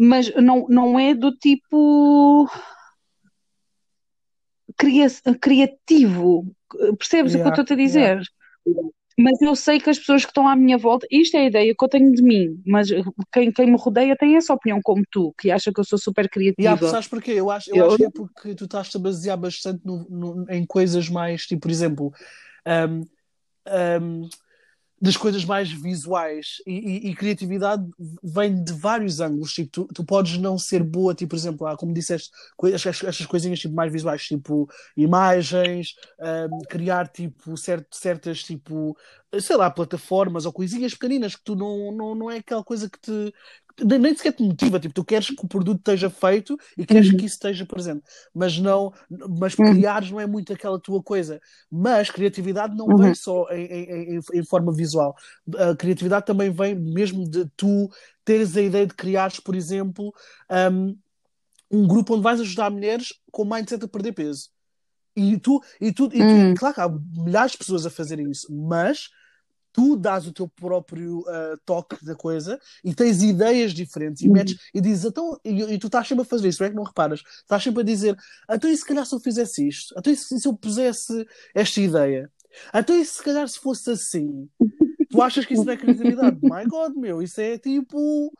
Mas 0.00 0.32
não, 0.36 0.66
não 0.68 1.00
é 1.00 1.12
do 1.12 1.32
tipo 1.32 2.48
criativo, 5.40 6.46
Percebes 6.98 7.32
yeah, 7.32 7.48
o 7.50 7.52
que 7.52 7.60
eu 7.60 7.62
estou 7.62 7.74
a 7.74 7.78
dizer? 7.78 8.20
Yeah. 8.66 8.90
Mas 9.20 9.42
eu 9.42 9.56
sei 9.56 9.80
que 9.80 9.90
as 9.90 9.98
pessoas 9.98 10.24
que 10.24 10.30
estão 10.30 10.46
à 10.46 10.54
minha 10.54 10.78
volta, 10.78 11.04
isto 11.10 11.36
é 11.36 11.40
a 11.40 11.46
ideia 11.46 11.74
que 11.76 11.84
eu 11.84 11.88
tenho 11.88 12.12
de 12.12 12.22
mim, 12.22 12.62
mas 12.64 12.88
quem, 13.32 13.50
quem 13.50 13.66
me 13.66 13.76
rodeia 13.76 14.16
tem 14.16 14.36
essa 14.36 14.54
opinião 14.54 14.80
como 14.80 15.02
tu, 15.10 15.34
que 15.36 15.50
acha 15.50 15.72
que 15.72 15.80
eu 15.80 15.84
sou 15.84 15.98
super 15.98 16.28
criativa. 16.28 16.62
Yeah, 16.62 16.88
sabes 16.88 17.08
porquê? 17.08 17.32
Eu 17.32 17.50
acho, 17.50 17.70
eu, 17.70 17.76
eu... 17.76 17.86
acho 17.86 17.96
que 17.96 18.04
é 18.04 18.10
porque 18.10 18.54
tu 18.54 18.66
estás 18.66 18.94
a 18.94 18.98
basear 18.98 19.36
bastante 19.36 19.84
no, 19.84 20.06
no, 20.08 20.46
em 20.48 20.64
coisas 20.64 21.08
mais, 21.08 21.46
tipo, 21.46 21.62
por 21.62 21.70
exemplo, 21.70 22.12
um, 22.64 23.00
um, 24.00 24.28
das 25.00 25.16
coisas 25.16 25.44
mais 25.44 25.70
visuais 25.70 26.56
e, 26.66 26.72
e, 26.72 27.10
e, 27.10 27.14
criatividade 27.14 27.84
vem 28.22 28.62
de 28.62 28.72
vários 28.72 29.20
ângulos. 29.20 29.52
Tipo, 29.52 29.70
tu, 29.70 29.88
tu 29.94 30.04
podes 30.04 30.38
não 30.38 30.58
ser 30.58 30.82
boa, 30.82 31.14
tipo, 31.14 31.30
por 31.30 31.36
exemplo, 31.36 31.66
ah, 31.66 31.76
como 31.76 31.92
disseste, 31.94 32.30
estas, 32.72 33.26
coisinhas 33.26 33.60
tipo, 33.60 33.74
mais 33.74 33.92
visuais, 33.92 34.22
tipo 34.22 34.68
imagens, 34.96 35.94
um, 36.50 36.58
criar 36.68 37.08
tipo 37.08 37.56
certo, 37.56 37.96
certas 37.96 38.42
tipo, 38.42 38.96
sei 39.40 39.56
lá, 39.56 39.70
plataformas 39.70 40.46
ou 40.46 40.52
coisinhas 40.52 40.94
pequeninas 40.94 41.36
que 41.36 41.44
tu 41.44 41.54
não, 41.54 41.92
não, 41.92 42.14
não 42.14 42.30
é 42.30 42.38
aquela 42.38 42.64
coisa 42.64 42.90
que 42.90 42.98
te, 42.98 43.32
nem 43.84 44.14
sequer 44.16 44.32
te 44.32 44.42
motiva, 44.42 44.80
tipo, 44.80 44.94
tu 44.94 45.04
queres 45.04 45.28
que 45.28 45.44
o 45.44 45.48
produto 45.48 45.78
esteja 45.78 46.10
feito 46.10 46.58
e 46.76 46.84
queres 46.84 47.10
uhum. 47.10 47.16
que 47.16 47.26
isso 47.26 47.36
esteja 47.36 47.64
presente, 47.64 48.02
mas 48.34 48.58
não, 48.58 48.92
mas 49.38 49.56
uhum. 49.56 49.72
criares 49.72 50.10
não 50.10 50.20
é 50.20 50.26
muito 50.26 50.52
aquela 50.52 50.78
tua 50.78 51.02
coisa. 51.02 51.40
Mas 51.70 52.10
criatividade 52.10 52.76
não 52.76 52.86
uhum. 52.86 52.96
vem 52.96 53.14
só 53.14 53.46
em, 53.50 53.64
em, 53.64 54.20
em, 54.34 54.44
forma 54.44 54.72
visual, 54.72 55.16
a 55.56 55.76
criatividade 55.76 56.26
também 56.26 56.50
vem 56.50 56.74
mesmo 56.74 57.28
de 57.28 57.46
tu 57.56 57.90
teres 58.24 58.56
a 58.56 58.62
ideia 58.62 58.86
de 58.86 58.94
criares, 58.94 59.40
por 59.40 59.54
exemplo, 59.54 60.12
um, 60.72 60.96
um 61.70 61.86
grupo 61.86 62.14
onde 62.14 62.22
vais 62.22 62.40
ajudar 62.40 62.70
mulheres 62.70 63.12
com 63.30 63.44
mindset 63.44 63.84
a 63.84 63.88
perder 63.88 64.12
peso. 64.12 64.50
E 65.16 65.36
tu, 65.38 65.60
e 65.80 65.92
tu, 65.92 66.04
e 66.06 66.18
tu, 66.18 66.24
uhum. 66.24 66.54
claro 66.54 66.74
que 66.74 66.80
há 66.80 66.88
milhares 66.88 67.52
de 67.52 67.58
pessoas 67.58 67.84
a 67.84 67.90
fazerem 67.90 68.30
isso, 68.30 68.46
mas 68.54 69.10
tu 69.72 69.96
dás 69.96 70.26
o 70.26 70.32
teu 70.32 70.48
próprio 70.48 71.20
uh, 71.20 71.58
toque 71.64 72.04
da 72.04 72.14
coisa 72.14 72.58
e 72.84 72.94
tens 72.94 73.22
ideias 73.22 73.72
diferentes 73.72 74.22
e 74.22 74.26
uhum. 74.26 74.34
metes 74.34 74.58
e 74.74 74.80
dizes, 74.80 75.04
então, 75.04 75.38
e, 75.44 75.62
e, 75.74 75.78
tu 75.78 75.86
estás 75.86 76.08
sempre 76.08 76.22
a 76.22 76.24
fazer 76.24 76.48
isso, 76.48 76.62
não 76.62 76.66
é 76.66 76.70
que 76.70 76.76
não 76.76 76.84
reparas? 76.84 77.22
Estás 77.42 77.62
sempre 77.62 77.82
a 77.82 77.84
dizer, 77.84 78.16
então 78.50 78.70
e 78.70 78.76
se 78.76 78.84
calhar 78.84 79.04
se 79.06 79.14
eu 79.14 79.20
fizesse 79.20 79.66
isto? 79.66 79.94
Então 79.96 80.12
e 80.12 80.16
se, 80.16 80.38
se 80.38 80.48
eu 80.48 80.54
pusesse 80.54 81.26
esta 81.54 81.80
ideia? 81.80 82.30
Então 82.74 82.96
e 82.96 83.04
se 83.04 83.22
calhar 83.22 83.46
se 83.48 83.58
fosse 83.58 83.90
assim? 83.90 84.48
tu 85.10 85.22
achas 85.22 85.44
que 85.44 85.54
isso 85.54 85.64
não 85.64 85.72
é 85.72 85.76
criatividade? 85.76 86.38
My 86.42 86.64
God, 86.66 86.94
meu, 86.96 87.22
isso 87.22 87.40
é 87.40 87.58
tipo 87.58 88.32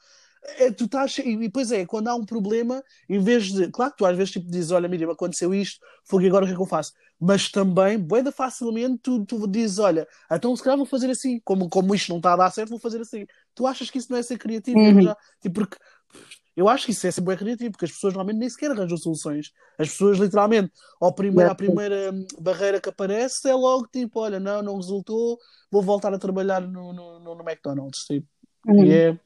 é, 0.57 0.71
tu 0.71 0.85
estás, 0.85 1.19
e 1.19 1.37
depois 1.37 1.71
é, 1.73 1.85
quando 1.85 2.09
há 2.09 2.15
um 2.15 2.25
problema, 2.25 2.83
em 3.09 3.19
vez 3.19 3.53
de. 3.53 3.71
Claro 3.71 3.93
que 3.93 3.99
tu 3.99 4.07
às 4.07 4.17
vezes 4.17 4.33
tipo, 4.33 4.51
dizes: 4.51 4.71
Olha, 4.71 4.89
Miriam, 4.89 5.11
aconteceu 5.11 5.53
isto, 5.55 5.81
foi 6.05 6.27
agora 6.27 6.45
o 6.45 6.49
que 6.49 6.53
é 6.55 6.57
que 6.57 6.63
eu 6.63 6.67
faço? 6.67 6.93
Mas 7.21 7.51
também, 7.51 7.99
boeda 7.99 8.31
facilmente, 8.31 8.99
tu, 9.03 9.25
tu 9.25 9.47
dizes: 9.49 9.79
Olha, 9.79 10.07
então 10.31 10.55
se 10.55 10.63
calhar 10.63 10.77
vou 10.77 10.87
fazer 10.87 11.11
assim, 11.11 11.41
como, 11.45 11.69
como 11.69 11.95
isto 11.95 12.11
não 12.11 12.19
está 12.19 12.35
a 12.35 12.37
dar 12.37 12.51
certo, 12.51 12.71
vou 12.71 12.79
fazer 12.79 13.01
assim. 13.01 13.27
Tu 13.55 13.67
achas 13.67 13.91
que 13.91 13.99
isso 13.99 14.11
não 14.11 14.19
é 14.19 14.23
ser 14.23 14.39
criativo? 14.39 14.79
Uhum. 14.79 15.03
Já, 15.03 15.17
tipo, 15.41 15.55
porque 15.55 15.77
eu 16.57 16.69
acho 16.69 16.87
que 16.87 16.93
isso 16.93 17.07
é 17.07 17.11
ser 17.11 17.21
bem 17.21 17.37
criativo, 17.37 17.73
porque 17.73 17.85
as 17.85 17.93
pessoas 17.93 18.15
normalmente 18.15 18.41
nem 18.41 18.49
sequer 18.49 18.71
arranjam 18.71 18.97
soluções. 18.97 19.53
As 19.79 19.89
pessoas, 19.91 20.19
literalmente, 20.19 20.73
ao 21.01 21.13
primeiro, 21.13 21.51
à 21.51 21.55
primeira 21.55 22.13
barreira 22.41 22.81
que 22.81 22.89
aparece, 22.89 23.49
é 23.49 23.55
logo 23.55 23.89
tipo: 23.93 24.21
Olha, 24.21 24.39
não, 24.39 24.63
não 24.63 24.77
resultou, 24.77 25.39
vou 25.71 25.83
voltar 25.83 26.15
a 26.15 26.19
trabalhar 26.19 26.61
no, 26.61 26.93
no, 26.93 27.35
no 27.35 27.43
McDonald's. 27.43 28.05
Tipo. 28.05 28.29
Uhum. 28.67 28.85
E 28.85 28.93
é 28.93 29.21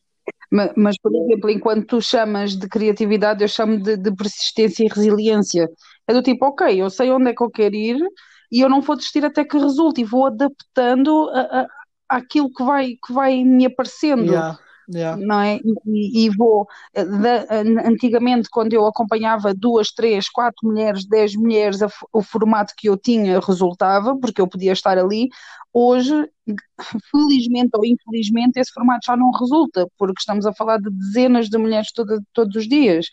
mas, 0.76 0.98
por 0.98 1.14
exemplo, 1.14 1.48
enquanto 1.48 1.86
tu 1.86 2.00
chamas 2.02 2.56
de 2.56 2.68
criatividade, 2.68 3.42
eu 3.42 3.48
chamo 3.48 3.78
de, 3.78 3.96
de, 3.96 4.14
persistência 4.14 4.84
e 4.84 4.88
resiliência. 4.88 5.68
É 6.06 6.12
do 6.12 6.22
tipo, 6.22 6.44
ok, 6.46 6.80
eu 6.80 6.90
sei 6.90 7.10
onde 7.10 7.30
é 7.30 7.34
que 7.34 7.42
eu 7.42 7.50
quero 7.50 7.74
ir 7.74 7.98
e 8.50 8.60
eu 8.60 8.68
não 8.68 8.82
vou 8.82 8.96
desistir 8.96 9.24
até 9.24 9.44
que 9.44 9.56
resulte 9.56 10.02
e 10.02 10.04
vou 10.04 10.26
adaptando 10.26 11.30
a, 11.30 11.40
a, 11.40 11.66
àquilo 12.18 12.52
que 12.52 12.62
vai, 12.62 12.88
que 13.04 13.12
vai 13.12 13.42
me 13.44 13.64
aparecendo. 13.64 14.30
Yeah. 14.30 14.58
Yeah. 14.92 15.16
Não 15.16 15.40
é? 15.40 15.58
E, 15.86 16.26
e 16.26 16.30
vou. 16.30 16.66
antigamente, 17.84 18.48
quando 18.50 18.72
eu 18.72 18.86
acompanhava 18.86 19.54
duas, 19.54 19.92
três, 19.92 20.28
quatro 20.28 20.66
mulheres, 20.66 21.06
dez 21.06 21.34
mulheres, 21.34 21.82
a, 21.82 21.88
o 22.12 22.22
formato 22.22 22.74
que 22.76 22.88
eu 22.88 22.96
tinha 22.96 23.40
resultava, 23.40 24.16
porque 24.18 24.40
eu 24.40 24.48
podia 24.48 24.72
estar 24.72 24.98
ali. 24.98 25.28
Hoje, 25.72 26.28
felizmente 27.10 27.70
ou 27.74 27.84
infelizmente, 27.84 28.58
esse 28.58 28.72
formato 28.72 29.06
já 29.06 29.16
não 29.16 29.30
resulta, 29.30 29.86
porque 29.96 30.20
estamos 30.20 30.46
a 30.46 30.52
falar 30.52 30.78
de 30.78 30.90
dezenas 30.90 31.48
de 31.48 31.58
mulheres 31.58 31.92
todo, 31.92 32.20
todos 32.32 32.56
os 32.56 32.68
dias. 32.68 33.06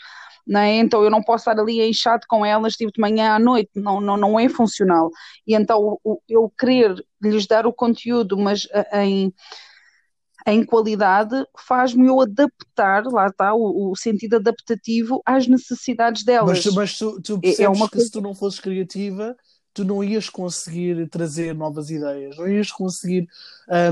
É? 0.55 0.77
Então 0.77 1.03
eu 1.03 1.11
não 1.11 1.21
posso 1.21 1.47
estar 1.47 1.61
ali 1.61 1.87
enxado 1.87 2.25
com 2.27 2.43
elas 2.43 2.73
tipo 2.73 2.91
de 2.91 2.99
manhã 2.99 3.33
à 3.33 3.39
noite, 3.39 3.69
não, 3.75 4.01
não, 4.01 4.17
não 4.17 4.39
é 4.39 4.49
funcional. 4.49 5.11
E 5.45 5.53
então 5.53 5.99
eu 6.27 6.51
querer 6.57 6.95
lhes 7.21 7.45
dar 7.45 7.67
o 7.67 7.73
conteúdo, 7.73 8.35
mas 8.35 8.67
em, 8.93 9.31
em 10.47 10.63
qualidade, 10.63 11.35
faz-me 11.57 12.07
eu 12.07 12.21
adaptar, 12.21 13.05
lá 13.05 13.27
está, 13.27 13.53
o, 13.53 13.91
o, 13.91 13.95
sentido 13.95 14.35
adaptativo 14.35 15.21
às 15.25 15.47
necessidades 15.47 16.23
delas. 16.23 16.65
Mas, 16.65 16.75
mas 16.75 16.97
tu, 16.97 17.21
tu 17.21 17.39
percebes 17.39 17.59
é, 17.59 17.63
é 17.63 17.69
uma 17.69 17.87
que 17.87 17.93
coisa... 17.93 18.05
se 18.05 18.11
tu 18.11 18.21
não 18.21 18.33
fosses 18.33 18.59
criativa, 18.59 19.35
tu 19.73 19.83
não 19.83 20.03
ias 20.03 20.29
conseguir 20.29 21.07
trazer 21.09 21.53
novas 21.53 21.89
ideias, 21.89 22.37
não 22.37 22.47
ias 22.47 22.71
conseguir 22.71 23.27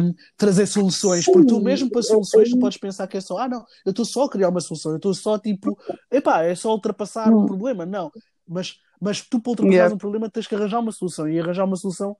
um, 0.02 0.14
trazer 0.36 0.66
soluções, 0.66 1.26
Sim, 1.26 1.32
porque 1.32 1.48
tu 1.48 1.62
mesmo 1.62 1.90
para 1.90 2.02
soluções 2.02 2.50
tu 2.50 2.60
podes 2.60 2.78
pensar 2.78 3.08
que 3.08 3.18
é 3.18 3.22
só, 3.22 3.38
ah 3.38 3.48
não, 3.48 3.66
eu 3.86 3.92
estou 3.92 4.06
só 4.06 4.24
a 4.24 4.30
criar 4.30 4.50
uma 4.50 4.62
solução, 4.62 4.92
eu 4.92 4.98
estou 4.98 5.14
só 5.14 5.38
tipo, 5.38 5.78
epá, 6.12 6.44
é 6.44 6.56
só 6.56 6.72
ultrapassar 6.72 7.32
um 7.34 7.46
problema, 7.46 7.86
não, 7.86 8.12
mas, 8.48 8.78
mas 9.00 9.22
tu 9.22 9.40
para 9.40 9.52
ultrapassar 9.52 9.76
yeah. 9.76 9.96
um 9.96 9.98
problema 9.98 10.30
tens 10.30 10.48
que 10.48 10.56
arranjar 10.56 10.80
uma 10.80 10.92
solução 10.92 11.28
e 11.28 11.40
arranjar 11.40 11.66
uma 11.66 11.76
solução 11.76 12.18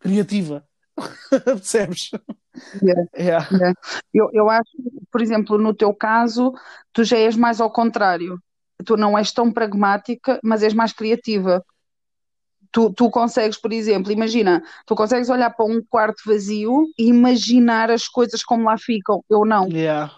criativa, 0.00 0.64
percebes? 1.44 2.10
Yeah. 2.82 3.02
Yeah. 3.16 3.48
Yeah. 3.52 3.74
Eu, 4.12 4.30
eu 4.32 4.50
acho, 4.50 4.70
por 5.10 5.20
exemplo, 5.20 5.58
no 5.58 5.74
teu 5.74 5.94
caso, 5.94 6.52
tu 6.92 7.04
já 7.04 7.16
és 7.16 7.36
mais 7.36 7.60
ao 7.60 7.70
contrário. 7.70 8.38
Tu 8.84 8.96
não 8.96 9.16
és 9.16 9.32
tão 9.32 9.52
pragmática, 9.52 10.40
mas 10.42 10.62
és 10.62 10.72
mais 10.72 10.92
criativa. 10.92 11.64
Tu, 12.72 12.92
tu 12.92 13.10
consegues, 13.10 13.60
por 13.60 13.72
exemplo, 13.72 14.12
imagina, 14.12 14.62
tu 14.86 14.94
consegues 14.94 15.28
olhar 15.28 15.50
para 15.50 15.66
um 15.66 15.82
quarto 15.82 16.22
vazio 16.24 16.86
e 16.96 17.08
imaginar 17.08 17.90
as 17.90 18.06
coisas 18.06 18.42
como 18.44 18.64
lá 18.64 18.78
ficam. 18.78 19.24
Eu 19.28 19.44
não. 19.44 19.68
Yeah. 19.68 20.12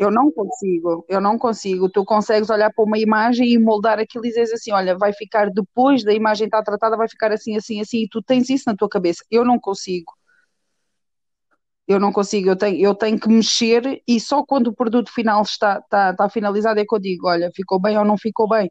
Eu 0.00 0.10
não 0.10 0.32
consigo, 0.32 1.04
eu 1.10 1.20
não 1.20 1.36
consigo. 1.38 1.90
Tu 1.90 2.02
consegues 2.06 2.48
olhar 2.48 2.72
para 2.72 2.84
uma 2.84 2.98
imagem 2.98 3.52
e 3.52 3.58
moldar 3.58 3.98
aquilo 3.98 4.24
e 4.24 4.30
dizer 4.30 4.54
assim: 4.54 4.72
olha, 4.72 4.96
vai 4.96 5.12
ficar 5.12 5.50
depois 5.50 6.02
da 6.02 6.14
imagem 6.14 6.46
estar 6.46 6.62
tratada, 6.62 6.96
vai 6.96 7.06
ficar 7.06 7.30
assim, 7.32 7.54
assim, 7.54 7.80
assim, 7.82 8.04
e 8.04 8.08
tu 8.08 8.22
tens 8.22 8.48
isso 8.48 8.64
na 8.66 8.74
tua 8.74 8.88
cabeça. 8.88 9.22
Eu 9.30 9.44
não 9.44 9.60
consigo. 9.60 10.10
Eu 11.86 12.00
não 12.00 12.12
consigo, 12.12 12.48
eu 12.48 12.56
tenho, 12.56 12.80
eu 12.80 12.94
tenho 12.94 13.20
que 13.20 13.28
mexer 13.28 14.00
e 14.08 14.18
só 14.20 14.42
quando 14.44 14.68
o 14.68 14.74
produto 14.74 15.12
final 15.12 15.42
está, 15.42 15.80
está, 15.80 16.10
está 16.12 16.30
finalizado 16.30 16.80
é 16.80 16.84
que 16.86 16.94
eu 16.94 16.98
digo: 16.98 17.28
olha, 17.28 17.50
ficou 17.54 17.78
bem 17.78 17.98
ou 17.98 18.04
não 18.04 18.16
ficou 18.16 18.48
bem. 18.48 18.70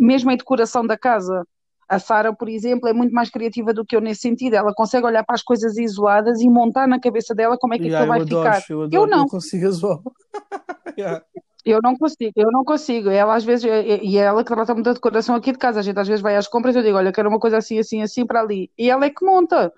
Mesmo 0.00 0.30
a 0.30 0.36
decoração 0.36 0.86
da 0.86 0.96
casa, 0.98 1.44
a 1.88 1.98
Sara, 1.98 2.34
por 2.34 2.48
exemplo, 2.48 2.88
é 2.88 2.92
muito 2.92 3.12
mais 3.12 3.30
criativa 3.30 3.72
do 3.72 3.84
que 3.84 3.94
eu 3.94 4.00
nesse 4.00 4.22
sentido. 4.22 4.54
Ela 4.54 4.72
consegue 4.74 5.06
olhar 5.06 5.24
para 5.24 5.34
as 5.34 5.42
coisas 5.42 5.76
isoladas 5.76 6.40
e 6.40 6.48
montar 6.48 6.88
na 6.88 7.00
cabeça 7.00 7.34
dela 7.34 7.58
como 7.58 7.74
é 7.74 7.78
que 7.78 7.84
yeah, 7.84 7.98
aquilo 7.98 8.12
vai 8.12 8.20
adoro, 8.22 8.54
ficar. 8.54 8.72
Eu, 8.72 8.82
adoro, 8.82 9.02
eu 9.02 9.06
não. 9.06 9.26
Consigo 9.26 9.68
as 9.68 9.80
yeah. 10.98 11.22
Eu 11.64 11.80
não 11.82 11.96
consigo, 11.96 12.32
eu 12.36 12.50
não 12.52 12.62
consigo. 12.62 13.08
Ela 13.08 13.34
às 13.34 13.44
vezes, 13.44 13.64
e 13.64 14.18
é 14.18 14.20
ela 14.20 14.44
que 14.44 14.52
trata 14.52 14.74
muita 14.74 14.92
decoração 14.92 15.34
aqui 15.34 15.50
de 15.50 15.58
casa. 15.58 15.80
A 15.80 15.82
gente 15.82 15.98
às 15.98 16.06
vezes 16.06 16.20
vai 16.20 16.36
às 16.36 16.46
compras 16.46 16.74
e 16.74 16.78
eu 16.78 16.82
digo, 16.82 16.98
olha, 16.98 17.12
quero 17.12 17.28
uma 17.28 17.38
coisa 17.38 17.56
assim, 17.56 17.78
assim, 17.78 18.02
assim 18.02 18.26
para 18.26 18.40
ali. 18.40 18.70
E 18.78 18.90
ela 18.90 19.06
é 19.06 19.10
que 19.10 19.24
monta. 19.24 19.72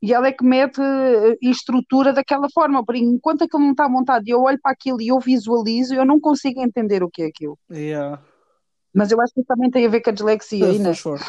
E 0.00 0.14
ela 0.14 0.28
é 0.28 0.32
que 0.32 0.44
mete 0.44 0.80
eh, 0.80 1.36
e 1.42 1.50
estrutura 1.50 2.12
daquela 2.12 2.48
forma. 2.54 2.84
Por 2.84 2.96
enquanto 2.96 3.44
aquilo 3.44 3.62
não 3.62 3.72
está 3.72 3.88
montado 3.88 4.26
e 4.26 4.30
eu 4.30 4.40
olho 4.40 4.58
para 4.62 4.72
aquilo 4.72 5.02
e 5.02 5.08
eu 5.08 5.18
visualizo, 5.18 5.94
eu 5.94 6.04
não 6.04 6.18
consigo 6.18 6.62
entender 6.62 7.02
o 7.02 7.10
que 7.10 7.22
é 7.22 7.26
aquilo. 7.26 7.58
Yeah, 7.70 8.22
Mas 8.94 9.10
eu 9.10 9.20
acho 9.20 9.34
que 9.34 9.40
isso 9.40 9.48
também 9.48 9.70
tem 9.70 9.86
a 9.86 9.88
ver 9.88 10.00
com 10.00 10.10
a 10.10 10.12
dislexia, 10.12 10.66
for 10.66 10.74
Inês. 10.74 10.98
sure. 10.98 11.20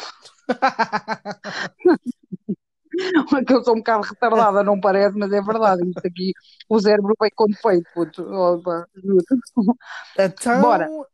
Que 3.46 3.54
eu 3.54 3.64
sou 3.64 3.74
um 3.74 3.78
bocado 3.78 4.02
retardada, 4.02 4.62
não 4.62 4.78
parece, 4.78 5.16
mas 5.16 5.32
é 5.32 5.40
verdade. 5.40 5.88
Isto 5.88 6.06
aqui, 6.06 6.32
o 6.68 6.80
cérebro 6.80 7.14
vem 7.20 7.30
com 7.34 7.46
defeito, 7.46 7.88
puto. 7.94 8.22
Opa, 8.22 8.86
juro. 8.94 9.24
Bora. 10.60 10.84
Então, 10.84 11.06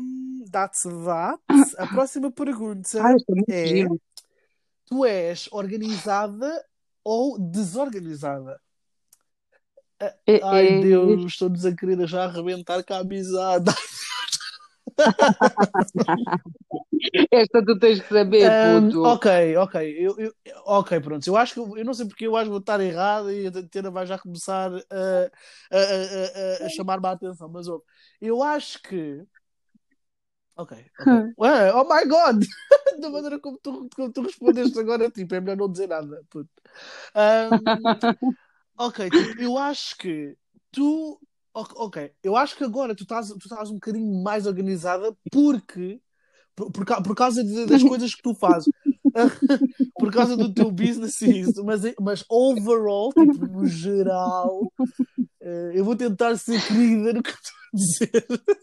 um, 0.00 0.44
that's 0.50 0.82
that. 0.82 1.38
A 1.78 1.86
próxima 1.88 2.30
pergunta 2.30 2.88
isto 3.16 3.34
é 3.48 3.54
é: 3.54 3.66
giro. 3.66 4.00
tu 4.86 5.04
és 5.04 5.48
organizada 5.52 6.64
ou 7.04 7.38
desorganizada? 7.38 8.58
É- 10.00 10.40
Ai 10.42 10.66
é- 10.66 10.80
Deus, 10.80 11.24
estou-nos 11.24 11.66
a 11.66 11.74
querer 11.74 12.06
já 12.06 12.24
arrebentar 12.24 12.82
com 12.82 12.94
a 12.94 12.98
amizade. 12.98 13.66
Esta 17.30 17.64
tu 17.64 17.78
tens 17.78 18.00
de 18.00 18.06
saber, 18.08 18.52
Um, 18.82 18.90
ok, 19.02 19.26
ok, 19.58 19.76
eu, 19.98 20.16
eu- 20.18 20.34
ok, 20.64 21.00
pronto. 21.00 21.26
Eu 21.26 21.36
acho 21.36 21.54
que 21.54 21.60
eu, 21.60 21.84
não 21.84 21.94
sei 21.94 22.06
porque 22.06 22.26
eu 22.26 22.36
acho 22.36 22.44
que 22.46 22.50
vou 22.50 22.58
estar 22.60 22.80
errado 22.80 23.30
e 23.32 23.46
a 23.46 23.50
Tatiana 23.52 23.90
vai 23.90 24.06
já 24.06 24.18
começar 24.18 24.70
a, 24.72 25.30
a, 25.70 25.78
a, 26.62 26.66
a- 26.66 26.68
chamar-me 26.68 27.06
a 27.08 27.12
atenção, 27.12 27.48
mas 27.48 27.66
ouve, 27.68 27.84
eu 28.20 28.42
acho 28.42 28.80
que. 28.82 29.24
Ok, 30.56 30.72
ok. 30.98 31.12
Ué, 31.38 31.72
oh 31.72 31.84
my 31.88 32.04
God! 32.04 32.44
Da 33.00 33.08
maneira 33.08 33.38
como 33.40 33.56
tu, 33.58 33.88
como 33.96 34.12
tu 34.12 34.20
respondeste 34.22 34.78
agora, 34.78 35.10
tipo, 35.10 35.34
é 35.34 35.40
melhor 35.40 35.56
não 35.56 35.70
dizer 35.72 35.88
nada. 35.88 36.22
puto. 36.30 36.50
Um, 37.16 37.96
ok, 38.78 39.10
tipo, 39.12 39.34
eu 39.38 39.56
acho 39.58 39.96
que 39.96 40.36
tu. 40.72 41.20
Ok, 41.54 42.12
eu 42.22 42.36
acho 42.36 42.56
que 42.56 42.64
agora 42.64 42.94
tu 42.94 43.02
estás, 43.02 43.28
tu 43.28 43.38
estás 43.38 43.70
um 43.70 43.74
bocadinho 43.74 44.22
mais 44.22 44.46
organizada 44.46 45.16
porque. 45.30 46.00
Por, 46.56 46.70
por, 46.72 46.84
por 47.02 47.16
causa 47.16 47.44
de- 47.44 47.66
das 47.66 47.82
coisas 47.84 48.14
que 48.14 48.22
tu 48.22 48.34
fazes, 48.34 48.70
por 49.98 50.12
causa 50.12 50.36
do 50.36 50.52
teu 50.52 50.70
business 50.70 51.20
e 51.22 51.40
isso, 51.40 51.64
mas, 51.64 51.82
mas 52.00 52.24
overall, 52.28 53.12
tipo, 53.14 53.40
no 53.46 53.66
geral, 53.66 54.72
eh, 55.40 55.72
eu 55.74 55.84
vou 55.84 55.96
tentar 55.96 56.36
ser 56.38 56.62
querida 56.62 57.12
no 57.14 57.22
que 57.22 57.30
estou 57.30 57.52
a 57.74 57.76
dizer. 57.76 58.26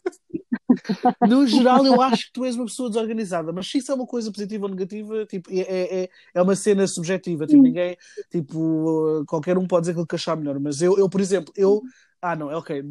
No 1.24 1.46
geral, 1.48 1.86
eu 1.86 2.00
acho 2.02 2.28
que 2.28 2.34
tu 2.34 2.46
és 2.46 2.56
uma 2.56 2.66
pessoa 2.66 2.90
desorganizada, 2.90 3.52
mas 3.52 3.68
se 3.70 3.80
isso 3.80 3.92
é 3.92 3.96
uma 3.96 4.06
coisa 4.08 4.32
positiva 4.32 4.66
ou 4.66 4.72
negativa, 4.72 5.26
tipo, 5.26 5.50
é, 5.52 5.60
é, 5.62 6.04
é- 6.04 6.10
é 6.36 6.42
uma 6.42 6.56
cena 6.56 6.88
subjetiva, 6.88 7.48
tipo, 7.48 7.64
ninguém, 7.64 7.98
tipo, 8.32 9.24
qualquer 9.28 9.58
um 9.58 9.68
pode 9.68 9.84
dizer 9.84 9.92
aquilo 9.92 10.08
que 10.08 10.16
achar 10.16 10.36
melhor, 10.38 10.60
mas 10.60 10.82
eu, 10.82 10.98
eu 10.98 11.10
por 11.10 11.20
exemplo, 11.22 11.52
eu, 11.56 11.82
ah 12.22 12.36
não, 12.36 12.52
é 12.52 12.56
ok, 12.56 12.80
é 12.80 12.82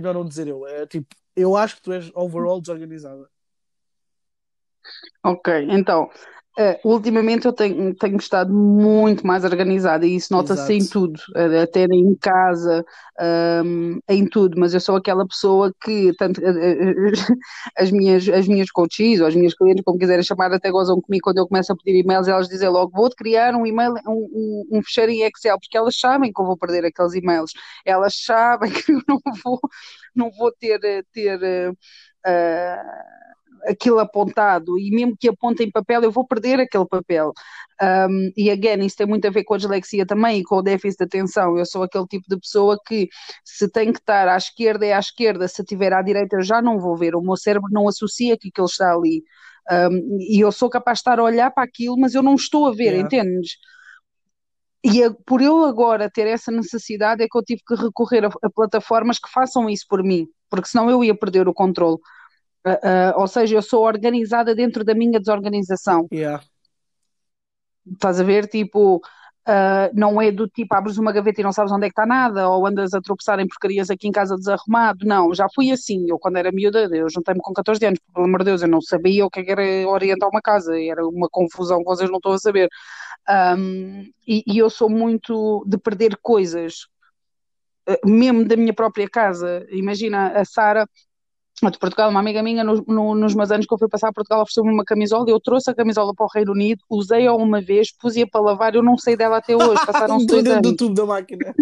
melhor 0.00 0.14
não 0.14 0.24
dizer 0.24 0.48
eu, 0.48 0.66
é 0.66 0.86
tipo, 0.86 1.14
eu 1.36 1.56
acho 1.56 1.76
que 1.76 1.82
tu 1.82 1.92
és 1.92 2.10
overall 2.14 2.60
desorganizada. 2.60 3.28
Ok, 5.22 5.66
então, 5.70 6.10
eh, 6.58 6.78
ultimamente 6.84 7.46
eu 7.46 7.52
tenho, 7.52 7.94
tenho 7.94 8.16
estado 8.16 8.52
muito 8.52 9.26
mais 9.26 9.42
organizada 9.44 10.06
e 10.06 10.16
isso 10.16 10.32
nota-se 10.32 10.72
em 10.74 10.86
tudo, 10.86 11.18
até 11.62 11.84
em 11.84 12.14
casa, 12.16 12.84
ahm, 13.18 13.98
em 14.08 14.26
tudo, 14.28 14.58
mas 14.60 14.74
eu 14.74 14.80
sou 14.80 14.96
aquela 14.96 15.26
pessoa 15.26 15.72
que 15.82 16.12
tanto, 16.18 16.40
eh, 16.44 16.94
as 17.78 17.90
minhas, 17.90 18.28
as 18.28 18.46
minhas 18.46 18.70
coaches 18.70 19.20
ou 19.20 19.26
as 19.26 19.34
minhas 19.34 19.54
clientes, 19.54 19.82
como 19.84 19.98
quiserem 19.98 20.22
chamar, 20.22 20.52
até 20.52 20.70
gozam 20.70 21.00
comigo 21.00 21.24
quando 21.24 21.38
eu 21.38 21.48
começo 21.48 21.72
a 21.72 21.76
pedir 21.76 22.00
e-mails, 22.00 22.28
elas 22.28 22.48
dizem 22.48 22.68
logo, 22.68 22.92
vou-te 22.92 23.16
criar 23.16 23.54
um 23.54 23.66
e-mail, 23.66 23.94
um, 24.06 24.12
um, 24.72 24.78
um 24.78 24.82
fecheiro 24.82 25.10
em 25.12 25.22
Excel, 25.22 25.58
porque 25.58 25.76
elas 25.76 25.98
sabem 25.98 26.32
que 26.32 26.40
eu 26.40 26.44
vou 26.46 26.56
perder 26.58 26.84
aqueles 26.84 27.14
e-mails, 27.14 27.52
elas 27.84 28.14
sabem 28.14 28.70
que 28.72 28.92
eu 28.92 29.00
não 29.08 29.18
vou, 29.42 29.60
não 30.14 30.30
vou 30.30 30.52
ter, 30.52 30.78
ter 31.12 31.74
ah, 32.24 32.82
aquilo 33.66 33.98
apontado 33.98 34.78
e 34.78 34.90
mesmo 34.90 35.16
que 35.18 35.28
aponte 35.28 35.62
em 35.62 35.70
papel, 35.70 36.02
eu 36.02 36.10
vou 36.10 36.26
perder 36.26 36.60
aquele 36.60 36.86
papel. 36.86 37.32
Um, 37.80 38.30
e 38.36 38.50
again, 38.50 38.84
isso 38.84 38.96
tem 38.96 39.06
muito 39.06 39.26
a 39.26 39.30
ver 39.30 39.44
com 39.44 39.54
a 39.54 39.56
dislexia 39.58 40.06
também 40.06 40.38
e 40.40 40.44
com 40.44 40.56
o 40.56 40.62
déficit 40.62 40.98
de 40.98 41.04
atenção. 41.04 41.56
Eu 41.58 41.66
sou 41.66 41.82
aquele 41.82 42.06
tipo 42.06 42.24
de 42.28 42.38
pessoa 42.38 42.78
que 42.86 43.08
se 43.44 43.68
tem 43.68 43.92
que 43.92 43.98
estar 43.98 44.28
à 44.28 44.36
esquerda 44.36 44.86
é 44.86 44.92
à 44.92 44.98
esquerda, 44.98 45.48
se 45.48 45.62
estiver 45.62 45.92
à 45.92 46.02
direita 46.02 46.36
eu 46.36 46.42
já 46.42 46.60
não 46.62 46.78
vou 46.78 46.96
ver. 46.96 47.14
O 47.14 47.20
meu 47.22 47.36
cérebro 47.36 47.68
não 47.72 47.88
associa 47.88 48.36
que 48.36 48.48
aquilo 48.48 48.66
está 48.66 48.92
ali. 48.94 49.22
Um, 49.70 50.18
e 50.20 50.40
eu 50.40 50.50
sou 50.52 50.68
capaz 50.68 50.98
de 50.98 51.00
estar 51.00 51.18
a 51.20 51.22
olhar 51.22 51.50
para 51.50 51.64
aquilo, 51.64 51.96
mas 51.98 52.14
eu 52.14 52.22
não 52.22 52.34
estou 52.34 52.66
a 52.66 52.72
ver, 52.72 52.94
Yeah. 52.94 53.02
entendes? 53.02 53.52
E 54.84 55.02
a- 55.04 55.14
por 55.26 55.40
eu 55.40 55.64
agora 55.64 56.10
ter 56.10 56.26
essa 56.26 56.50
necessidade 56.50 57.22
é 57.22 57.28
que 57.30 57.38
eu 57.38 57.42
tive 57.42 57.62
que 57.66 57.74
recorrer 57.74 58.24
a, 58.24 58.30
a 58.42 58.50
plataformas 58.50 59.18
que 59.18 59.30
façam 59.30 59.70
isso 59.70 59.86
por 59.88 60.02
mim, 60.02 60.26
porque 60.50 60.68
senão 60.68 60.90
eu 60.90 61.04
ia 61.04 61.14
perder 61.16 61.46
o 61.46 61.54
controle. 61.54 61.98
Ah, 62.64 62.78
ah, 62.82 63.14
ou 63.16 63.26
seja, 63.26 63.56
eu 63.56 63.62
sou 63.62 63.82
organizada 63.84 64.54
dentro 64.54 64.84
da 64.84 64.94
minha 64.94 65.18
desorganização. 65.18 66.06
Yeah. 66.12 66.42
Estás 67.86 68.20
a 68.20 68.24
ver? 68.24 68.46
Tipo, 68.46 69.00
ah, 69.44 69.90
não 69.92 70.22
é 70.22 70.30
do 70.30 70.46
tipo 70.46 70.72
abres 70.74 70.98
uma 70.98 71.12
gaveta 71.12 71.40
e 71.40 71.44
não 71.44 71.52
sabes 71.52 71.72
onde 71.72 71.86
é 71.86 71.88
que 71.88 71.92
está 71.92 72.06
nada, 72.06 72.48
ou 72.48 72.64
andas 72.64 72.94
a 72.94 73.00
tropeçar 73.00 73.40
em 73.40 73.48
porcarias 73.48 73.90
aqui 73.90 74.06
em 74.06 74.12
casa 74.12 74.36
desarrumado. 74.36 75.04
Não, 75.04 75.34
já 75.34 75.46
fui 75.54 75.72
assim. 75.72 76.06
Eu, 76.08 76.18
quando 76.18 76.36
era 76.36 76.52
miúda, 76.52 76.88
eu 76.92 77.08
juntei-me 77.10 77.40
com 77.40 77.52
14 77.52 77.84
anos, 77.84 77.98
pelo 78.14 78.26
amor 78.26 78.40
de 78.40 78.44
Deus, 78.46 78.62
eu 78.62 78.68
não 78.68 78.80
sabia 78.80 79.26
o 79.26 79.30
que 79.30 79.40
é 79.40 79.44
que 79.44 79.50
era 79.50 79.88
orientar 79.88 80.28
uma 80.28 80.40
casa, 80.40 80.80
era 80.80 81.04
uma 81.06 81.28
confusão 81.28 81.78
que 81.78 81.84
vocês 81.84 82.08
não 82.10 82.18
estão 82.18 82.32
a 82.32 82.38
saber. 82.38 82.68
Um, 83.28 84.02
e, 84.26 84.42
e 84.46 84.58
eu 84.58 84.70
sou 84.70 84.88
muito 84.88 85.64
de 85.66 85.78
perder 85.78 86.16
coisas, 86.22 86.86
mesmo 88.04 88.44
da 88.44 88.56
minha 88.56 88.72
própria 88.74 89.08
casa. 89.08 89.66
Imagina 89.70 90.28
a 90.40 90.44
Sara 90.44 90.86
de 91.70 91.78
Portugal, 91.78 92.10
uma 92.10 92.20
amiga 92.20 92.42
minha, 92.42 92.64
no- 92.64 92.84
no- 92.86 93.14
nos 93.14 93.34
meus 93.34 93.50
anos 93.50 93.66
que 93.66 93.72
eu 93.74 93.78
fui 93.78 93.88
passar 93.88 94.08
a 94.08 94.12
Portugal, 94.12 94.40
ofereceu-me 94.42 94.72
uma 94.72 94.84
camisola. 94.84 95.24
Eu 95.28 95.40
trouxe 95.40 95.70
a 95.70 95.74
camisola 95.74 96.12
para 96.14 96.24
o 96.26 96.28
Reino 96.32 96.52
Unido, 96.52 96.82
usei-a 96.90 97.32
uma 97.34 97.60
vez, 97.60 97.92
pus-a 97.96 98.26
para 98.26 98.40
lavar. 98.40 98.74
Eu 98.74 98.82
não 98.82 98.96
sei 98.98 99.16
dela 99.16 99.36
até 99.38 99.54
hoje, 99.56 99.84
passaram-se 99.86 100.24
Estou 100.24 100.36
dois 100.42 100.44
dentro 100.44 100.62
do 100.62 100.68
anos. 100.68 100.76
tubo 100.78 100.94
da 100.94 101.06
máquina. 101.06 101.54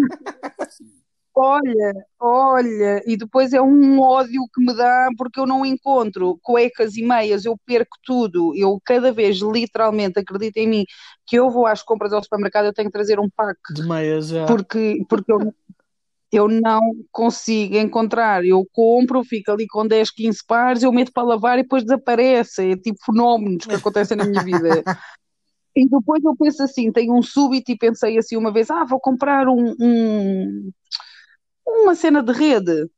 Olha, 1.33 1.93
olha, 2.19 3.01
e 3.07 3.15
depois 3.15 3.53
é 3.53 3.61
um 3.61 4.01
ódio 4.01 4.41
que 4.53 4.61
me 4.61 4.75
dá 4.75 5.07
porque 5.17 5.39
eu 5.39 5.47
não 5.47 5.65
encontro 5.65 6.37
cuecas 6.41 6.97
e 6.97 7.03
meias, 7.03 7.45
eu 7.45 7.55
perco 7.65 7.95
tudo. 8.03 8.53
Eu 8.53 8.77
cada 8.83 9.13
vez, 9.13 9.37
literalmente, 9.39 10.19
acredito 10.19 10.57
em 10.57 10.67
mim, 10.67 10.85
que 11.25 11.37
eu 11.37 11.49
vou 11.49 11.65
às 11.65 11.81
compras 11.81 12.11
ao 12.11 12.21
supermercado, 12.21 12.65
eu 12.65 12.73
tenho 12.73 12.89
que 12.89 12.93
trazer 12.93 13.17
um 13.17 13.29
pack 13.29 13.57
De 13.73 13.87
meias, 13.87 14.27
já. 14.27 14.45
porque, 14.45 15.05
porque 15.07 15.31
eu, 15.31 15.37
eu 16.31 16.47
não 16.47 16.79
consigo 17.11 17.75
encontrar. 17.77 18.45
Eu 18.45 18.65
compro, 18.71 19.23
fico 19.23 19.51
ali 19.51 19.67
com 19.67 19.85
10, 19.85 20.09
15 20.11 20.39
pares, 20.47 20.83
eu 20.83 20.91
meto 20.91 21.11
para 21.11 21.23
lavar 21.23 21.59
e 21.59 21.63
depois 21.63 21.83
desaparece. 21.83 22.71
É 22.71 22.77
tipo 22.77 22.97
fenómenos 23.05 23.65
que 23.65 23.73
acontecem 23.75 24.17
na 24.17 24.25
minha 24.25 24.43
vida. 24.43 24.83
E 25.73 25.87
depois 25.87 26.21
eu 26.21 26.35
penso 26.35 26.61
assim, 26.63 26.91
tenho 26.91 27.15
um 27.15 27.21
súbito 27.21 27.71
e 27.71 27.77
pensei 27.77 28.17
assim 28.17 28.35
uma 28.35 28.51
vez, 28.51 28.69
ah, 28.69 28.83
vou 28.83 28.99
comprar 28.99 29.47
um, 29.47 29.73
um- 29.79 30.71
uma 31.65 31.95
cena 31.95 32.21
de 32.21 32.33
rede. 32.33 32.89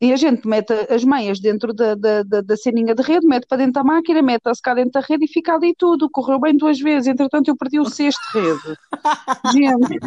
E 0.00 0.12
a 0.12 0.16
gente 0.16 0.48
mete 0.48 0.72
as 0.90 1.04
meias 1.04 1.38
dentro 1.38 1.72
da, 1.72 1.94
da, 1.94 2.22
da, 2.24 2.40
da 2.40 2.56
ceninha 2.56 2.94
de 2.94 3.02
rede, 3.02 3.26
mete 3.26 3.46
para 3.46 3.58
dentro 3.58 3.74
da 3.74 3.84
máquina, 3.84 4.20
mete 4.20 4.48
a 4.48 4.54
secar 4.54 4.74
dentro 4.74 4.92
da 4.92 5.00
rede 5.00 5.26
e 5.26 5.28
fica 5.28 5.54
ali 5.54 5.74
tudo. 5.78 6.10
Correu 6.10 6.40
bem 6.40 6.56
duas 6.56 6.80
vezes. 6.80 7.06
Entretanto, 7.06 7.48
eu 7.48 7.56
perdi 7.56 7.78
o 7.78 7.84
de 7.84 7.92
rede. 8.34 8.78
Gente, 9.52 10.00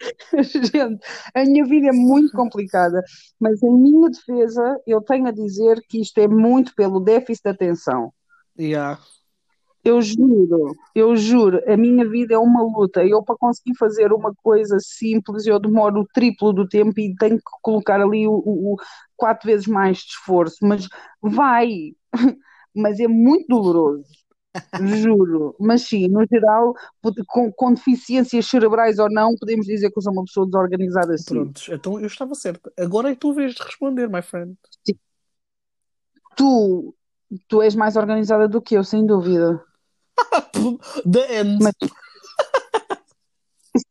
gente, 0.42 1.00
a 1.34 1.44
minha 1.44 1.64
vida 1.64 1.88
é 1.88 1.92
muito 1.92 2.32
complicada, 2.32 3.02
mas 3.38 3.62
em 3.62 3.70
minha 3.72 4.10
defesa, 4.10 4.80
eu 4.86 5.00
tenho 5.00 5.26
a 5.26 5.30
dizer 5.32 5.80
que 5.88 6.00
isto 6.00 6.18
é 6.18 6.28
muito 6.28 6.74
pelo 6.74 7.00
déficit 7.00 7.44
de 7.44 7.50
atenção. 7.50 8.12
Yeah. 8.58 9.00
Eu 9.82 10.02
juro, 10.02 10.74
eu 10.94 11.16
juro, 11.16 11.58
a 11.66 11.74
minha 11.74 12.06
vida 12.06 12.34
é 12.34 12.38
uma 12.38 12.62
luta. 12.62 13.02
Eu, 13.02 13.22
para 13.22 13.36
conseguir 13.36 13.74
fazer 13.78 14.12
uma 14.12 14.34
coisa 14.42 14.76
simples, 14.78 15.46
eu 15.46 15.58
demoro 15.58 16.00
o 16.02 16.06
triplo 16.12 16.52
do 16.52 16.68
tempo 16.68 17.00
e 17.00 17.14
tenho 17.16 17.38
que 17.38 17.42
colocar 17.62 17.98
ali 17.98 18.28
o, 18.28 18.32
o- 18.32 18.74
o 18.74 18.76
quatro 19.16 19.46
vezes 19.46 19.66
mais 19.66 19.98
de 19.98 20.04
esforço. 20.10 20.58
Mas 20.62 20.86
vai, 21.22 21.68
mas 22.76 23.00
é 23.00 23.08
muito 23.08 23.46
doloroso, 23.48 24.04
juro. 24.80 25.54
Mas 25.58 25.82
sim, 25.82 26.08
no 26.08 26.24
geral, 26.30 26.74
com, 27.26 27.52
com 27.52 27.74
deficiências 27.74 28.46
cerebrais 28.46 28.98
ou 28.98 29.10
não, 29.10 29.34
podemos 29.36 29.66
dizer 29.66 29.90
que 29.90 29.98
eu 29.98 30.02
sou 30.02 30.12
uma 30.12 30.24
pessoa 30.24 30.46
desorganizada 30.46 31.16
sim. 31.18 31.34
Prontos, 31.34 31.68
então 31.70 32.00
eu 32.00 32.06
estava 32.06 32.34
certa. 32.34 32.72
Agora 32.78 33.10
é 33.10 33.14
tu 33.14 33.32
vez 33.32 33.54
de 33.54 33.62
responder, 33.62 34.08
my 34.08 34.22
friend. 34.22 34.56
Tu, 36.36 36.94
tu 37.48 37.62
és 37.62 37.74
mais 37.74 37.96
organizada 37.96 38.48
do 38.48 38.60
que 38.62 38.76
eu, 38.76 38.84
sem 38.84 39.04
dúvida. 39.04 39.62
The 41.10 41.40
end. 41.40 41.58
Mas- 41.62 41.74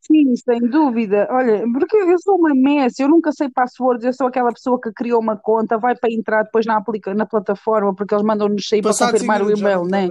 Sim, 0.02 0.36
sem 0.36 0.60
dúvida. 0.68 1.26
Olha, 1.30 1.64
porque 1.72 1.96
eu 1.96 2.18
sou 2.18 2.36
uma 2.36 2.54
mess, 2.54 2.98
eu 2.98 3.08
nunca 3.08 3.32
sei 3.32 3.48
passwords, 3.48 4.04
eu 4.04 4.12
sou 4.12 4.26
aquela 4.26 4.52
pessoa 4.52 4.78
que 4.78 4.92
criou 4.92 5.18
uma 5.20 5.36
conta, 5.38 5.78
vai 5.78 5.96
para 5.96 6.12
entrar 6.12 6.42
depois 6.42 6.66
na, 6.66 6.76
aplica 6.76 7.14
na 7.14 7.24
plataforma, 7.24 7.94
porque 7.94 8.14
eles 8.14 8.24
mandam-nos 8.24 8.68
sair 8.68 8.82
para 8.82 8.90
Passado 8.90 9.12
confirmar 9.12 9.38
cinco 9.38 9.50
o 9.50 9.58
e-mail, 9.58 9.78
não 9.82 9.88
né? 9.88 10.10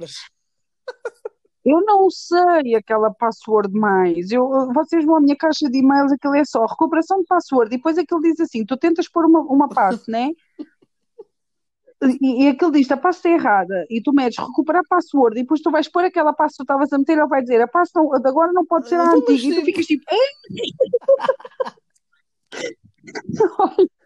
Eu 1.65 1.81
não 1.81 2.09
sei 2.09 2.73
aquela 2.75 3.13
password 3.13 3.71
mais. 3.77 4.31
Eu, 4.31 4.71
vocês 4.73 5.05
vão 5.05 5.17
à 5.17 5.19
minha 5.19 5.35
caixa 5.35 5.69
de 5.69 5.77
e-mails, 5.77 6.11
aquilo 6.11 6.35
é 6.35 6.45
só 6.45 6.65
recuperação 6.65 7.19
de 7.19 7.25
password, 7.25 7.73
e 7.73 7.77
depois 7.77 7.97
aquilo 7.97 8.21
diz 8.21 8.39
assim: 8.39 8.65
tu 8.65 8.77
tentas 8.77 9.09
pôr 9.09 9.25
uma, 9.25 9.41
uma 9.41 9.67
passe, 9.67 10.09
né? 10.09 10.31
E, 12.01 12.45
e 12.45 12.47
aquilo 12.47 12.71
diz, 12.71 12.89
a 12.91 12.97
passe 12.97 13.19
está 13.19 13.29
errada, 13.29 13.85
e 13.89 14.01
tu 14.01 14.13
metes 14.13 14.39
recuperar 14.39 14.83
password, 14.89 15.37
e 15.37 15.41
depois 15.41 15.59
tu 15.61 15.69
vais 15.69 15.89
pôr 15.89 16.05
aquela 16.05 16.31
passe 16.31 16.53
que 16.53 16.59
tu 16.59 16.63
estavas 16.63 16.93
a 16.93 16.97
meter, 16.97 17.17
ele 17.17 17.27
vai 17.27 17.41
dizer, 17.41 17.61
a 17.61 17.67
passe 17.67 17.91
não, 17.93 18.13
agora 18.13 18.53
não 18.53 18.65
pode 18.65 18.87
ser 18.87 18.95
a 18.95 19.11
antiga, 19.11 19.33
e 19.33 19.55
tu 19.55 19.65
ficas 19.65 19.85
tipo, 19.85 20.05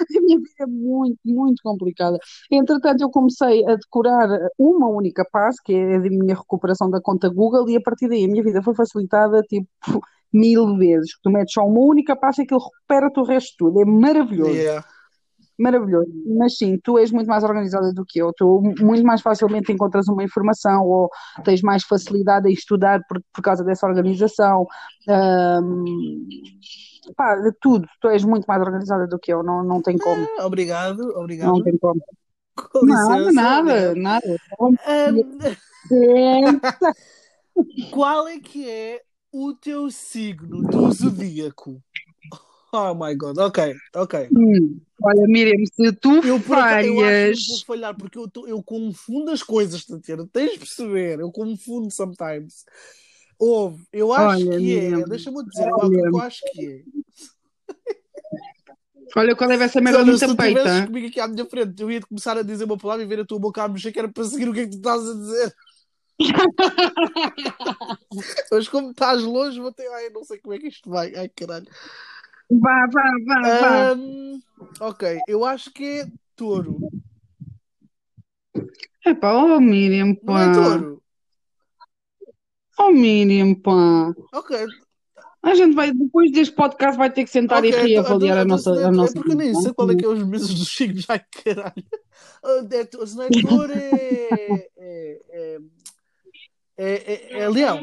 A 0.18 0.20
minha 0.20 0.38
vida 0.38 0.50
é 0.60 0.66
muito, 0.66 1.18
muito 1.24 1.62
complicada. 1.62 2.18
Entretanto, 2.50 3.02
eu 3.02 3.10
comecei 3.10 3.64
a 3.66 3.76
decorar 3.76 4.28
uma 4.58 4.88
única 4.88 5.24
passe, 5.30 5.62
que 5.62 5.74
é 5.74 5.96
a 5.96 6.00
minha 6.00 6.34
recuperação 6.34 6.90
da 6.90 7.00
conta 7.00 7.28
Google, 7.28 7.68
e 7.68 7.76
a 7.76 7.80
partir 7.80 8.08
daí 8.08 8.24
a 8.24 8.28
minha 8.28 8.42
vida 8.42 8.62
foi 8.62 8.74
facilitada 8.74 9.42
tipo 9.42 9.68
mil 10.32 10.76
vezes. 10.76 11.18
Tu 11.22 11.30
metes 11.30 11.54
só 11.54 11.62
uma 11.66 11.80
única 11.80 12.16
passe 12.16 12.42
e 12.42 12.44
aquilo 12.44 12.60
recupera-te 12.60 13.20
o 13.20 13.24
resto 13.24 13.50
de 13.50 13.56
tudo. 13.58 13.80
É 13.80 13.84
maravilhoso. 13.84 14.52
Yeah. 14.52 14.86
Maravilhoso. 15.58 16.10
Mas 16.38 16.56
sim, 16.56 16.78
tu 16.82 16.98
és 16.98 17.10
muito 17.10 17.26
mais 17.28 17.44
organizada 17.44 17.92
do 17.92 18.04
que 18.06 18.20
eu. 18.20 18.32
Tu 18.36 18.62
muito 18.80 19.04
mais 19.04 19.20
facilmente 19.20 19.72
encontras 19.72 20.08
uma 20.08 20.24
informação 20.24 20.84
ou 20.84 21.10
tens 21.44 21.62
mais 21.62 21.84
facilidade 21.84 22.48
em 22.48 22.52
estudar 22.52 23.00
por, 23.08 23.20
por 23.32 23.42
causa 23.42 23.64
dessa 23.64 23.86
organização. 23.86 24.66
Ahm, 25.08 25.84
pá, 27.16 27.36
de 27.36 27.52
tudo. 27.60 27.86
Tu 28.00 28.08
és 28.08 28.24
muito 28.24 28.44
mais 28.46 28.60
organizada 28.62 29.06
do 29.06 29.18
que 29.18 29.32
eu. 29.32 29.42
Não, 29.42 29.62
não 29.62 29.82
tem 29.82 29.98
como. 29.98 30.26
Ah, 30.38 30.46
Obrigado, 30.46 31.00
obrigado. 31.16 31.48
Não 31.48 31.62
tem 31.62 31.76
como. 31.78 32.00
Com 32.54 32.84
Nada, 32.84 33.16
licença, 33.16 33.32
nada, 33.32 33.94
nada. 33.94 34.36
Ahm, 34.86 35.16
Pensa. 35.88 36.62
qual 37.90 38.28
é 38.28 38.38
que 38.38 38.68
é 38.68 39.02
o 39.32 39.54
teu 39.54 39.90
signo 39.90 40.62
do 40.62 40.90
zodíaco? 40.90 41.82
Oh 42.74 42.94
my 42.94 43.14
god, 43.14 43.38
ok, 43.38 43.74
ok. 43.94 44.28
Hum, 44.32 44.80
Olha, 45.04 45.26
Miriam, 45.26 45.62
se 45.66 45.92
tu 45.92 46.24
Eu, 46.24 46.40
por 46.40 46.58
acaso, 46.58 46.86
eu 46.86 47.00
acho 47.00 47.20
falhas. 47.20 47.38
que 47.40 47.48
vou 47.48 47.58
falhar 47.66 47.96
porque 47.96 48.18
eu, 48.18 48.28
tô- 48.28 48.46
eu 48.46 48.62
confundo 48.62 49.30
as 49.30 49.42
coisas, 49.42 49.84
Tatiana. 49.84 50.26
Tens 50.32 50.52
de 50.52 50.58
perceber, 50.60 51.20
eu 51.20 51.30
confundo 51.30 51.90
sometimes. 51.90 52.64
Houve, 53.38 53.84
eu 53.92 54.12
acho 54.12 54.46
Olha, 54.46 54.58
que 54.58 54.78
é, 54.78 54.90
Miriam, 54.90 55.08
deixa-me 55.08 55.44
dizer, 55.44 55.68
olha. 55.74 56.08
eu 56.08 56.18
acho 56.18 56.40
que 56.52 56.66
é. 56.66 56.82
Olha 59.14 59.36
qual 59.36 59.50
é 59.50 59.62
essa 59.62 59.78
merda 59.80 59.98
Olha, 59.98 60.16
se 60.16 60.26
muito 60.26 60.36
tu 60.36 60.86
comigo 60.86 61.06
aqui 61.08 61.20
à 61.20 61.28
minha 61.28 61.44
frente, 61.44 61.82
eu 61.82 61.90
ia 61.90 62.00
começar 62.00 62.38
a 62.38 62.42
dizer 62.42 62.64
uma 62.64 62.78
palavra 62.78 63.04
e 63.04 63.06
ver 63.06 63.20
a 63.20 63.26
tua 63.26 63.38
boca 63.38 63.62
a 63.62 63.68
mexer, 63.68 63.92
que 63.92 63.98
era 63.98 64.08
para 64.08 64.24
seguir 64.24 64.48
o 64.48 64.54
que 64.54 64.60
é 64.60 64.64
que 64.64 64.70
tu 64.70 64.76
estás 64.78 65.06
a 65.06 65.12
dizer. 65.14 65.54
Mas 68.50 68.68
como 68.68 68.90
estás 68.92 69.22
longe, 69.22 69.60
vou 69.60 69.72
ter. 69.72 69.86
Ai, 69.88 70.08
não 70.10 70.24
sei 70.24 70.38
como 70.38 70.54
é 70.54 70.58
que 70.58 70.68
isto 70.68 70.88
vai. 70.88 71.14
Ai, 71.14 71.28
caralho. 71.28 71.66
Vá, 72.60 72.86
vá, 72.92 73.02
vá, 73.26 73.40
vá. 73.60 73.90
Ahm, 73.92 74.40
ok, 74.80 75.20
eu 75.26 75.44
acho 75.44 75.72
que 75.72 76.00
é 76.00 76.06
touro. 76.36 76.78
Epá, 79.06 79.32
oh 79.34 79.60
Miriam, 79.60 80.16
Não 80.22 80.38
é 80.38 80.46
pá. 80.46 80.52
touro? 80.52 81.02
Oh 82.78 82.90
Miriam, 82.90 83.54
pá. 83.54 84.12
Ok, 84.34 84.66
A 85.44 85.54
gente 85.54 85.74
vai, 85.74 85.92
depois 85.92 86.30
deste 86.30 86.54
podcast, 86.54 86.96
vai 86.96 87.12
ter 87.12 87.24
que 87.24 87.30
sentar 87.30 87.64
e 87.64 87.68
ok. 87.68 87.78
então- 87.80 87.88
reavaliar 88.02 88.38
a 88.38 88.42
então- 88.42 88.56
nossa, 88.56 88.70
então- 88.70 89.02
a 89.02 89.06
é 89.10 89.12
porque 89.12 89.32
eu 89.32 89.36
nem 89.36 89.54
sei 89.54 89.72
qual 89.74 89.90
é 89.90 89.96
que 89.96 90.04
é 90.04 90.08
os 90.08 90.22
meses 90.22 90.54
dos 90.54 90.68
signos. 90.68 91.04
Ai, 91.10 91.20
caralho. 91.44 91.84
Ah, 92.44 92.66
é 92.70 93.06
Se 93.06 93.16
não 93.16 93.24
é 93.24 93.28
touro, 93.30 93.72
é. 93.72 94.68
É, 94.76 95.20
é, 95.30 95.58
é, 96.76 97.12
é- 97.36 97.38
é 97.40 97.48
leão. 97.48 97.80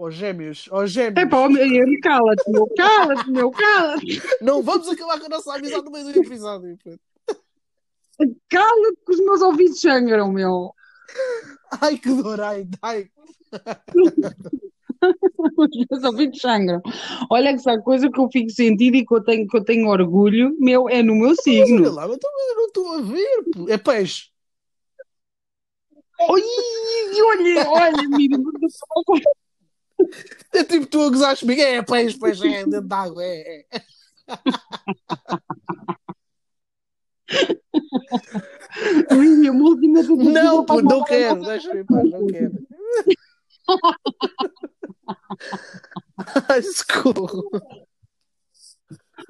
Ou 0.00 0.10
gêmeos. 0.10 0.66
Ou 0.72 0.86
gêmeos. 0.86 1.26
Epá, 1.26 1.40
oh 1.40 1.50
Miriam, 1.50 2.00
cala-te, 2.02 2.50
meu, 2.50 2.66
cala-te, 2.74 3.30
meu, 3.30 3.50
cala-te. 3.50 4.22
Não 4.40 4.62
vamos 4.62 4.88
acabar 4.88 5.20
com 5.20 5.26
a 5.26 5.28
nossa 5.28 5.54
amizade 5.54 5.84
no 5.84 5.90
meio 5.90 6.04
do 6.06 6.20
episódio. 6.20 6.78
Cala-te 8.48 8.96
que 9.04 9.12
os 9.12 9.20
meus 9.20 9.42
ouvidos 9.42 9.78
sangram, 9.78 10.32
meu. 10.32 10.72
Ai, 11.82 11.98
que 11.98 12.14
dor, 12.14 12.40
ai, 12.40 12.66
ai. 12.80 13.10
Os 15.58 15.86
meus 15.90 16.04
ouvidos 16.04 16.40
sangram. 16.40 16.80
Olha 17.30 17.50
que 17.52 17.60
essa 17.60 17.78
coisa 17.82 18.10
que 18.10 18.18
eu 18.18 18.30
fico 18.32 18.48
sentido 18.48 18.96
e 18.96 19.04
que 19.04 19.14
eu 19.14 19.22
tenho, 19.22 19.46
que 19.46 19.56
eu 19.58 19.64
tenho 19.64 19.86
orgulho, 19.86 20.56
meu, 20.58 20.88
é 20.88 21.02
no 21.02 21.14
meu 21.14 21.36
signo. 21.36 21.92
lá, 21.92 22.08
mas 22.08 22.16
então 22.16 22.30
eu 22.48 22.56
não 22.56 22.66
estou 22.66 22.92
a 22.94 23.02
ver. 23.02 23.44
pô. 23.52 23.68
É 23.68 23.76
peixe. 23.76 24.30
Oi, 26.20 26.42
olha, 27.22 27.68
olha, 27.68 28.08
Miriam, 28.08 28.42
É 30.52 30.64
tipo 30.64 30.84
tu 30.86 31.02
a 31.02 31.10
gozar 31.10 31.38
comigo. 31.38 31.60
É 31.60 31.80
peixe, 31.82 32.18
peixe, 32.18 32.48
é 32.48 32.64
dentro 32.64 32.88
d'água. 32.88 33.22
É, 33.22 33.66
é. 33.70 33.82
Miriam, 39.12 39.54
última 39.54 40.02
tentativa 40.02 40.30
Não, 40.30 40.64
pô, 40.64 40.82
não 40.82 41.02
a 41.02 41.04
quero. 41.04 41.44
Deixa-me 41.44 41.80
em 41.80 41.84
paz, 41.84 42.10
não 42.10 42.26
quero. 42.26 42.52
Ai, 46.48 46.62
socorro. 46.62 47.50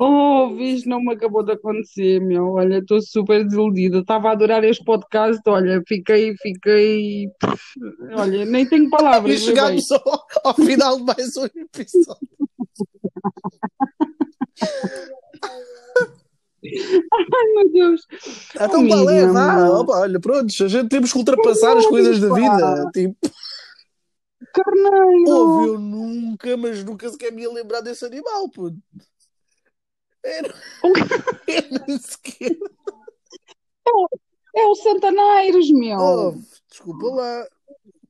Oh, 0.02 0.54
viste, 0.56 0.88
não 0.88 0.98
me 1.02 1.12
acabou 1.12 1.42
de 1.44 1.52
acontecer, 1.52 2.20
meu. 2.20 2.54
Olha, 2.54 2.78
estou 2.78 3.02
super 3.02 3.44
desiludida. 3.44 3.98
Estava 3.98 4.28
a 4.30 4.32
adorar 4.32 4.64
este 4.64 4.82
podcast. 4.82 5.42
Olha, 5.46 5.82
fiquei, 5.86 6.34
fiquei. 6.38 7.26
Olha, 8.16 8.46
nem 8.46 8.66
tenho 8.66 8.86
E 8.86 8.90
palavras, 8.90 9.34
bebê. 9.40 9.44
chegámos 9.44 9.90
ao, 9.92 10.26
ao 10.44 10.54
final 10.54 10.96
de 10.96 11.02
mais 11.04 11.36
um 11.36 11.44
episódio. 11.44 12.28
Ai, 16.62 17.46
meu 17.54 17.72
Deus. 17.72 18.06
Então, 18.54 18.80
Oh, 18.80 19.10
é? 19.10 19.14
Miriam, 19.14 19.32
Vá, 19.32 19.98
olha, 20.00 20.20
pronto, 20.20 20.46
a 20.64 20.68
gente 20.68 20.88
temos 20.88 21.12
que 21.12 21.18
ultrapassar 21.18 21.76
as 21.76 21.86
coisas 21.86 22.20
da 22.20 22.32
vida. 22.34 22.90
Tipo, 22.92 23.16
Carneiro. 24.52 25.30
ouve, 25.30 25.68
eu 25.68 25.78
nunca, 25.78 26.56
mas 26.56 26.82
nunca 26.84 27.08
sequer 27.08 27.32
me 27.32 27.42
ia 27.42 27.52
lembrar 27.52 27.80
desse 27.80 28.04
animal, 28.04 28.48
puto. 28.50 28.76
Era, 30.22 30.54
sequer. 32.00 32.56
É 34.54 34.66
o 34.66 34.74
Santaneiros, 34.74 35.70
meu. 35.70 35.98
Ouve, 35.98 36.44
desculpa 36.68 37.06
lá. 37.06 37.46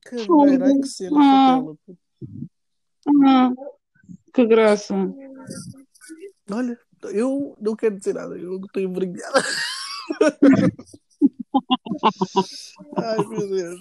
Carneiro, 0.03 0.65
ai 0.65 0.79
que 0.79 0.87
cena 0.87 1.17
Ah. 1.19 1.61
Ah, 3.25 3.51
que 4.33 4.45
graça. 4.45 4.93
Olha, 6.51 6.77
eu 7.13 7.55
não 7.61 7.75
quero 7.75 7.97
dizer 7.97 8.13
nada, 8.15 8.37
eu 8.37 8.57
estou 8.57 8.81
envergonhada. 8.81 9.41
Ai, 12.97 13.17
meu 13.27 13.47
Deus. 13.47 13.79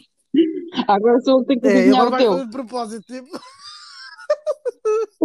Agora 0.87 1.19
que 1.19 1.45
tenho 1.45 1.61
que 1.61 1.67
É, 1.69 1.71
adivinhar 1.79 2.07
o 2.07 2.17
teu. 2.17 2.45
de 2.45 2.51
propósito, 2.51 3.05
tipo. 3.07 3.29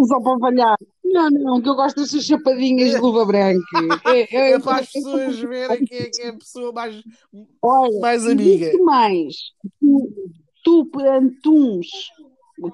Só 0.07 0.19
para 0.21 0.39
falhar. 0.39 0.77
Não, 1.03 1.29
não, 1.29 1.61
que 1.61 1.69
eu 1.69 1.75
gosto 1.75 2.01
dessas 2.01 2.23
chapadinhas 2.25 2.91
de 2.91 2.97
luva 2.97 3.25
branca. 3.25 3.61
É, 4.05 4.35
é, 4.35 4.51
É 4.53 4.59
para 4.59 4.81
as 4.81 4.91
pessoas 4.91 5.39
verem 5.39 5.85
quem 5.85 5.99
é 5.99 6.09
que 6.09 6.21
é 6.21 6.29
a 6.29 6.33
pessoa 6.37 6.71
mais, 6.73 7.01
Olha, 7.61 7.99
mais 7.99 8.23
e 8.25 8.31
amiga. 8.31 8.65
digo-te 8.65 8.83
mais. 8.83 9.35
Tu, 9.79 10.13
tu 10.63 10.85
perante 10.87 11.47
uns 11.47 11.87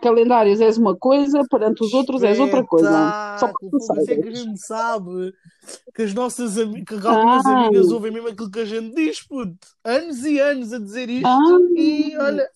calendários 0.01 0.61
és 0.61 0.77
uma 0.77 0.95
coisa, 0.95 1.41
perante 1.49 1.83
os 1.83 1.93
outros 1.93 2.23
és 2.23 2.39
outra 2.39 2.63
coisa. 2.63 3.37
Só 3.39 3.47
para 3.47 3.69
tu 3.69 4.11
é 4.11 4.15
que 4.15 4.29
a 4.29 4.33
gente 4.35 4.59
sabe 4.65 5.33
que 5.95 6.01
as 6.03 6.13
nossas 6.13 6.55
que 6.55 6.95
algumas 7.07 7.45
amigas 7.45 7.91
ouvem 7.91 8.11
mesmo 8.11 8.29
aquilo 8.29 8.51
que 8.51 8.59
a 8.59 8.65
gente 8.65 8.93
diz, 8.95 9.21
puto. 9.25 9.55
Anos 9.83 10.23
e 10.25 10.39
anos 10.39 10.73
a 10.73 10.79
dizer 10.79 11.09
isto 11.09 11.27
Ah. 11.27 11.59
e 11.75 12.15
olha, 12.17 12.47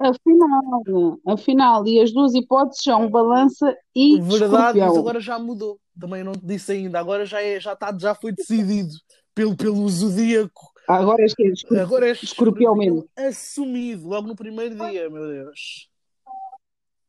Afinal, 0.00 1.20
afinal, 1.26 1.86
e 1.86 2.00
as 2.00 2.10
duas 2.10 2.34
hipóteses 2.34 2.82
são 2.82 3.10
balança 3.10 3.76
e 3.94 4.18
verdade, 4.18 4.30
mas 4.30 4.40
escorpião. 4.40 4.96
agora 4.96 5.20
já 5.20 5.38
mudou. 5.38 5.78
Também 6.00 6.24
não 6.24 6.32
te 6.32 6.46
disse 6.46 6.72
ainda, 6.72 6.98
agora 6.98 7.26
já, 7.26 7.42
é, 7.42 7.60
já, 7.60 7.76
tá, 7.76 7.94
já 7.98 8.14
foi 8.14 8.32
decidido 8.32 8.88
pelo, 9.34 9.54
pelo 9.54 9.86
zodíaco. 9.90 10.70
Agora 10.88 11.22
que 11.36 11.42
és 11.42 11.52
escorpião. 11.58 11.82
Agora 11.84 12.08
é 12.08 12.12
Escorpião 12.12 12.74
mesmo. 12.74 13.08
assumido 13.14 14.08
logo 14.08 14.26
no 14.26 14.34
primeiro 14.34 14.74
dia, 14.74 15.10
meu 15.10 15.26
Deus. 15.26 15.88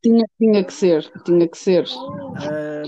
Tinha, 0.03 0.25
tinha 0.37 0.63
que 0.63 0.73
ser, 0.73 1.09
tinha 1.23 1.47
que 1.47 1.57
ser. 1.57 1.85
Ah, 2.35 2.83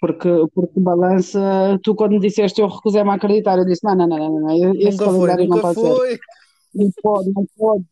Porque, 0.00 0.28
porque 0.54 0.78
balança, 0.78 1.40
tu 1.82 1.94
quando 1.96 2.12
me 2.12 2.20
disseste 2.20 2.60
eu 2.60 2.68
recusei-me 2.68 3.10
a 3.10 3.14
acreditar, 3.14 3.58
eu 3.58 3.64
disse: 3.64 3.82
não, 3.82 3.96
não, 3.96 4.06
não, 4.06 4.18
não, 4.18 4.40
não, 4.40 4.74
esse 4.74 4.98
nunca 4.98 5.04
foi, 5.04 5.14
calendário 5.14 5.48
não 5.48 5.56
nunca 5.56 5.74
pode 5.74 5.80
ser. 5.80 5.94
foi. 5.96 6.18
Não 6.74 6.90
pode, 7.02 7.32
não 7.34 7.46
pode. 7.56 7.84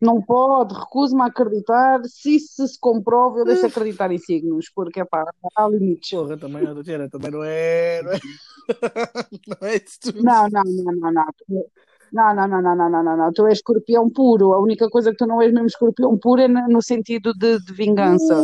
Não 0.00 0.22
pode, 0.22 0.74
recuso-me 0.74 1.22
a 1.22 1.26
acreditar. 1.26 2.00
Se 2.04 2.36
isso 2.36 2.66
se 2.66 2.78
comprova, 2.80 3.38
eu 3.38 3.44
deixo 3.44 3.60
de 3.60 3.66
acreditar 3.66 4.10
em 4.10 4.18
signos, 4.18 4.70
porque 4.74 5.04
pá, 5.04 5.24
há 5.54 5.68
limites. 5.68 6.10
Porra, 6.10 6.38
também, 6.38 6.64
Tatiana, 6.74 7.08
também 7.10 7.30
não 7.30 7.44
é. 7.44 8.02
Não 8.02 8.12
é, 8.12 8.18
não 9.60 9.68
é 9.68 9.76
isso 9.76 10.00
tudo. 10.00 10.22
Não, 10.22 10.48
não, 10.48 10.62
não, 10.64 10.92
não, 10.94 11.12
não. 11.12 11.64
Não, 12.12 12.34
não, 12.34 12.48
não, 12.48 12.62
não, 12.62 12.76
não, 12.76 12.90
não, 12.90 13.04
não, 13.04 13.16
não. 13.16 13.32
Tu 13.32 13.46
és 13.46 13.58
escorpião 13.58 14.10
puro. 14.10 14.52
A 14.52 14.60
única 14.60 14.88
coisa 14.88 15.12
que 15.12 15.16
tu 15.16 15.26
não 15.26 15.40
és 15.40 15.52
mesmo 15.52 15.66
escorpião 15.66 16.18
puro 16.18 16.40
é 16.40 16.48
no 16.48 16.82
sentido 16.82 17.32
de, 17.34 17.58
de 17.60 17.72
vingança. 17.72 18.34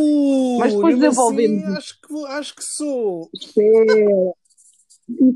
Mas 0.59 0.73
Uh, 0.73 0.75
depois 0.77 0.97
mesmo 0.97 1.21
assim, 1.21 1.63
acho 1.75 2.01
que, 2.01 2.25
acho 2.27 2.55
que 2.55 2.63
sou. 2.63 3.29
Espera. 3.33 4.33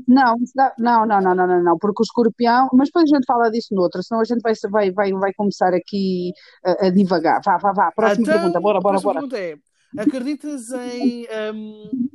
Não, 0.06 0.36
não, 0.78 1.06
não, 1.06 1.20
não, 1.20 1.34
não, 1.34 1.46
não, 1.46 1.62
não, 1.64 1.78
porque 1.78 2.02
o 2.02 2.04
escorpião, 2.04 2.68
mas 2.74 2.88
depois 2.88 3.10
a 3.10 3.16
gente 3.16 3.24
fala 3.26 3.50
disso 3.50 3.74
noutro, 3.74 4.02
senão 4.02 4.20
a 4.20 4.24
gente 4.24 4.40
vai, 4.42 4.52
vai, 4.70 4.90
vai, 4.92 5.12
vai 5.12 5.32
começar 5.32 5.72
aqui 5.72 6.32
a, 6.64 6.86
a 6.86 6.90
divagar. 6.90 7.40
Vá, 7.44 7.56
vá, 7.56 7.72
vá, 7.72 7.90
próxima 7.92 8.24
Então, 8.24 8.34
pergunta, 8.34 8.60
bora, 8.60 8.78
a 8.78 8.82
bora, 8.82 8.98
próxima 8.98 9.12
bora. 9.12 9.20
pergunta 9.20 9.38
é: 9.38 9.56
acreditas 9.96 10.70
em 10.72 11.26
hum, 11.54 12.08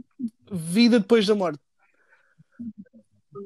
vida 0.52 1.00
depois 1.00 1.26
da 1.26 1.34
morte? 1.36 1.60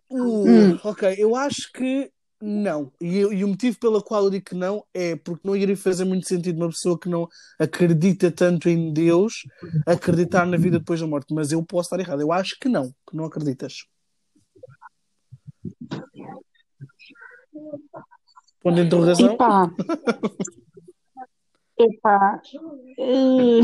Uh, 0.10 0.76
Hum. 0.76 0.78
ok, 0.84 1.15
eu 1.17 1.36
acho 1.36 1.71
que 1.74 2.12
não. 2.41 2.91
E, 3.00 3.19
e 3.19 3.43
o 3.43 3.47
motivo 3.47 3.78
pelo 3.80 4.04
qual 4.04 4.24
eu 4.26 4.30
digo 4.30 4.45
que 4.45 4.56
não 4.56 4.84
é 4.93 5.15
porque 5.15 5.47
não 5.47 5.56
iria 5.56 5.78
fazer 5.78 6.06
muito 6.06 6.28
sentido 6.28 6.58
uma 6.58 6.69
pessoa 6.69 7.00
que 7.00 7.10
não 7.10 7.28
acredita 7.60 8.32
tanto 8.32 8.67
em 8.69 8.91
Deus 8.93 9.45
acreditar 9.86 10.45
na 10.45 10.58
vida 10.58 10.80
depois 10.80 11.00
da 11.00 11.08
morte. 11.08 11.34
Mas 11.34 11.52
eu 11.52 11.63
posso 11.65 11.88
estar 11.88 12.00
errado. 12.00 12.21
Eu 12.21 12.32
acho 12.32 12.58
que 12.60 12.67
não, 12.69 12.89
que 13.10 13.15
não 13.15 13.26
acreditas. 13.26 13.86
Ponto 18.62 18.76
de 18.76 18.82
interrogação. 18.82 19.34
Epá, 19.34 19.71
epá, 21.80 22.41
eh, 23.00 23.62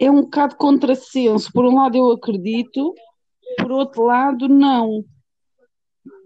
é 0.00 0.10
um 0.10 0.22
bocado 0.22 0.56
contrassenso. 0.56 1.50
Por 1.52 1.64
um 1.64 1.76
lado 1.76 1.96
eu 1.96 2.10
acredito, 2.10 2.94
por 3.58 3.72
outro 3.72 4.04
lado 4.04 4.48
não. 4.48 5.04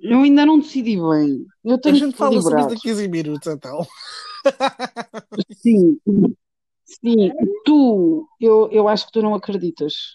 Eu 0.03 0.23
ainda 0.23 0.45
não 0.47 0.59
decidi 0.59 0.97
bem. 0.97 1.47
Eu 1.65 1.75
A 1.75 1.79
tenho 1.79 1.97
gente 1.97 2.13
que 2.13 2.19
fala 2.19 2.41
sobre 2.41 2.61
isso 2.61 2.69
daqui 2.71 2.89
a 2.89 2.93
15 2.93 3.09
minutos, 3.09 3.53
então. 3.53 3.87
Sim, 5.53 6.01
sim. 6.91 7.31
Tu, 7.65 8.29
eu, 8.41 8.69
eu 8.73 8.89
acho 8.89 9.07
que 9.07 9.13
tu 9.13 9.23
não 9.23 9.35
acreditas. 9.35 10.13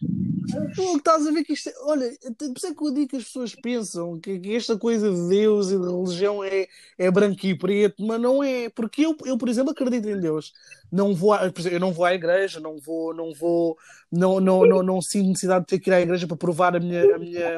Tu 0.76 0.98
estás 0.98 1.26
a 1.26 1.32
ver 1.32 1.44
que 1.44 1.54
isto 1.54 1.70
é. 1.70 1.74
Olha, 1.82 2.12
por 2.38 2.58
isso 2.58 2.68
é 2.68 2.74
que 2.74 2.84
eu 2.84 2.94
digo 2.94 3.08
que 3.10 3.16
as 3.18 3.24
pessoas 3.24 3.56
pensam 3.56 4.20
que, 4.20 4.40
que 4.40 4.56
esta 4.56 4.78
coisa 4.78 5.12
de 5.12 5.30
Deus 5.30 5.72
e 5.72 5.80
de 5.80 5.86
religião 5.86 6.44
é, 6.44 6.68
é 6.98 7.12
branco 7.12 7.46
e 7.46 7.58
preto, 7.58 8.06
mas 8.06 8.20
não 8.20 8.44
é. 8.44 8.70
Porque 8.70 9.06
eu, 9.06 9.16
eu, 9.26 9.38
por 9.38 9.50
exemplo, 9.50 9.72
acredito 9.72 10.10
em 10.10 10.20
Deus. 10.20 10.54
Não 10.92 11.16
vou, 11.16 11.36
exemplo, 11.36 11.68
eu 11.70 11.80
não 11.80 11.92
vou 11.92 12.06
à 12.06 12.14
igreja, 12.14 12.60
não 12.60 12.78
vou, 12.78 13.14
não 13.14 13.34
vou, 13.34 13.78
não, 14.12 14.40
não, 14.40 14.66
não, 14.66 14.84
não 14.84 15.02
sinto 15.02 15.28
necessidade 15.28 15.66
de 15.66 15.68
ter 15.68 15.80
que 15.80 15.90
ir 15.90 15.94
à 15.94 16.02
igreja 16.02 16.28
para 16.28 16.38
provar 16.38 16.76
a 16.76 16.80
minha, 16.80 17.16
a 17.16 17.20
minha, 17.20 17.58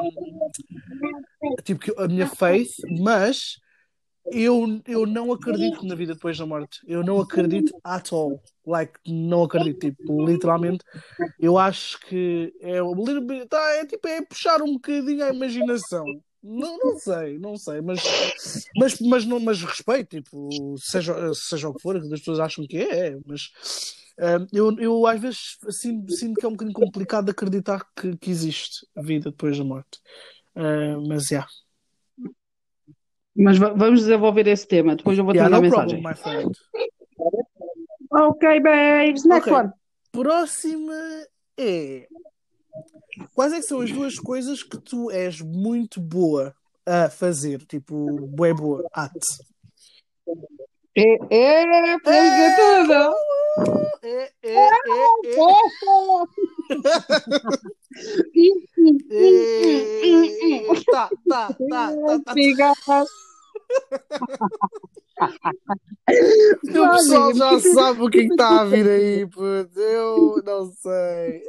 tipo, 1.64 2.02
a 2.02 2.08
minha 2.08 2.28
faith, 2.28 2.72
mas 3.00 3.60
eu, 4.32 4.82
eu 4.86 5.06
não 5.06 5.32
acredito 5.32 5.86
na 5.86 5.96
vida 5.96 6.14
depois 6.14 6.38
da 6.38 6.46
morte. 6.46 6.82
Eu 6.86 7.04
não 7.04 7.20
acredito 7.20 7.74
at 7.84 8.12
all. 8.12 8.42
Like, 8.66 8.94
não 9.08 9.44
acredito. 9.44 9.80
Tipo, 9.80 10.26
literalmente, 10.26 10.84
eu 11.40 11.58
acho 11.58 12.00
que 12.02 12.54
é 12.62 12.80
tá, 13.50 13.72
é 13.76 13.86
tipo, 13.86 14.08
é 14.08 14.22
puxar 14.22 14.62
um 14.62 14.74
bocadinho 14.74 15.24
a 15.24 15.34
imaginação. 15.34 16.06
Não, 16.44 16.78
não 16.78 16.98
sei, 16.98 17.38
não 17.40 17.58
sei, 17.58 17.82
mas, 17.82 18.00
mas, 18.78 19.00
mas, 19.02 19.26
não, 19.26 19.40
mas 19.40 19.62
respeito, 19.62 20.22
tipo, 20.22 20.76
seja, 20.78 21.34
seja 21.34 21.68
o 21.68 21.74
que 21.74 21.82
for, 21.82 21.98
as 21.98 22.08
pessoas 22.08 22.40
acham 22.40 22.66
que 22.66 22.78
é, 22.78 23.08
é, 23.08 23.18
mas 23.26 23.50
ah, 24.20 24.46
eu, 24.54 24.78
eu 24.80 25.06
às 25.06 25.20
vezes 25.20 25.58
assim, 25.68 26.08
sinto 26.08 26.40
que 26.40 26.46
é 26.46 26.50
um 26.50 26.54
bocadinho 26.54 26.74
complicado 26.74 27.26
de 27.26 27.32
acreditar 27.32 27.86
que, 27.96 28.16
que 28.18 28.30
existe 28.32 28.88
vida 28.96 29.30
depois 29.30 29.58
da 29.58 29.64
morte. 29.64 30.00
Ah, 30.56 30.98
mas, 31.08 31.30
yeah. 31.30 31.48
Mas 33.38 33.58
va- 33.58 33.70
vamos 33.74 34.00
desenvolver 34.02 34.48
esse 34.48 34.68
tema. 34.68 34.96
Depois 34.96 35.18
eu 35.18 35.24
vou 35.24 35.34
te 35.34 35.38
Yeah, 35.38 35.56
mandar 35.56 35.70
no 35.70 35.76
mensagem. 35.78 36.02
problem. 36.04 36.52
Ok, 38.12 38.60
babes. 38.62 39.26
Next 39.26 39.50
Ok. 39.50 39.54
one. 39.54 39.72
Próxima 40.12 40.94
é. 41.58 42.08
Quais 43.34 43.54
é 43.54 43.58
que 43.58 43.64
são 43.64 43.82
as 43.82 43.92
duas 43.92 44.16
coisas 44.20 44.64
que 44.64 44.78
tu 44.80 45.12
és 45.12 45.42
muito 45.42 46.00
boa 46.02 46.54
a 46.86 47.10
fazer? 47.10 47.60
Tipo, 47.66 48.28
bué 48.28 48.54
boa, 48.54 48.88
at. 48.94 49.12
É, 50.96 51.04
é, 51.30 52.00
podemos 52.00 52.36
ver 52.36 52.56
tudo. 52.56 53.16
É, 54.04 54.32
é, 54.44 54.58
é, 54.58 54.70
é. 55.26 55.36
É, 59.10 60.62
Tá, 60.92 61.10
tá, 61.28 61.54
tá, 61.70 61.92
tá, 62.06 62.20
tá. 62.26 62.34
Siga. 62.34 62.74
O 66.64 66.90
pessoal 66.92 67.34
já 67.34 67.60
sabe 67.60 68.02
o 68.02 68.10
que 68.10 68.20
é 68.20 68.24
está 68.26 68.62
a 68.62 68.66
vir 68.66 68.88
aí, 68.88 69.26
puto. 69.28 69.80
Eu 69.80 70.42
não 70.46 70.72
sei. 70.72 71.42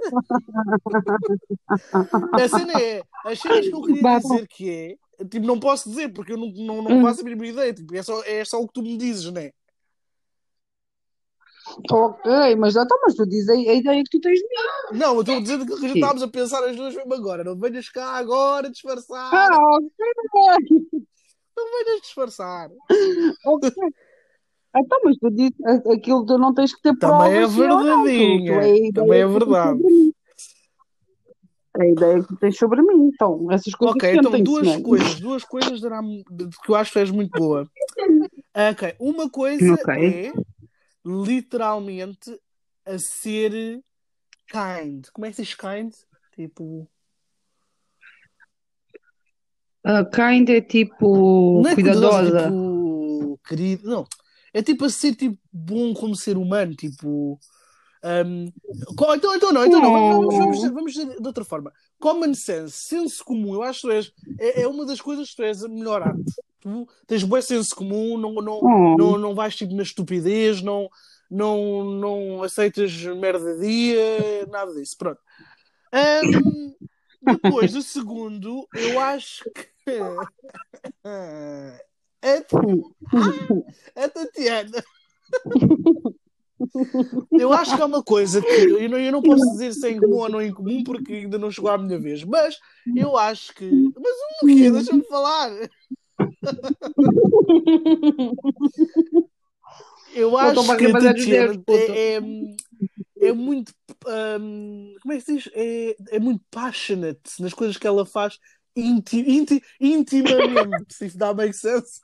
A 2.32 2.48
cena 2.48 2.80
é, 2.80 3.02
as 3.24 3.38
cenas 3.40 3.68
que 3.68 3.74
eu 3.74 3.82
queria 3.82 4.18
dizer 4.20 4.48
que 4.48 4.98
é, 5.18 5.24
tipo, 5.24 5.46
não 5.46 5.60
posso 5.60 5.88
dizer 5.88 6.08
porque 6.12 6.32
eu 6.32 6.36
não, 6.38 6.48
não, 6.52 6.82
não 6.82 6.98
Hum. 6.98 7.02
faço 7.02 7.20
a 7.20 7.24
mínima 7.24 7.46
ideia. 7.46 7.72
Tipo, 7.74 7.94
é 7.94 8.02
só, 8.02 8.22
é 8.24 8.44
só 8.44 8.60
o 8.60 8.66
que 8.66 8.72
tu 8.74 8.82
me 8.82 8.96
dizes, 8.96 9.30
né? 9.32 9.50
Ok, 11.90 12.56
mas 12.56 12.76
então, 12.76 12.98
mas 13.02 13.14
tu 13.14 13.26
dizes 13.26 13.48
a, 13.48 13.52
a 13.52 13.74
ideia 13.74 14.02
que 14.02 14.10
tu 14.10 14.20
tens 14.20 14.38
de 14.38 14.44
mim. 14.44 14.98
Não, 14.98 15.14
eu 15.14 15.20
estou 15.20 15.40
dizer 15.40 15.64
que 15.64 15.88
já 15.88 15.94
estávamos 15.94 16.22
a 16.22 16.28
pensar 16.28 16.64
as 16.64 16.76
duas 16.76 16.94
mesmo 16.94 17.12
agora. 17.14 17.44
Não 17.44 17.56
venhas 17.56 17.88
cá 17.88 18.12
agora 18.16 18.70
disfarçar. 18.70 19.32
Ah, 19.32 19.58
ok. 19.76 20.88
Não 21.56 21.84
venhas 21.84 22.00
disfarçar. 22.02 22.70
ok. 23.46 23.70
Então, 24.76 25.00
mas 25.02 25.16
tu 25.18 25.30
dizes 25.30 25.54
aquilo 25.90 26.24
tu 26.26 26.38
não 26.38 26.52
tens 26.54 26.74
que 26.74 26.82
ter 26.82 26.96
Também 26.98 27.32
é 27.32 27.46
provas, 27.46 27.56
verdadeinha. 27.56 28.52
é 28.52 28.58
a 28.60 28.68
ideia 28.68 28.92
Também 28.92 29.20
é 29.20 29.26
verdade. 29.26 29.80
É 31.78 31.82
a 31.82 31.86
ideia 31.88 32.22
que 32.22 32.28
tu 32.28 32.36
tens 32.36 32.56
sobre 32.58 32.82
mim. 32.82 33.10
Então, 33.12 33.50
essas 33.50 33.74
coisas 33.74 33.96
Ok, 33.96 34.14
então 34.14 34.42
duas 34.42 34.76
coisas, 34.82 35.20
duas 35.20 35.44
coisas 35.44 35.80
que 35.80 36.70
eu 36.70 36.74
acho 36.74 36.92
que 36.92 36.98
és 36.98 37.10
muito 37.10 37.30
boa. 37.32 37.68
Ok, 38.72 38.94
uma 38.98 39.30
coisa 39.30 39.72
Ok. 39.74 39.94
é 39.96 40.32
literalmente 41.04 42.38
a 42.86 42.98
ser 42.98 43.82
kind. 44.46 45.06
Como 45.12 45.26
é 45.26 45.30
que 45.30 45.42
diz 45.42 45.54
kind? 45.54 45.92
Tipo, 46.34 46.88
A 49.84 50.04
kind 50.04 50.48
é 50.50 50.60
tipo 50.60 51.60
não 51.62 51.70
é 51.70 51.74
cuidadosa, 51.74 52.22
cuidadosa. 52.22 52.50
tipo, 52.50 53.40
querido, 53.46 53.88
não. 53.88 54.06
É 54.52 54.62
tipo 54.62 54.84
a 54.84 54.90
ser 54.90 55.14
tipo 55.14 55.38
bom 55.52 55.94
como 55.94 56.16
ser 56.16 56.36
humano, 56.36 56.74
tipo. 56.74 57.38
co- 58.96 59.14
então, 59.14 59.34
então 59.34 59.52
não, 59.52 59.64
então 59.64 59.80
não, 59.80 59.92
vamos, 59.92 60.36
vamos, 60.36 60.60
vamos 60.72 60.92
dizer 60.92 61.20
de 61.20 61.26
outra 61.26 61.44
forma. 61.44 61.72
Common 61.98 62.34
sense, 62.34 62.76
senso 62.84 63.24
comum, 63.24 63.54
eu 63.54 63.62
acho 63.62 63.82
que 63.82 63.86
tu 63.88 63.92
és, 63.92 64.12
é, 64.38 64.62
é 64.62 64.68
uma 64.68 64.84
das 64.84 65.00
coisas 65.00 65.30
que 65.30 65.36
tu 65.36 65.42
és 65.42 65.62
a 65.62 65.68
melhor 65.68 66.02
arte. 66.02 66.34
Tu 66.60 66.88
tens 67.06 67.22
bom 67.24 67.40
senso 67.40 67.74
comum, 67.74 68.18
não, 68.18 68.34
não, 68.34 68.58
Oh. 68.62 68.96
não, 68.98 69.18
não 69.18 69.34
vais 69.34 69.54
tipo 69.54 69.74
na 69.74 69.82
estupidez, 69.82 70.60
não, 70.60 70.88
não, 71.30 71.84
não 71.84 72.42
aceitas 72.42 72.92
merda 73.16 73.56
dia, 73.58 74.46
nada 74.50 74.72
disso. 74.74 74.96
Pronto. 74.98 75.20
Hum, 75.94 76.74
depois, 77.22 77.74
o 77.76 77.82
segundo, 77.82 78.66
eu 78.74 78.98
acho 79.00 79.44
que 79.54 79.68
a, 81.04 81.78
a 84.04 84.08
Tatiana. 84.08 84.84
Eu 87.38 87.52
acho 87.52 87.76
que 87.76 87.82
é 87.82 87.84
uma 87.84 88.02
coisa 88.02 88.42
que 88.42 88.48
eu 88.48 88.88
não, 88.90 88.98
eu 88.98 89.12
não 89.12 89.22
posso 89.22 89.48
dizer 89.52 89.72
se 89.72 89.86
é 89.86 89.92
em 89.92 90.00
comum 90.00 90.16
ou 90.16 90.28
não 90.28 90.42
em 90.42 90.52
comum 90.52 90.82
porque 90.82 91.12
ainda 91.14 91.38
não 91.38 91.50
chegou 91.50 91.70
à 91.70 91.78
minha 91.78 91.98
vez, 91.98 92.24
mas 92.24 92.58
eu 92.96 93.16
acho 93.16 93.54
que. 93.54 93.64
Mas 93.70 94.14
o 94.42 94.46
quê? 94.46 94.70
Deixa-me 94.70 95.04
falar. 95.04 95.50
Eu 100.14 100.36
acho 100.36 100.76
que 100.76 100.92
Tatiana 100.92 101.54
puto. 101.54 101.72
é, 101.72 102.16
é, 102.16 102.20
é 103.28 103.32
muito. 103.32 103.72
hum, 104.40 104.94
como 105.02 105.12
é 105.12 105.16
que 105.16 105.24
se 105.24 105.34
diz? 105.34 105.50
É, 105.52 105.96
é 106.16 106.18
muito 106.18 106.42
passionate 106.50 107.40
nas 107.40 107.52
coisas 107.54 107.76
que 107.76 107.86
ela 107.86 108.04
faz 108.06 108.38
inti, 108.74 109.18
inti, 109.20 109.62
intimamente, 109.80 110.94
se 110.94 111.06
isso 111.06 111.18
dá 111.18 111.34
make 111.34 111.54
sense. 111.54 112.00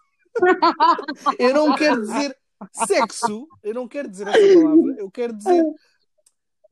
Eu 1.39 1.55
não 1.55 1.75
quero 1.75 2.01
dizer 2.03 2.37
sexo, 2.73 3.49
eu 3.63 3.75
não 3.75 3.87
quero 3.89 4.09
dizer 4.09 4.27
essa 4.29 4.55
palavra, 4.55 4.95
eu 4.99 5.11
quero 5.11 5.33
dizer 5.33 5.65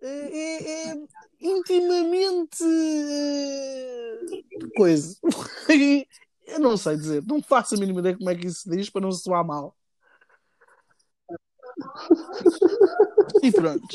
é, 0.00 0.08
é- 0.08 0.90
é 0.90 0.98
intimamente 1.40 2.64
é, 2.64 4.18
coisa. 4.76 5.16
Eu 6.46 6.58
não 6.60 6.76
sei 6.76 6.96
dizer, 6.96 7.22
não 7.26 7.42
faço 7.42 7.74
a 7.74 7.78
mínima 7.78 8.00
ideia 8.00 8.16
como 8.16 8.30
é 8.30 8.34
que 8.34 8.46
isso 8.46 8.62
se 8.62 8.70
diz 8.70 8.90
para 8.90 9.02
não 9.02 9.12
soar 9.12 9.44
mal. 9.44 9.76
E 13.42 13.50
pronto. 13.50 13.86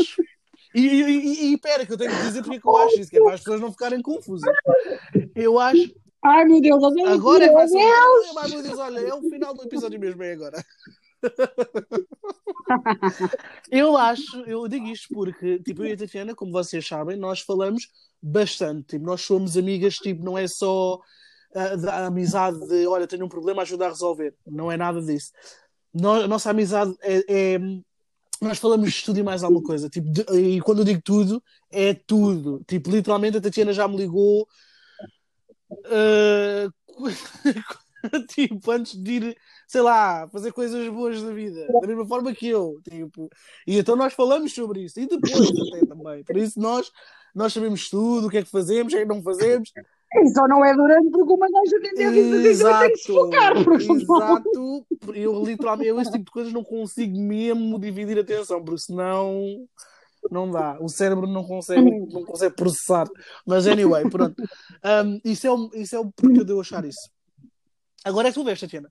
E, 0.73 0.81
e, 0.81 1.53
e, 1.53 1.57
pera, 1.57 1.85
que 1.85 1.93
eu 1.93 1.97
tenho 1.97 2.11
que 2.11 2.21
dizer 2.21 2.41
porque 2.43 2.57
é 2.57 2.59
que 2.59 2.67
eu 2.67 2.77
acho 2.77 2.99
isso, 2.99 3.09
que 3.09 3.17
é 3.17 3.23
para 3.23 3.33
as 3.33 3.39
pessoas 3.39 3.61
não 3.61 3.71
ficarem 3.71 4.01
confusas. 4.01 4.53
Eu 5.35 5.59
acho. 5.59 5.95
Ai 6.23 6.45
meu 6.45 6.59
Deus, 6.59 6.83
agora, 6.83 7.13
Agora 7.13 7.45
é 7.45 7.47
que 7.47 7.53
vai 7.53 7.67
ser. 7.67 7.77
Deus! 7.77 8.37
Ai, 8.37 8.49
meu 8.49 8.63
Deus, 8.63 8.79
olha, 8.79 8.99
é 8.99 9.13
o 9.13 9.21
final 9.21 9.53
do 9.53 9.63
episódio 9.63 9.99
mesmo, 9.99 10.23
é 10.23 10.33
agora. 10.33 10.63
eu 13.71 13.95
acho, 13.97 14.41
eu 14.41 14.67
digo 14.67 14.87
isto 14.87 15.07
porque, 15.13 15.59
tipo, 15.59 15.83
eu 15.83 15.87
e 15.87 15.93
a 15.93 15.97
Tatiana, 15.97 16.35
como 16.35 16.51
vocês 16.51 16.85
sabem, 16.85 17.17
nós 17.17 17.41
falamos 17.41 17.87
bastante. 18.21 18.87
Tipo, 18.89 19.05
nós 19.05 19.21
somos 19.21 19.57
amigas, 19.57 19.95
tipo, 19.95 20.23
não 20.23 20.37
é 20.37 20.47
só 20.47 20.99
da 21.75 22.05
amizade 22.07 22.59
de, 22.67 22.85
olha, 22.87 23.07
tenho 23.07 23.25
um 23.25 23.29
problema, 23.29 23.61
ajuda 23.63 23.85
a 23.85 23.89
resolver. 23.89 24.33
Não 24.45 24.71
é 24.71 24.77
nada 24.77 25.01
disso. 25.01 25.31
Nós- 25.93 26.27
nossa 26.27 26.49
amizade 26.51 26.95
é, 27.01 27.55
é- 27.55 27.59
Nós 28.39 28.59
falamos 28.59 28.93
de 28.93 29.03
tudo 29.03 29.17
e 29.19 29.23
mais 29.23 29.43
alguma 29.43 29.63
coisa. 29.63 29.89
Tipo, 29.89 30.11
de- 30.11 30.21
e 30.37 30.61
quando 30.61 30.79
eu 30.79 30.85
digo 30.85 31.01
tudo, 31.01 31.41
é 31.71 31.95
tudo. 31.95 32.61
Tipo, 32.67 32.91
literalmente 32.91 33.37
a 33.37 33.41
Tatiana 33.41 33.73
já 33.73 33.87
me 33.87 33.97
ligou. 33.97 34.47
ah, 35.85 36.69
tipo, 38.29 38.71
antes 38.71 38.95
de 38.95 39.11
ir, 39.11 39.37
sei 39.67 39.81
lá, 39.81 40.27
fazer 40.29 40.51
coisas 40.53 40.87
boas 40.89 41.21
da 41.21 41.31
vida, 41.31 41.67
da 41.81 41.87
mesma 41.87 42.05
forma 42.05 42.33
que 42.33 42.47
eu, 42.47 42.79
tipo, 42.83 43.29
e 43.65 43.77
então 43.77 43.95
nós 43.95 44.13
falamos 44.13 44.53
sobre 44.53 44.83
isso, 44.83 44.99
e 44.99 45.07
depois 45.07 45.49
até 45.49 45.85
também, 45.85 46.23
por 46.23 46.37
isso 46.37 46.59
nós, 46.59 46.91
nós 47.35 47.53
sabemos 47.53 47.89
tudo, 47.89 48.27
o 48.27 48.29
que 48.29 48.37
é 48.37 48.43
que 48.43 48.49
fazemos, 48.49 48.93
o 48.93 48.95
que 48.95 49.01
é 49.01 49.05
que 49.05 49.13
não 49.13 49.21
fazemos, 49.21 49.71
só 50.33 50.47
não 50.47 50.63
é 50.63 50.73
durante 50.73 51.09
porque 51.09 51.33
uma 51.33 51.47
gaja 51.49 51.79
tem 51.81 51.93
dizer 51.93 52.11
que 52.13 52.79
tem 52.79 52.91
que 52.91 52.97
se 52.97 53.13
focar. 53.13 53.57
exato, 53.57 54.85
eu 55.13 55.43
literalmente, 55.43 55.89
eu 55.89 56.01
esse 56.01 56.11
tipo 56.11 56.25
de 56.25 56.31
coisas 56.31 56.53
não 56.53 56.63
consigo 56.63 57.19
mesmo 57.19 57.79
dividir 57.79 58.17
a 58.17 58.21
atenção, 58.21 58.63
porque 58.63 58.81
senão 58.81 59.67
não 60.31 60.49
dá, 60.49 60.77
o 60.79 60.89
cérebro 60.89 61.27
não 61.27 61.43
consegue, 61.43 61.89
não 62.11 62.23
consegue 62.23 62.55
processar, 62.55 63.07
mas 63.45 63.67
anyway, 63.67 64.09
pronto, 64.09 64.35
Um, 64.83 65.19
isso, 65.23 65.47
é 65.47 65.51
o, 65.51 65.69
isso 65.73 65.95
é 65.95 65.99
o 65.99 66.11
porquê 66.11 66.43
de 66.43 66.51
eu 66.51 66.61
achar 66.61 66.83
isso. 66.85 67.09
Agora 68.03 68.29
é 68.29 68.31
tu 68.31 68.43
vês, 68.43 68.59
Tatiana. 68.59 68.89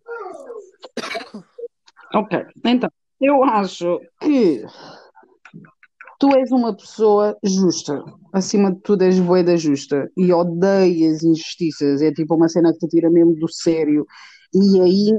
Ok, 2.14 2.46
então, 2.64 2.90
eu 3.20 3.42
acho 3.44 4.00
que 4.20 4.64
tu 6.18 6.34
és 6.36 6.50
uma 6.52 6.74
pessoa 6.74 7.36
justa. 7.42 8.02
Acima 8.36 8.70
de 8.70 8.80
tudo, 8.82 9.00
és 9.00 9.18
boeda 9.18 9.56
justa 9.56 10.10
e 10.14 10.30
odeias 10.30 11.22
injustiças. 11.22 12.02
É 12.02 12.12
tipo 12.12 12.34
uma 12.34 12.50
cena 12.50 12.70
que 12.70 12.80
te 12.80 12.88
tira 12.88 13.08
mesmo 13.08 13.34
do 13.34 13.48
sério. 13.48 14.06
E 14.54 14.78
aí 14.78 15.10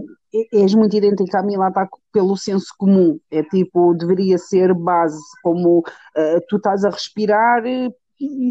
és 0.54 0.76
muito 0.76 0.96
idêntica 0.96 1.40
a 1.40 1.44
mim, 1.44 1.56
lá 1.58 1.70
está 1.70 1.90
pelo 2.14 2.38
senso 2.38 2.68
comum. 2.78 3.20
É 3.32 3.42
tipo, 3.42 3.96
deveria 3.96 4.38
ser 4.38 4.72
base, 4.72 5.18
como 5.42 5.84
eh, 6.16 6.40
tu 6.48 6.58
estás 6.58 6.86
a 6.86 6.92
respirar 6.92 7.66
eh, 7.66 7.90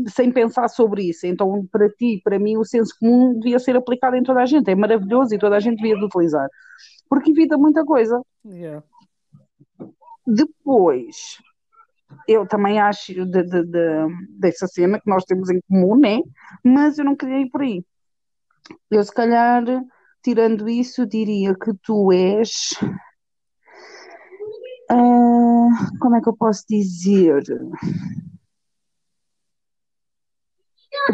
sem 0.08 0.32
pensar 0.32 0.66
sobre 0.66 1.10
isso. 1.10 1.28
Então, 1.28 1.64
para 1.70 1.88
ti, 1.90 2.20
para 2.24 2.36
mim, 2.36 2.56
o 2.56 2.64
senso 2.64 2.92
comum 2.98 3.38
devia 3.38 3.60
ser 3.60 3.76
aplicado 3.76 4.16
em 4.16 4.24
toda 4.24 4.40
a 4.40 4.46
gente. 4.46 4.68
É 4.68 4.74
maravilhoso 4.74 5.32
e 5.32 5.38
toda 5.38 5.54
a 5.54 5.60
gente 5.60 5.76
devia 5.76 5.94
de 5.94 6.04
utilizar. 6.04 6.48
Porque 7.08 7.30
evita 7.30 7.56
muita 7.56 7.84
coisa. 7.84 8.20
Yeah. 8.44 8.82
Depois, 10.26 11.38
eu 12.28 12.46
também 12.46 12.80
acho 12.80 13.12
de, 13.12 13.24
de- 13.42 13.64
de- 13.64 14.06
dessa 14.38 14.66
cena 14.66 15.00
que 15.00 15.08
nós 15.08 15.24
temos 15.24 15.50
em 15.50 15.60
comum, 15.68 15.96
né? 15.98 16.18
Mas 16.64 16.98
eu 16.98 17.04
não 17.04 17.16
queria 17.16 17.40
ir 17.40 17.50
por 17.50 17.62
aí. 17.62 17.84
Eu, 18.90 19.02
se 19.04 19.12
calhar, 19.12 19.62
tirando 20.22 20.68
isso, 20.68 21.06
diria 21.06 21.54
que 21.54 21.72
tu 21.82 22.12
és. 22.12 22.74
ah, 24.90 25.68
como 26.00 26.16
é 26.16 26.20
que 26.20 26.28
eu 26.28 26.36
posso 26.36 26.64
dizer? 26.68 27.42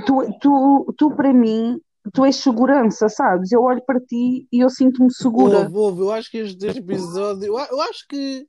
Tu, 0.07 0.39
tu, 0.41 0.95
tu, 0.97 1.11
para 1.15 1.33
mim, 1.33 1.79
tu 2.13 2.25
és 2.25 2.37
segurança, 2.37 3.09
sabes? 3.09 3.53
Eu 3.53 3.63
olho 3.63 3.83
para 3.85 4.01
ti 4.01 4.47
e 4.51 4.61
eu 4.61 4.71
sinto-me 4.71 5.13
segura. 5.13 5.59
Ouve, 5.59 5.77
ouve, 5.77 6.01
eu 6.03 6.13
acho 6.13 6.31
que 6.31 6.39
este, 6.39 6.67
episódio, 6.79 7.47
eu 7.59 7.81
acho 7.83 8.07
que 8.09 8.47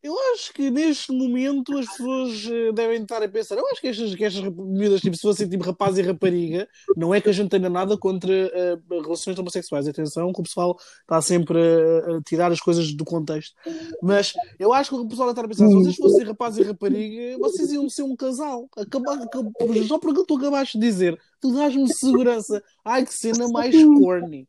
eu 0.00 0.14
acho 0.32 0.52
que 0.54 0.70
neste 0.70 1.10
momento 1.12 1.76
as 1.76 1.86
pessoas 1.88 2.46
eh, 2.50 2.72
devem 2.72 3.02
estar 3.02 3.20
a 3.22 3.28
pensar, 3.28 3.56
eu 3.56 3.66
acho 3.68 3.80
que 3.80 3.88
estas, 3.88 4.14
que 4.14 4.24
estas 4.24 4.42
miúdas, 4.54 5.00
tipo, 5.00 5.16
se 5.16 5.22
fossem 5.22 5.48
tipo 5.48 5.64
rapaz 5.64 5.98
e 5.98 6.02
rapariga, 6.02 6.68
não 6.96 7.12
é 7.14 7.20
que 7.20 7.28
a 7.28 7.32
gente 7.32 7.50
tenha 7.50 7.68
nada 7.68 7.98
contra 7.98 8.32
eh, 8.32 8.78
relações 8.88 9.38
homossexuais, 9.38 9.88
atenção, 9.88 10.32
que 10.32 10.40
o 10.40 10.44
pessoal 10.44 10.78
está 11.00 11.20
sempre 11.20 11.58
a, 11.58 12.16
a 12.16 12.22
tirar 12.22 12.52
as 12.52 12.60
coisas 12.60 12.92
do 12.94 13.04
contexto, 13.04 13.54
mas 14.02 14.32
eu 14.58 14.72
acho 14.72 14.90
que 14.90 14.96
o 14.96 15.08
pessoal 15.08 15.30
está 15.30 15.42
a 15.42 15.48
pensar, 15.48 15.66
se 15.68 15.74
vocês 15.74 15.96
fossem 15.96 16.24
rapaz 16.24 16.56
e 16.58 16.62
rapariga, 16.62 17.38
vocês 17.38 17.70
iam 17.72 17.88
ser 17.90 18.02
um 18.04 18.14
casal, 18.14 18.68
Acaba- 18.76 19.14
acaba- 19.14 19.50
só 19.86 19.98
porque 19.98 20.24
tu 20.26 20.36
acabaste 20.36 20.78
de 20.78 20.86
dizer, 20.86 21.20
tu 21.40 21.52
dás-me 21.52 21.92
segurança, 21.92 22.62
ai 22.84 23.04
que 23.04 23.12
cena 23.12 23.48
mais 23.48 23.74
corny. 23.98 24.46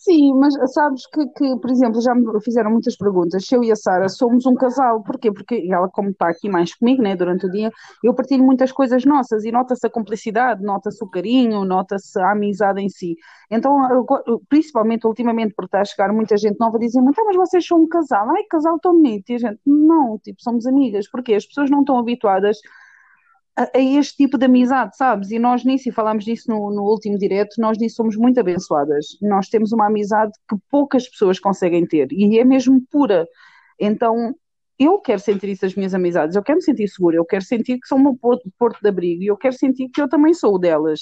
Sim, 0.04 0.34
mas 0.34 0.52
sabes 0.74 1.06
que, 1.06 1.26
que, 1.28 1.56
por 1.60 1.70
exemplo, 1.70 1.98
já 2.02 2.14
me 2.14 2.26
fizeram 2.42 2.70
muitas 2.70 2.94
perguntas. 2.94 3.46
Se 3.46 3.54
eu 3.56 3.64
e 3.64 3.72
a 3.72 3.76
Sara 3.76 4.06
somos 4.10 4.44
um 4.44 4.54
casal, 4.54 5.02
porquê? 5.02 5.32
Porque 5.32 5.66
ela, 5.70 5.88
como 5.88 6.10
está 6.10 6.28
aqui 6.28 6.46
mais 6.46 6.74
comigo, 6.74 7.02
né, 7.02 7.16
durante 7.16 7.46
o 7.46 7.50
dia, 7.50 7.70
eu 8.02 8.12
partilho 8.14 8.44
muitas 8.44 8.70
coisas 8.70 9.02
nossas 9.06 9.44
e 9.44 9.50
nota-se 9.50 9.86
a 9.86 9.90
cumplicidade, 9.90 10.62
nota-se 10.62 11.02
o 11.02 11.08
carinho, 11.08 11.64
nota-se 11.64 12.20
a 12.20 12.32
amizade 12.32 12.82
em 12.82 12.88
si. 12.90 13.16
Então, 13.50 14.04
principalmente 14.48 15.06
ultimamente, 15.06 15.54
porque 15.56 15.68
está 15.68 15.80
a 15.80 15.84
chegar 15.86 16.12
muita 16.12 16.36
gente 16.36 16.58
nova, 16.60 16.78
dizem 16.78 17.02
muito, 17.02 17.18
ah, 17.20 17.24
mas 17.24 17.36
vocês 17.36 17.66
são 17.66 17.80
um 17.80 17.88
casal, 17.88 18.28
ai, 18.30 18.42
casal 18.50 18.78
tão 18.80 18.92
bonito. 18.92 19.30
E 19.30 19.34
a 19.36 19.38
gente, 19.38 19.60
não, 19.66 20.18
tipo, 20.18 20.42
somos 20.42 20.66
amigas, 20.66 21.08
porque 21.10 21.32
as 21.32 21.46
pessoas 21.46 21.70
não 21.70 21.80
estão 21.80 21.98
habituadas 21.98 22.58
a, 23.56 23.70
a 23.76 23.80
este 23.80 24.16
tipo 24.16 24.36
de 24.36 24.46
amizade, 24.46 24.96
sabes? 24.96 25.30
E 25.30 25.38
nós 25.38 25.64
nisso, 25.64 25.88
e 25.88 25.92
falámos 25.92 26.24
disso 26.24 26.50
no, 26.50 26.70
no 26.70 26.82
último 26.82 27.18
direto, 27.18 27.54
nós 27.58 27.78
nisso 27.78 27.96
somos 27.96 28.16
muito 28.16 28.40
abençoadas. 28.40 29.06
Nós 29.22 29.48
temos 29.48 29.72
uma 29.72 29.86
amizade 29.86 30.32
que 30.48 30.56
poucas 30.70 31.08
pessoas 31.08 31.38
conseguem 31.38 31.86
ter 31.86 32.08
e 32.12 32.38
é 32.38 32.44
mesmo 32.44 32.82
pura. 32.90 33.26
Então, 33.78 34.34
eu 34.78 34.98
quero 34.98 35.20
sentir 35.20 35.50
isso 35.50 35.62
das 35.62 35.74
minhas 35.74 35.94
amizades, 35.94 36.34
eu 36.34 36.42
quero 36.42 36.56
me 36.56 36.64
sentir 36.64 36.88
segura, 36.88 37.16
eu 37.16 37.24
quero 37.24 37.44
sentir 37.44 37.78
que 37.78 37.86
são 37.86 37.98
o 37.98 38.02
meu 38.02 38.16
porto, 38.16 38.80
de 38.82 38.88
abrigo 38.88 39.22
e 39.22 39.26
eu 39.26 39.36
quero 39.36 39.54
sentir 39.54 39.88
que 39.88 40.00
eu 40.00 40.08
também 40.08 40.34
sou 40.34 40.54
o 40.54 40.58
delas. 40.58 41.00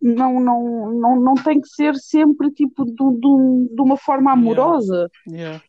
Não, 0.00 0.38
não, 0.38 0.92
não, 0.92 1.20
não 1.20 1.34
tem 1.34 1.60
que 1.60 1.68
ser 1.68 1.96
sempre 1.96 2.50
tipo 2.52 2.84
de, 2.84 2.92
de, 2.92 3.74
de 3.74 3.82
uma 3.82 3.96
forma 3.96 4.32
amorosa. 4.32 5.08
Yeah. 5.28 5.62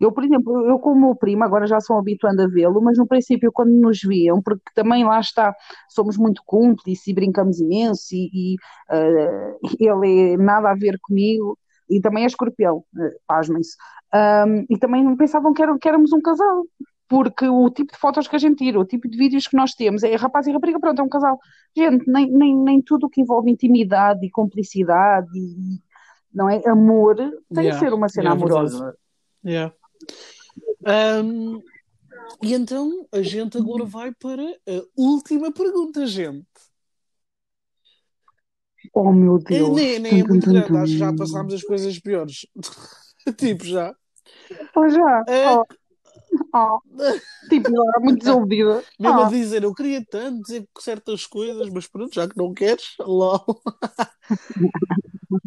Eu, 0.00 0.12
por 0.12 0.24
exemplo, 0.24 0.66
eu 0.68 0.78
com 0.78 0.92
o 0.92 1.00
meu 1.00 1.14
primo, 1.14 1.44
agora 1.44 1.66
já 1.66 1.80
sou 1.80 1.98
habituando 1.98 2.42
a 2.42 2.46
vê-lo, 2.46 2.80
mas 2.80 2.96
no 2.98 3.06
princípio, 3.06 3.50
quando 3.52 3.70
nos 3.72 4.00
viam, 4.00 4.40
porque 4.40 4.62
também 4.74 5.04
lá 5.04 5.18
está, 5.18 5.54
somos 5.88 6.16
muito 6.16 6.42
cúmplices 6.46 7.06
e 7.06 7.14
brincamos 7.14 7.60
imenso, 7.60 8.14
e, 8.14 8.54
e, 8.54 8.56
eh, 8.90 9.56
ele 9.80 10.34
é 10.34 10.36
nada 10.36 10.70
a 10.70 10.74
ver 10.74 10.98
comigo, 11.02 11.58
e 11.90 12.00
também 12.00 12.24
é 12.24 12.26
escorpião, 12.26 12.78
uh, 12.78 13.10
pasmem-se. 13.26 13.76
Um, 14.14 14.66
e 14.70 14.78
também 14.78 15.16
pensavam 15.16 15.52
que, 15.52 15.62
eram, 15.62 15.78
que 15.78 15.88
éramos 15.88 16.12
um 16.12 16.20
casal, 16.20 16.64
porque 17.08 17.48
o 17.48 17.70
tipo 17.70 17.92
de 17.92 17.98
fotos 17.98 18.28
que 18.28 18.36
a 18.36 18.38
gente 18.38 18.56
tira, 18.56 18.78
o 18.78 18.84
tipo 18.84 19.08
de 19.08 19.16
vídeos 19.16 19.48
que 19.48 19.56
nós 19.56 19.72
temos, 19.72 20.02
é 20.02 20.14
rapaz 20.14 20.46
e 20.46 20.52
rapariga, 20.52 20.78
pronto, 20.78 21.00
é 21.00 21.04
um 21.04 21.08
casal. 21.08 21.38
Gente, 21.76 22.04
nem, 22.06 22.30
nem, 22.30 22.54
nem 22.56 22.82
tudo 22.82 23.06
o 23.06 23.10
que 23.10 23.22
envolve 23.22 23.50
intimidade 23.50 24.24
e 24.24 24.30
cumplicidade 24.30 25.28
e 25.34 25.80
não 26.32 26.48
é 26.48 26.60
amor 26.68 27.16
tem 27.16 27.64
Yeah. 27.64 27.72
que 27.72 27.84
ser 27.84 27.94
uma 27.94 28.08
cena 28.08 28.30
Yeah, 28.30 28.40
é 28.40 28.44
amorosa. 28.44 28.96
Yeah. 29.44 29.74
Um, 30.86 31.62
e 32.42 32.54
então 32.54 33.06
a 33.12 33.22
gente 33.22 33.58
agora 33.58 33.84
vai 33.84 34.12
para 34.14 34.42
a 34.44 34.82
última 34.96 35.52
pergunta, 35.52 36.06
gente. 36.06 36.46
Oh 38.94 39.12
meu 39.12 39.38
É, 39.50 39.58
Deus. 39.58 39.70
nem, 39.70 39.98
nem 39.98 40.20
é 40.20 40.24
muito 40.24 40.46
grande, 40.48 40.76
acho 40.76 40.92
que 40.92 40.98
já 40.98 41.12
passámos 41.12 41.54
as 41.54 41.62
coisas 41.62 41.98
piores. 41.98 42.46
tipo, 43.38 43.64
já. 43.64 43.94
Oh, 44.74 44.88
já. 44.88 45.24
É. 45.28 45.46
Oh, 45.50 45.64
oh. 46.54 46.80
Tipo, 47.48 47.74
eu 47.74 47.88
era 47.88 48.00
muito 48.00 48.18
desiludida. 48.20 48.84
Mesmo 48.98 49.20
a 49.20 49.24
Oh. 49.24 49.30
dizer, 49.30 49.62
eu 49.62 49.74
queria 49.74 50.04
tanto 50.04 50.42
dizer 50.42 50.68
certas 50.80 51.26
coisas, 51.26 51.68
mas 51.70 51.86
pronto, 51.88 52.14
já 52.14 52.28
que 52.28 52.36
não 52.36 52.52
queres, 52.52 52.94
lol. 53.00 53.44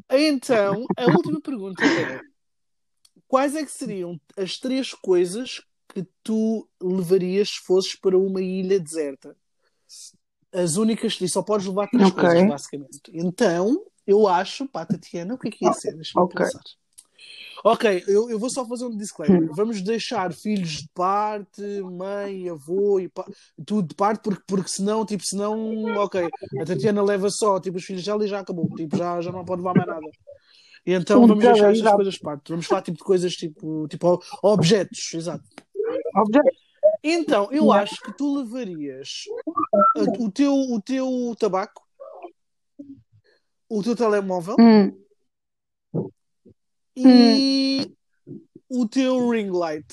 Então, 0.09 0.89
a 0.95 1.07
última 1.07 1.41
pergunta 1.41 1.86
é: 1.86 2.22
quais 3.32 3.55
é 3.55 3.63
que 3.63 3.71
seriam 3.71 4.19
as 4.36 4.57
três 4.57 4.93
coisas 4.93 5.61
que 5.88 6.05
tu 6.21 6.67
levarias 6.82 7.51
se 7.51 7.61
fosses 7.61 7.95
para 7.95 8.17
uma 8.17 8.41
ilha 8.41 8.77
deserta? 8.77 9.38
As 10.51 10.75
únicas, 10.75 11.17
e 11.21 11.29
só 11.29 11.41
podes 11.41 11.65
levar 11.65 11.88
três 11.88 12.11
Ok. 12.11 12.23
coisas, 12.23 12.45
basicamente. 12.45 13.01
Então, 13.13 13.86
eu 14.05 14.27
acho, 14.27 14.67
pá, 14.67 14.86
Tatiana, 14.86 15.36
o 15.36 15.38
que 15.38 15.47
é 15.47 15.51
que 15.51 15.63
ia 15.63 15.71
ser? 15.71 15.95
Deixa-me 15.95 16.25
Ok. 16.25 16.45
pensar. 16.45 16.61
Ok, 17.63 18.03
eu, 18.05 18.29
eu 18.29 18.38
vou 18.38 18.49
só 18.49 18.67
fazer 18.67 18.84
um 18.84 18.97
disclaimer. 18.97 19.49
Vamos 19.53 19.82
deixar 19.82 20.34
filhos 20.34 20.82
de 20.82 20.89
parte, 20.93 21.61
mãe, 21.84 22.49
avô 22.49 22.99
e 22.99 23.07
pa... 23.07 23.25
tudo 23.65 23.88
de 23.88 23.95
parte, 23.95 24.23
porque, 24.23 24.43
porque 24.45 24.69
senão, 24.69 25.05
tipo, 25.05 25.23
senão, 25.23 25.84
ok, 25.95 26.27
a 26.59 26.65
Tatiana 26.65 27.01
leva 27.01 27.29
só, 27.29 27.61
tipo, 27.61 27.77
os 27.77 27.86
filhos 27.86 28.03
dela 28.03 28.25
e 28.25 28.27
já 28.27 28.41
acabou, 28.41 28.67
tipo, 28.75 28.97
já, 28.97 29.21
já 29.21 29.32
não 29.32 29.45
pode 29.45 29.61
levar 29.61 29.73
mais 29.75 29.88
nada. 29.88 30.07
E 30.86 30.93
então 30.93 31.23
Um 31.23 31.27
vamos 31.27 31.43
deixar 31.43 31.65
estas 31.67 31.79
exato. 31.79 31.95
coisas 31.95 32.13
de 32.15 32.19
parte. 32.19 32.49
Vamos 32.49 32.65
falar 32.65 32.82
tipo 32.82 32.97
de 32.97 33.03
coisas 33.03 33.36
tipo, 33.36 33.88
tipo 33.88 34.21
objetos, 34.41 35.13
exato. 35.13 35.43
Objeto. 36.15 36.49
Então, 37.03 37.51
eu 37.51 37.71
acho 37.71 37.99
que 38.01 38.11
tu 38.17 38.38
levarias 38.38 39.23
o 40.19 40.32
teu, 40.32 40.53
o 40.53 40.82
teu 40.82 41.36
tabaco, 41.39 41.82
o 43.69 43.84
teu 43.84 43.95
telemóvel 43.95 44.55
Hum. 44.59 44.91
e 46.95 47.91
o 48.69 48.88
teu 48.88 49.29
ring 49.29 49.49
light. 49.51 49.88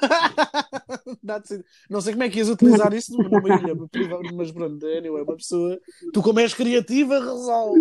Não 1.90 2.00
sei 2.00 2.12
como 2.12 2.22
é 2.24 2.28
que 2.28 2.38
ias 2.38 2.48
utilizar 2.48 2.92
isso 2.94 3.16
numa 3.16 3.48
ilha 3.48 3.74
mas 4.34 4.52
pronto, 4.52 4.86
anyway, 4.86 5.22
uma 5.22 5.36
pessoa. 5.36 5.78
Tu, 6.12 6.22
como 6.22 6.40
és 6.40 6.54
criativa, 6.54 7.18
resolve. 7.18 7.80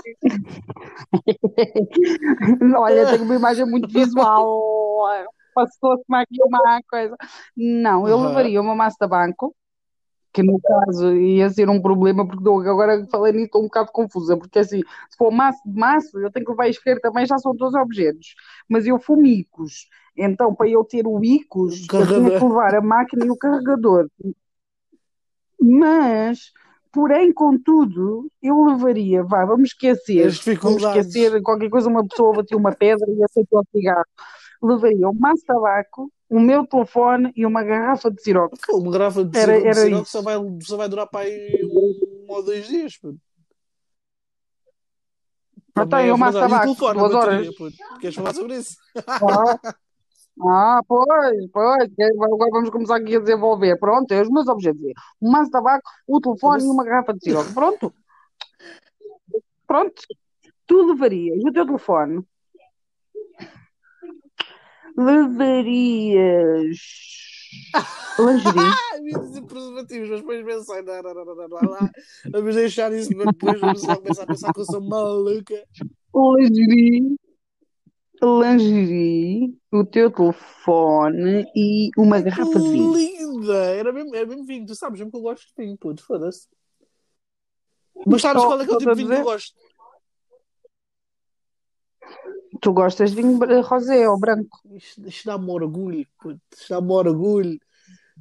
Olha, 2.78 3.10
tenho 3.10 3.24
uma 3.24 3.34
imagem 3.34 3.66
muito 3.66 3.88
visual. 3.88 5.02
Passou-se-me 5.54 6.18
aqui 6.18 6.38
uma 6.44 6.80
coisa. 6.88 7.16
Não, 7.56 8.06
eu 8.08 8.20
levaria 8.20 8.60
uma 8.60 8.74
massa 8.74 8.96
de 9.00 9.08
banco, 9.08 9.54
que 10.32 10.42
no 10.42 10.60
caso 10.60 11.14
ia 11.14 11.48
ser 11.50 11.68
um 11.68 11.82
problema, 11.82 12.26
porque 12.26 12.48
agora 12.68 13.06
falei 13.10 13.32
nisso 13.32 13.46
estou 13.46 13.62
um 13.62 13.64
bocado 13.64 13.90
confusa, 13.92 14.36
porque 14.36 14.60
assim, 14.60 14.80
se 15.08 15.16
for 15.18 15.30
maço 15.30 15.60
de 15.66 15.78
maço, 15.78 16.18
eu 16.18 16.30
tenho 16.30 16.46
que 16.46 16.52
levar 16.52 16.68
isqueiro 16.68 17.00
também, 17.00 17.26
já 17.26 17.38
são 17.38 17.56
todos 17.56 17.74
objetos. 17.74 18.34
Mas 18.68 18.86
eu 18.86 18.98
fumo 18.98 19.26
Icos, 19.26 19.88
então 20.16 20.54
para 20.54 20.68
eu 20.68 20.84
ter 20.84 21.06
o 21.06 21.22
Icos, 21.24 21.86
eu 21.92 22.06
tinha 22.06 22.38
que 22.38 22.44
levar 22.44 22.74
a 22.74 22.80
máquina 22.80 23.26
e 23.26 23.30
o 23.30 23.36
carregador. 23.36 24.08
Mas, 25.60 26.52
porém, 26.92 27.32
contudo, 27.32 28.30
eu 28.42 28.64
levaria, 28.64 29.22
vá, 29.22 29.44
vamos 29.44 29.70
esquecer, 29.70 30.24
vamos 30.62 30.82
esquecer 30.98 31.42
qualquer 31.42 31.68
coisa, 31.70 31.88
uma 31.88 32.06
pessoa 32.06 32.36
bateu 32.36 32.58
uma 32.58 32.72
pedra 32.74 33.06
e 33.10 33.22
aceitou 33.24 33.60
o 33.60 33.64
cigarro. 33.76 34.04
Levaria 34.62 35.08
um 35.08 35.14
maço 35.14 35.40
de 35.40 35.46
tabaco, 35.46 36.12
o 36.28 36.38
meu 36.38 36.66
telefone 36.66 37.32
e 37.34 37.46
uma 37.46 37.62
garrafa 37.62 38.10
de 38.10 38.22
sirope. 38.22 38.58
Pô, 38.66 38.78
uma 38.78 38.92
garrafa 38.92 39.24
de 39.24 39.38
Era- 39.38 39.60
de 39.60 39.92
isso. 39.94 40.04
só 40.06 40.22
vai, 40.22 40.36
só 40.62 40.76
vai 40.76 40.88
durar 40.88 41.06
para 41.06 41.20
aí 41.26 41.64
um, 41.64 42.26
ou 42.28 42.42
dois 42.44 42.66
dias. 42.66 42.96
Pô. 42.96 43.14
E 45.76 46.08
é 46.08 46.12
o 46.12 46.18
maço 46.18 46.38
de 46.38 46.40
tabaco, 46.40 46.74
duas 46.92 47.14
horas. 47.14 47.48
Queres 48.00 48.14
falar 48.16 48.34
sobre 48.34 48.56
isso? 48.58 48.76
Ah, 49.06 49.58
ah, 50.48 50.80
pois, 50.86 51.50
pois, 51.52 51.94
que 51.94 52.02
agora 52.02 52.50
vamos 52.50 52.70
começar 52.70 52.96
aqui 52.96 53.16
a 53.16 53.20
desenvolver. 53.20 53.78
Pronto, 53.78 54.10
é 54.12 54.22
os 54.22 54.30
meus 54.30 54.48
objetivos. 54.48 54.94
Um 55.20 55.30
maço 55.30 55.46
de 55.46 55.52
tabaco, 55.52 55.90
o 56.06 56.20
telefone 56.20 56.64
e 56.64 56.68
uma 56.68 56.84
garrafa 56.84 57.12
de 57.14 57.20
sirope. 57.20 57.52
Pronto. 57.52 57.94
Pronto. 59.66 60.02
Tu 60.66 60.82
levarias 60.82 61.44
o 61.44 61.52
teu 61.52 61.66
telefone. 61.66 62.24
Levarias 64.96 66.78
lingerie. 68.18 69.20
Dizer 69.20 69.42
preservativos, 69.42 70.10
mas 70.10 70.20
depois 70.20 70.44
pensei, 70.44 70.82
não, 70.82 71.02
não, 71.02 71.14
não, 71.14 71.34
não, 71.34 71.48
não. 71.48 71.90
Vamos 72.30 72.54
deixar 72.54 72.92
isso, 72.92 73.10
mas 73.16 73.26
depois 73.26 73.60
vamos 73.60 73.80
começar 73.80 74.22
a 74.22 74.26
pensar 74.26 74.52
que 74.52 74.60
eu 74.60 74.64
sou 74.64 74.80
maluca. 74.80 75.64
lingerie, 76.14 77.16
lingerie, 78.22 79.58
o 79.72 79.84
teu 79.84 80.10
telefone 80.10 81.46
e 81.54 81.90
uma 81.96 82.20
garrafa 82.20 82.60
de 82.60 82.70
vinho. 82.70 82.94
Linda! 82.94 83.54
Era 83.54 83.92
mesmo, 83.92 84.14
era 84.14 84.26
mesmo 84.26 84.44
vinho, 84.44 84.66
tu 84.66 84.74
sabes 84.74 84.98
mesmo 84.98 85.10
que 85.10 85.16
eu 85.16 85.22
gosto 85.22 85.46
de 85.46 85.64
vinho, 85.64 85.76
puto, 85.78 86.02
foda-se. 86.04 86.48
Mas 88.06 88.22
sabes 88.22 88.42
qual 88.42 88.60
é 88.60 88.66
que 88.66 88.74
é 88.74 88.78
tipo 88.78 88.90
de 88.90 88.96
vinho 88.96 89.08
que 89.08 89.14
eu 89.14 89.24
gosto? 89.24 89.54
Tu 92.60 92.72
gostas 92.72 93.10
de 93.10 93.16
vinho 93.16 93.38
rosé 93.62 94.08
ou 94.08 94.18
branco? 94.18 94.60
Isto, 94.72 95.08
isto 95.08 95.26
dá-me 95.26 95.50
orgulho, 95.50 96.06
puto, 96.20 96.40
isto 96.54 96.68
dá-me 96.68 96.92
orgulho. 96.92 97.58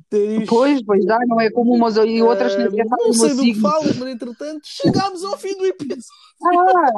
Ter 0.10 0.41
isto. 0.41 0.50
Pois, 0.50 0.82
pois 0.84 1.06
dá, 1.06 1.18
não 1.28 1.41
é 1.41 1.52
como 1.52 1.74
umas 1.74 1.97
e 1.97 2.22
outras 2.22 2.54
sabem 2.54 2.86
não 2.88 3.14
sei 3.14 3.36
do 3.36 3.43
que 3.43 3.56
falas, 3.56 3.97
mas 3.97 4.08
entretanto 4.10 4.62
chegámos 4.64 5.24
ao 5.24 5.38
fim 5.38 5.58
do 5.58 5.66
episódio. 5.66 6.04
Ah, 6.45 6.91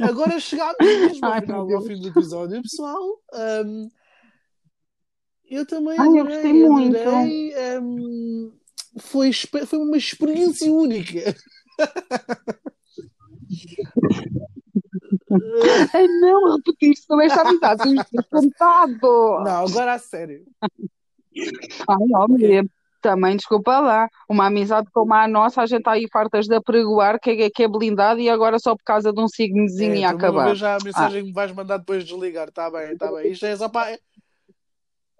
Agora 0.00 0.38
chegámos 0.40 0.78
mesmo 0.80 1.26
ao 1.26 1.40
final 1.40 1.82
fim 1.82 2.00
do 2.00 2.08
episódio, 2.08 2.62
pessoal. 2.62 3.20
Ahm, 3.32 3.88
eu 5.48 5.66
também 5.66 5.98
Ai, 5.98 6.08
eu 6.08 6.12
adorei, 6.12 6.34
gostei 6.34 6.52
muito. 6.52 6.96
adorei. 6.98 7.54
ahm, 7.54 8.52
foi, 8.98 9.32
foi 9.32 9.78
uma 9.78 9.96
experiência 9.96 10.72
única. 10.72 11.34
Ai, 15.92 16.06
não 16.20 16.56
repetiste 16.56 17.06
com 17.06 17.20
esta 17.20 17.42
amizade, 17.42 17.82
ter 18.10 18.24
contado. 18.30 19.40
Não, 19.44 19.66
agora 19.66 19.94
a 19.94 19.98
sério. 19.98 20.44
Ai, 21.88 22.06
homem, 22.14 22.68
também 23.06 23.36
desculpa 23.36 23.78
lá. 23.78 24.08
Uma 24.28 24.46
amizade 24.46 24.88
como 24.92 25.14
a 25.14 25.28
nossa, 25.28 25.62
a 25.62 25.66
gente 25.66 25.78
está 25.78 25.92
aí 25.92 26.08
fartas 26.12 26.46
de 26.46 26.56
apregoar 26.56 27.20
que 27.20 27.30
é, 27.30 27.50
que 27.50 27.62
é 27.62 27.68
blindado 27.68 28.18
e 28.18 28.28
agora 28.28 28.58
só 28.58 28.74
por 28.74 28.82
causa 28.84 29.12
de 29.12 29.20
um 29.20 29.28
signozinho 29.28 29.94
É, 29.94 29.98
ia 29.98 30.10
acabar. 30.10 30.54
já 30.56 30.74
a 30.74 30.84
mensagem 30.84 31.22
que 31.22 31.28
me 31.28 31.32
vais 31.32 31.52
mandar 31.52 31.76
depois 31.78 32.04
de 32.04 32.10
desligar. 32.10 32.48
Está 32.48 32.68
bem, 32.68 32.92
está 32.92 33.12
bem. 33.12 33.30
Isto 33.30 33.46
é 33.46 33.56
só 33.56 33.68
para. 33.68 33.96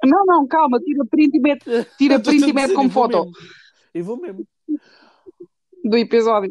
Não, 0.05 0.24
não, 0.26 0.47
calma, 0.49 0.80
tira 0.80 1.05
print 1.09 1.37
e 1.37 1.41
mete, 1.41 1.87
tira 1.97 2.18
print 2.20 2.49
e 2.49 2.53
mete 2.53 2.74
como 2.74 2.91
foto 2.91 3.24
mesmo. 3.24 3.32
E 3.95 4.03
vou 4.03 4.20
mesmo. 4.20 4.45
do 5.84 5.97
episódio. 5.97 6.51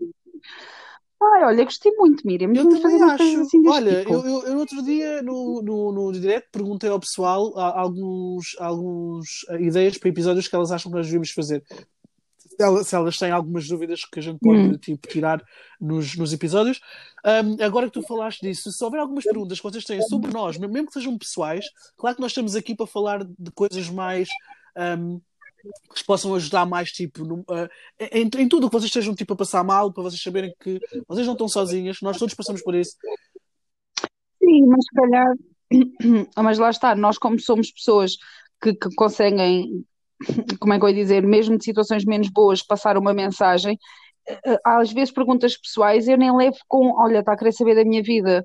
Ai, 1.22 1.44
olha, 1.46 1.64
gostei 1.64 1.92
muito, 1.94 2.26
Miriam. 2.28 2.50
Eu 2.54 2.64
Vamos 2.64 2.82
também 2.82 3.02
acho. 3.04 3.42
assim 3.42 3.64
Olha, 3.64 4.00
tipo. 4.00 4.14
eu, 4.14 4.26
eu, 4.26 4.44
eu 4.48 4.58
outro 4.58 4.84
dia 4.84 5.22
no, 5.22 5.62
no, 5.62 5.92
no 5.92 6.12
direct 6.12 6.50
perguntei 6.52 6.90
ao 6.90 7.00
pessoal 7.00 7.58
a- 7.58 7.80
alguns, 7.80 8.56
alguns 8.60 9.46
eh, 9.50 9.62
ideias 9.62 9.98
para 9.98 10.10
episódios 10.10 10.48
que 10.48 10.56
elas 10.56 10.72
acham 10.72 10.92
que 10.92 10.98
nós 10.98 11.08
devíamos 11.08 11.32
fazer. 11.32 11.64
Se 12.38 12.64
elas, 12.64 12.88
se 12.88 12.96
elas 12.96 13.18
têm 13.18 13.32
algumas 13.32 13.68
dúvidas 13.68 14.06
que 14.06 14.20
a 14.20 14.22
gente 14.22 14.40
pode 14.40 14.60
Hum. 14.60 14.78
tipo, 14.78 15.08
tirar 15.08 15.42
nos, 15.80 16.16
nos 16.16 16.32
episódios. 16.32 16.80
Ahm, 17.24 17.58
agora 17.62 17.88
que 17.88 17.94
tu 17.94 18.02
falaste 18.04 18.42
disso, 18.42 18.72
se 18.72 18.84
houver 18.84 19.00
algumas 19.00 19.24
perguntas 19.26 19.58
que 19.60 19.64
vocês 19.64 19.84
têm 19.84 20.02
sobre 20.04 20.32
nós, 20.32 20.58
mesmo 20.58 20.86
que 20.88 20.94
sejam 20.94 21.18
pessoais, 21.18 21.66
claro 21.98 22.16
que 22.16 22.22
nós 22.22 22.32
estamos 22.32 22.56
aqui 22.56 22.76
para 22.76 22.86
falar 22.88 23.24
de 23.26 23.52
coisas 23.54 23.90
mais. 23.90 24.28
ahm, 24.76 25.20
que 25.66 25.94
vos 25.94 26.04
possam 26.04 26.36
ajudar 26.36 26.66
mais, 26.66 26.92
tipo, 26.92 27.44
ah, 27.50 27.68
em, 28.12 28.30
em 28.38 28.48
tudo 28.48 28.68
o 28.68 28.70
que 28.70 28.76
vocês 28.76 28.90
estejam 28.90 29.16
tipo, 29.16 29.34
a 29.34 29.38
passar 29.38 29.64
mal, 29.64 29.92
para 29.92 30.04
vocês 30.04 30.22
saberem 30.22 30.54
que 30.60 30.80
vocês 31.08 31.26
não 31.26 31.34
estão 31.34 31.48
sozinhas, 31.48 31.98
nós 32.02 32.18
todos 32.18 32.34
passamos 32.34 32.62
por 32.62 32.76
isso. 32.76 32.96
Sim, 34.40 34.66
mas 34.68 34.86
se 34.86 34.96
calhar, 34.96 35.34
mas 36.44 36.58
lá 36.60 36.70
está, 36.70 36.96
nós 36.96 37.18
como 37.18 37.40
somos 37.40 37.72
pessoas 37.72 38.18
que, 38.62 38.74
que 38.74 38.90
conseguem, 38.96 39.86
como 40.60 40.74
é 40.74 40.80
que 40.80 40.86
eu 40.86 40.90
ia 40.90 40.96
dizer, 40.96 41.24
mesmo 41.24 41.58
de 41.58 41.64
situações 41.64 42.06
menos 42.06 42.30
boas, 42.30 42.62
passar 42.62 42.98
uma 42.98 43.14
mensagem, 43.14 43.78
eh, 44.28 44.60
às 44.64 44.92
vezes 44.92 45.14
perguntas 45.14 45.58
pessoais 45.58 46.08
eu 46.08 46.18
nem 46.18 46.36
levo 46.36 46.58
com, 46.68 46.94
olha, 47.00 47.20
está 47.20 47.34
a 47.34 47.38
querer 47.38 47.52
saber 47.52 47.76
da 47.76 47.86
minha 47.86 48.02
vida. 48.04 48.44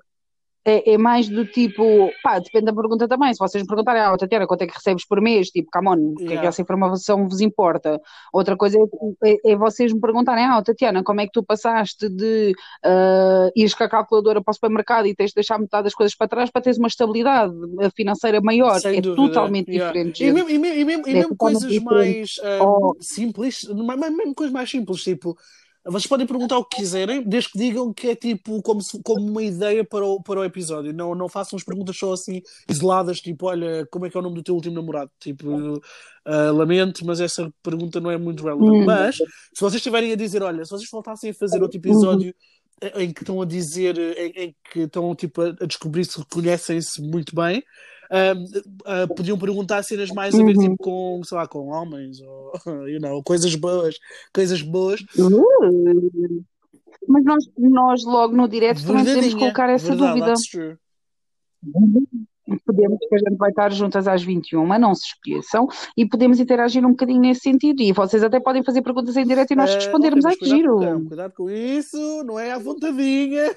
É, 0.63 0.93
é 0.93 0.99
mais 0.99 1.27
do 1.27 1.47
tipo, 1.47 2.11
pá, 2.23 2.39
depende 2.39 2.67
da 2.67 2.75
pergunta 2.75 3.09
também. 3.09 3.33
Se 3.33 3.39
vocês 3.39 3.63
me 3.63 3.67
perguntarem, 3.67 4.03
ah, 4.03 4.15
Tatiana, 4.17 4.47
quanto 4.47 4.61
é 4.61 4.67
que 4.67 4.75
recebes 4.75 5.07
por 5.07 5.19
mês? 5.21 5.49
Tipo, 5.49 5.71
come 5.73 5.89
on, 5.89 6.13
o 6.13 6.15
que 6.17 6.25
é 6.25 6.27
que 6.27 6.33
Yeah. 6.33 6.49
essa 6.49 6.61
informação 6.61 7.27
vos 7.27 7.41
importa? 7.41 7.99
Outra 8.31 8.57
coisa 8.59 8.77
é, 8.79 9.31
é- 9.31 9.53
é 9.53 9.57
vocês 9.57 9.91
me 9.91 9.99
perguntarem, 10.01 10.45
ah, 10.45 10.63
Tatiana, 10.63 11.03
como 11.03 11.23
é 11.23 11.25
que 11.27 11.33
tu 11.33 11.43
passaste 11.43 12.11
de 12.11 12.53
ah, 12.85 13.49
ires 13.57 13.73
com 13.75 13.85
a 13.85 13.89
calculadora 13.89 14.43
para 14.43 14.51
o 14.51 14.55
supermercado 14.55 15.07
e 15.07 15.15
tens 15.15 15.31
de 15.31 15.37
deixar 15.37 15.59
metade 15.59 15.85
das 15.85 15.95
coisas 15.95 16.15
para 16.15 16.29
trás 16.29 16.51
para 16.51 16.61
teres 16.61 16.77
uma 16.79 16.89
estabilidade 16.89 17.55
financeira 17.97 18.41
maior? 18.43 18.79
Sem 18.81 18.99
é 18.99 19.01
dúvida. 19.01 19.17
totalmente 19.29 19.71
Yeah. 19.71 19.93
diferente, 19.93 20.23
E 20.23 20.27
gente. 20.27 20.35
mesmo, 20.35 20.51
e 20.51 20.59
mesmo, 20.59 20.79
e 20.81 20.85
mesmo, 20.85 21.09
e 21.09 21.11
É 21.11 21.15
mesmo 21.15 21.37
coisas 21.37 21.79
mais 21.79 22.37
ah, 22.43 22.65
Oh. 22.65 22.97
simples, 23.01 23.65
mesmo 23.65 24.35
coisas 24.35 24.53
mais 24.53 24.71
simples, 24.71 25.03
tipo, 25.03 25.37
vocês 25.85 26.07
podem 26.07 26.27
perguntar 26.27 26.59
o 26.59 26.65
que 26.65 26.77
quiserem, 26.77 27.23
desde 27.23 27.51
que 27.51 27.59
digam 27.59 27.93
que 27.93 28.09
é 28.09 28.15
tipo 28.15 28.61
como, 28.63 28.83
se- 28.83 29.01
como 29.03 29.27
uma 29.27 29.43
ideia 29.43 29.85
para 29.85 30.05
o, 30.05 30.23
para 30.23 30.41
o 30.41 30.45
episódio. 30.45 30.93
Não, 30.93 31.15
não 31.15 31.29
façam 31.29 31.57
as 31.57 31.65
perguntas 31.65 31.97
só 31.97 32.13
assim 32.13 32.43
isoladas, 32.69 33.21
tipo, 33.21 33.47
olha, 33.47 33.87
como 33.91 34.07
é 34.07 34.11
que 34.11 34.17
é 34.17 34.21
o 34.21 34.23
nome 34.23 34.37
do 34.37 34.43
teu 34.43 34.55
último 34.55 34.75
namorado? 34.75 35.11
Tipo, 35.19 35.81
ah, 36.25 36.51
lamento, 36.51 37.05
mas 37.07 37.21
essa 37.21 37.51
pergunta 37.63 38.01
não 38.01 38.11
é 38.11 38.19
muito 38.19 38.43
relevante. 38.45 38.71
Hum. 38.71 38.85
Mas, 38.85 39.17
se 39.17 39.61
vocês 39.61 39.77
estiverem 39.77 40.13
a 40.13 40.17
dizer, 40.17 40.43
olha, 40.43 40.65
se 40.65 40.71
vocês 40.71 40.89
voltassem 40.91 41.31
a 41.31 41.35
fazer 41.35 41.63
outro 41.63 41.79
episódio 41.79 42.29
em 42.29 42.35
em 42.97 43.13
que 43.13 43.23
estão 43.23 43.43
a 43.43 43.45
dizer, 43.45 43.99
em, 43.99 44.33
em 44.45 44.57
que 44.73 44.81
estão 44.81 45.15
tipo, 45.15 45.43
a, 45.43 45.49
a 45.61 45.67
descobrir 45.67 46.03
se 46.07 46.19
reconhecem-se 46.19 47.03
muito 47.03 47.35
bem, 47.35 47.63
ah, 48.11 49.07
podiam 49.17 49.39
perguntar 49.39 49.83
cenas 49.85 50.11
mais 50.11 50.35
a 50.35 50.39
ver 50.45 50.57
Uhum. 50.57 50.63
tipo, 50.63 50.77
com, 50.79 51.21
sei 51.25 51.37
lá, 51.39 51.47
com 51.47 51.69
homens, 51.69 52.21
ou 52.21 52.53
you 52.89 53.01
know, 53.01 53.23
coisas 53.23 53.55
boas, 53.55 53.97
coisas 54.35 54.61
boas. 54.63 55.01
Uh. 55.19 56.43
Mas 57.09 57.25
nós, 57.25 57.45
nós 57.57 58.05
logo 58.05 58.37
no 58.37 58.47
direto 58.49 58.85
também 58.87 59.05
podemos 59.05 59.35
colocar 59.35 59.71
essa 59.71 59.89
verdade, 59.89 60.09
dúvida. 60.21 60.27
that's 60.27 60.51
true. 60.51 60.77
Podemos, 62.67 62.99
que 63.09 63.15
a 63.15 63.19
gente 63.19 63.37
vai 63.37 63.51
estar 63.51 63.71
juntas 63.73 64.09
às 64.09 64.23
21, 64.25 64.67
não 64.79 64.93
se 64.95 65.07
esqueçam, 65.07 65.69
e 65.97 66.05
podemos 66.05 66.41
interagir 66.41 66.85
um 66.85 66.91
bocadinho 66.91 67.21
nesse 67.21 67.43
sentido. 67.43 67.81
E 67.81 67.93
vocês 67.93 68.25
até 68.25 68.41
podem 68.41 68.65
fazer 68.65 68.83
perguntas 68.83 69.17
em 69.17 69.25
direto 69.25 69.53
e 69.53 69.57
nós 69.57 69.71
Ah, 69.71 69.75
respondermos. 69.75 70.25
que 70.27 70.37
cuidado, 70.37 70.57
giro! 70.57 70.77
com- 70.79 71.07
cuidado 71.07 71.33
com 71.37 71.49
isso, 71.49 72.25
não 72.25 72.39
é 72.39 72.51
à 72.51 72.59
vontadinha. 72.59 73.55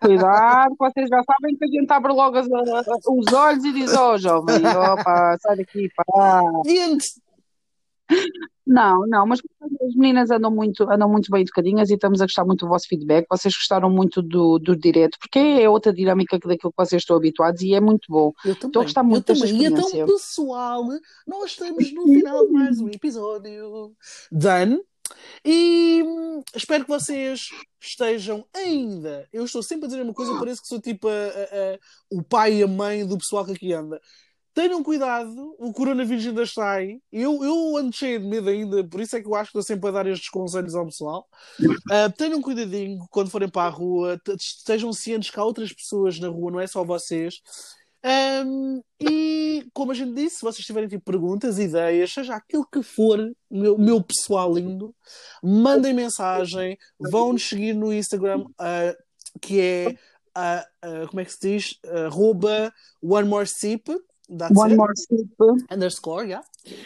Cuidado, 0.00 0.74
vocês 0.78 1.08
já 1.08 1.22
sabem 1.22 1.56
que 1.56 1.64
a 1.64 1.68
gente 1.68 1.90
abre 1.90 2.12
logo 2.12 2.38
os 2.38 3.32
olhos 3.32 3.64
e 3.64 3.72
diz: 3.72 3.92
Oh, 3.94 4.16
jovem, 4.18 4.64
opa, 4.66 5.36
sai 5.40 5.56
daqui, 5.56 5.88
pá. 5.94 6.40
E 6.64 6.78
antes, 6.80 7.20
Não, 8.66 9.06
não, 9.06 9.26
mas 9.26 9.40
as 9.60 9.94
meninas 9.94 10.30
andam 10.30 10.50
muito, 10.50 10.82
andam 10.90 11.08
muito 11.08 11.30
bem 11.30 11.40
educadinhas 11.40 11.88
e 11.88 11.94
estamos 11.94 12.20
a 12.20 12.26
gostar 12.26 12.44
muito 12.44 12.66
do 12.66 12.68
vosso 12.68 12.86
feedback. 12.86 13.26
Vocês 13.30 13.54
gostaram 13.54 13.88
muito 13.88 14.20
do, 14.20 14.58
do 14.58 14.76
direto, 14.76 15.18
porque 15.18 15.38
é 15.38 15.68
outra 15.68 15.92
dinâmica 15.92 16.38
daquilo 16.38 16.72
que 16.72 16.76
vocês 16.76 17.02
estão 17.02 17.16
habituados 17.16 17.62
e 17.62 17.74
é 17.74 17.80
muito 17.80 18.06
bom. 18.10 18.32
eu 18.44 18.52
Estou 18.52 18.68
a 18.68 18.72
também, 18.72 18.84
gostar 18.84 19.02
muito 19.02 19.26
desta 19.26 19.46
também. 19.46 19.62
E 19.62 19.66
então, 19.66 20.06
pessoal, 20.06 20.84
nós 21.26 21.50
estamos 21.50 21.92
no 21.92 22.04
final 22.04 22.46
de 22.46 22.52
mais 22.52 22.80
um 22.80 22.88
episódio. 22.88 23.92
Done. 24.30 24.80
E 25.44 26.02
hum, 26.04 26.42
espero 26.54 26.84
que 26.84 26.90
vocês 26.90 27.48
estejam 27.80 28.44
ainda. 28.54 29.28
Eu 29.32 29.44
estou 29.44 29.62
sempre 29.62 29.86
a 29.86 29.88
dizer 29.88 30.02
uma 30.02 30.14
coisa, 30.14 30.38
parece 30.38 30.60
que 30.60 30.68
sou 30.68 30.80
tipo 30.80 31.08
a- 31.08 31.12
a- 31.12 31.74
a- 31.74 31.78
o 32.10 32.22
pai 32.22 32.54
e 32.56 32.62
a 32.62 32.66
mãe 32.66 33.06
do 33.06 33.18
pessoal 33.18 33.44
que 33.44 33.52
aqui 33.52 33.72
anda. 33.72 34.00
Tenham 34.54 34.82
cuidado, 34.82 35.54
o 35.58 35.72
coronavírus 35.72 36.26
ainda 36.26 36.42
está 36.42 36.72
aí. 36.72 37.00
Eu, 37.12 37.44
eu 37.44 37.76
ando 37.76 37.94
cheio 37.94 38.18
de 38.18 38.26
medo 38.26 38.48
ainda, 38.50 38.82
por 38.88 39.00
isso 39.00 39.14
é 39.16 39.20
que 39.22 39.28
eu 39.28 39.34
acho 39.36 39.52
que 39.52 39.58
estou 39.58 39.62
sempre 39.62 39.88
a 39.88 39.92
dar 39.92 40.06
estes 40.08 40.28
conselhos 40.30 40.74
ao 40.74 40.84
pessoal. 40.86 41.28
Ah, 41.90 42.10
tenham 42.10 42.42
cuidadinho 42.42 42.98
quando 43.10 43.30
forem 43.30 43.48
para 43.48 43.68
a 43.68 43.70
rua, 43.70 44.18
te- 44.24 44.34
estejam 44.34 44.92
cientes 44.92 45.30
que 45.30 45.38
há 45.38 45.44
outras 45.44 45.72
pessoas 45.72 46.18
na 46.18 46.28
rua, 46.28 46.50
não 46.50 46.60
é 46.60 46.66
só 46.66 46.84
vocês. 46.84 47.36
Ahm, 48.02 48.80
e 49.00 49.66
como 49.72 49.92
a 49.92 49.94
gente 49.94 50.14
disse, 50.14 50.36
se 50.36 50.42
vocês 50.42 50.64
tiverem 50.64 50.88
tipo, 50.88 51.04
perguntas, 51.04 51.58
ideias, 51.58 52.12
seja 52.12 52.36
aquilo 52.36 52.66
que 52.66 52.82
for, 52.82 53.18
meu, 53.50 53.76
meu 53.76 54.02
pessoal 54.02 54.52
lindo, 54.52 54.94
mandem 55.42 55.92
mensagem, 55.92 56.78
vão-nos 56.98 57.48
seguir 57.48 57.74
no 57.74 57.92
Instagram, 57.92 58.44
ah, 58.58 58.94
que 59.40 59.60
é 59.60 59.98
ah, 60.34 60.64
ah, 60.82 61.06
como 61.08 61.20
é 61.20 61.24
que 61.24 61.32
se 61.32 61.40
diz? 61.40 61.78
Arroba 62.06 62.72
one 63.02 63.28
more 63.28 63.46
sip, 63.46 63.86
that's 64.28 64.56
One 64.56 64.72
it, 64.72 64.76
more 64.76 64.92
sip, 64.94 65.28
underscore, 65.70 66.26
yeah. 66.26 66.44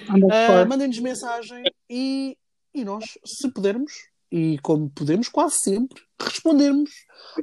Ah, 0.08 0.14
underscore. 0.14 0.68
mandem-nos 0.68 0.98
mensagem 1.00 1.62
e, 1.90 2.36
e 2.74 2.84
nós, 2.84 3.18
se 3.24 3.50
pudermos, 3.50 3.92
e 4.30 4.58
como 4.62 4.88
podemos, 4.88 5.28
quase 5.28 5.56
sempre, 5.62 6.02
respondermos 6.18 6.90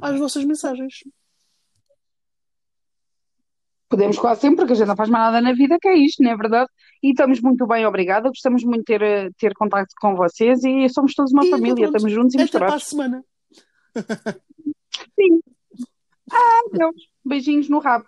às 0.02 0.18
vossas 0.18 0.44
mensagens. 0.44 1.04
Podemos 3.90 4.18
quase 4.18 4.40
sempre, 4.40 4.58
porque 4.58 4.72
a 4.72 4.76
gente 4.76 4.86
não 4.86 4.96
faz 4.96 5.10
mais 5.10 5.24
nada 5.24 5.40
na 5.40 5.52
vida 5.52 5.76
que 5.80 5.88
é 5.88 5.96
isto, 5.96 6.22
não 6.22 6.30
é 6.30 6.36
verdade? 6.36 6.70
E 7.02 7.10
estamos 7.10 7.40
muito 7.40 7.66
bem, 7.66 7.84
obrigada. 7.84 8.28
Gostamos 8.28 8.62
muito 8.62 8.78
de 8.78 8.84
ter, 8.84 9.02
eh, 9.02 9.30
ter 9.36 9.52
contato 9.52 9.88
com 10.00 10.14
vocês 10.14 10.62
e 10.64 10.88
somos 10.88 11.12
todos 11.14 11.32
uma 11.32 11.44
E 11.44 11.50
família, 11.50 11.74
pronto, 11.74 11.96
estamos 11.96 12.12
juntos 12.12 12.34
e 12.34 12.40
até 12.40 12.58
para 12.58 12.68
a 12.68 12.76
misturados. 12.76 12.86
semana. 12.88 13.24
Sim. 15.18 15.40
Adeus. 16.72 17.10
Beijinhos 17.24 17.68
no 17.68 17.80
rabo. 17.80 18.06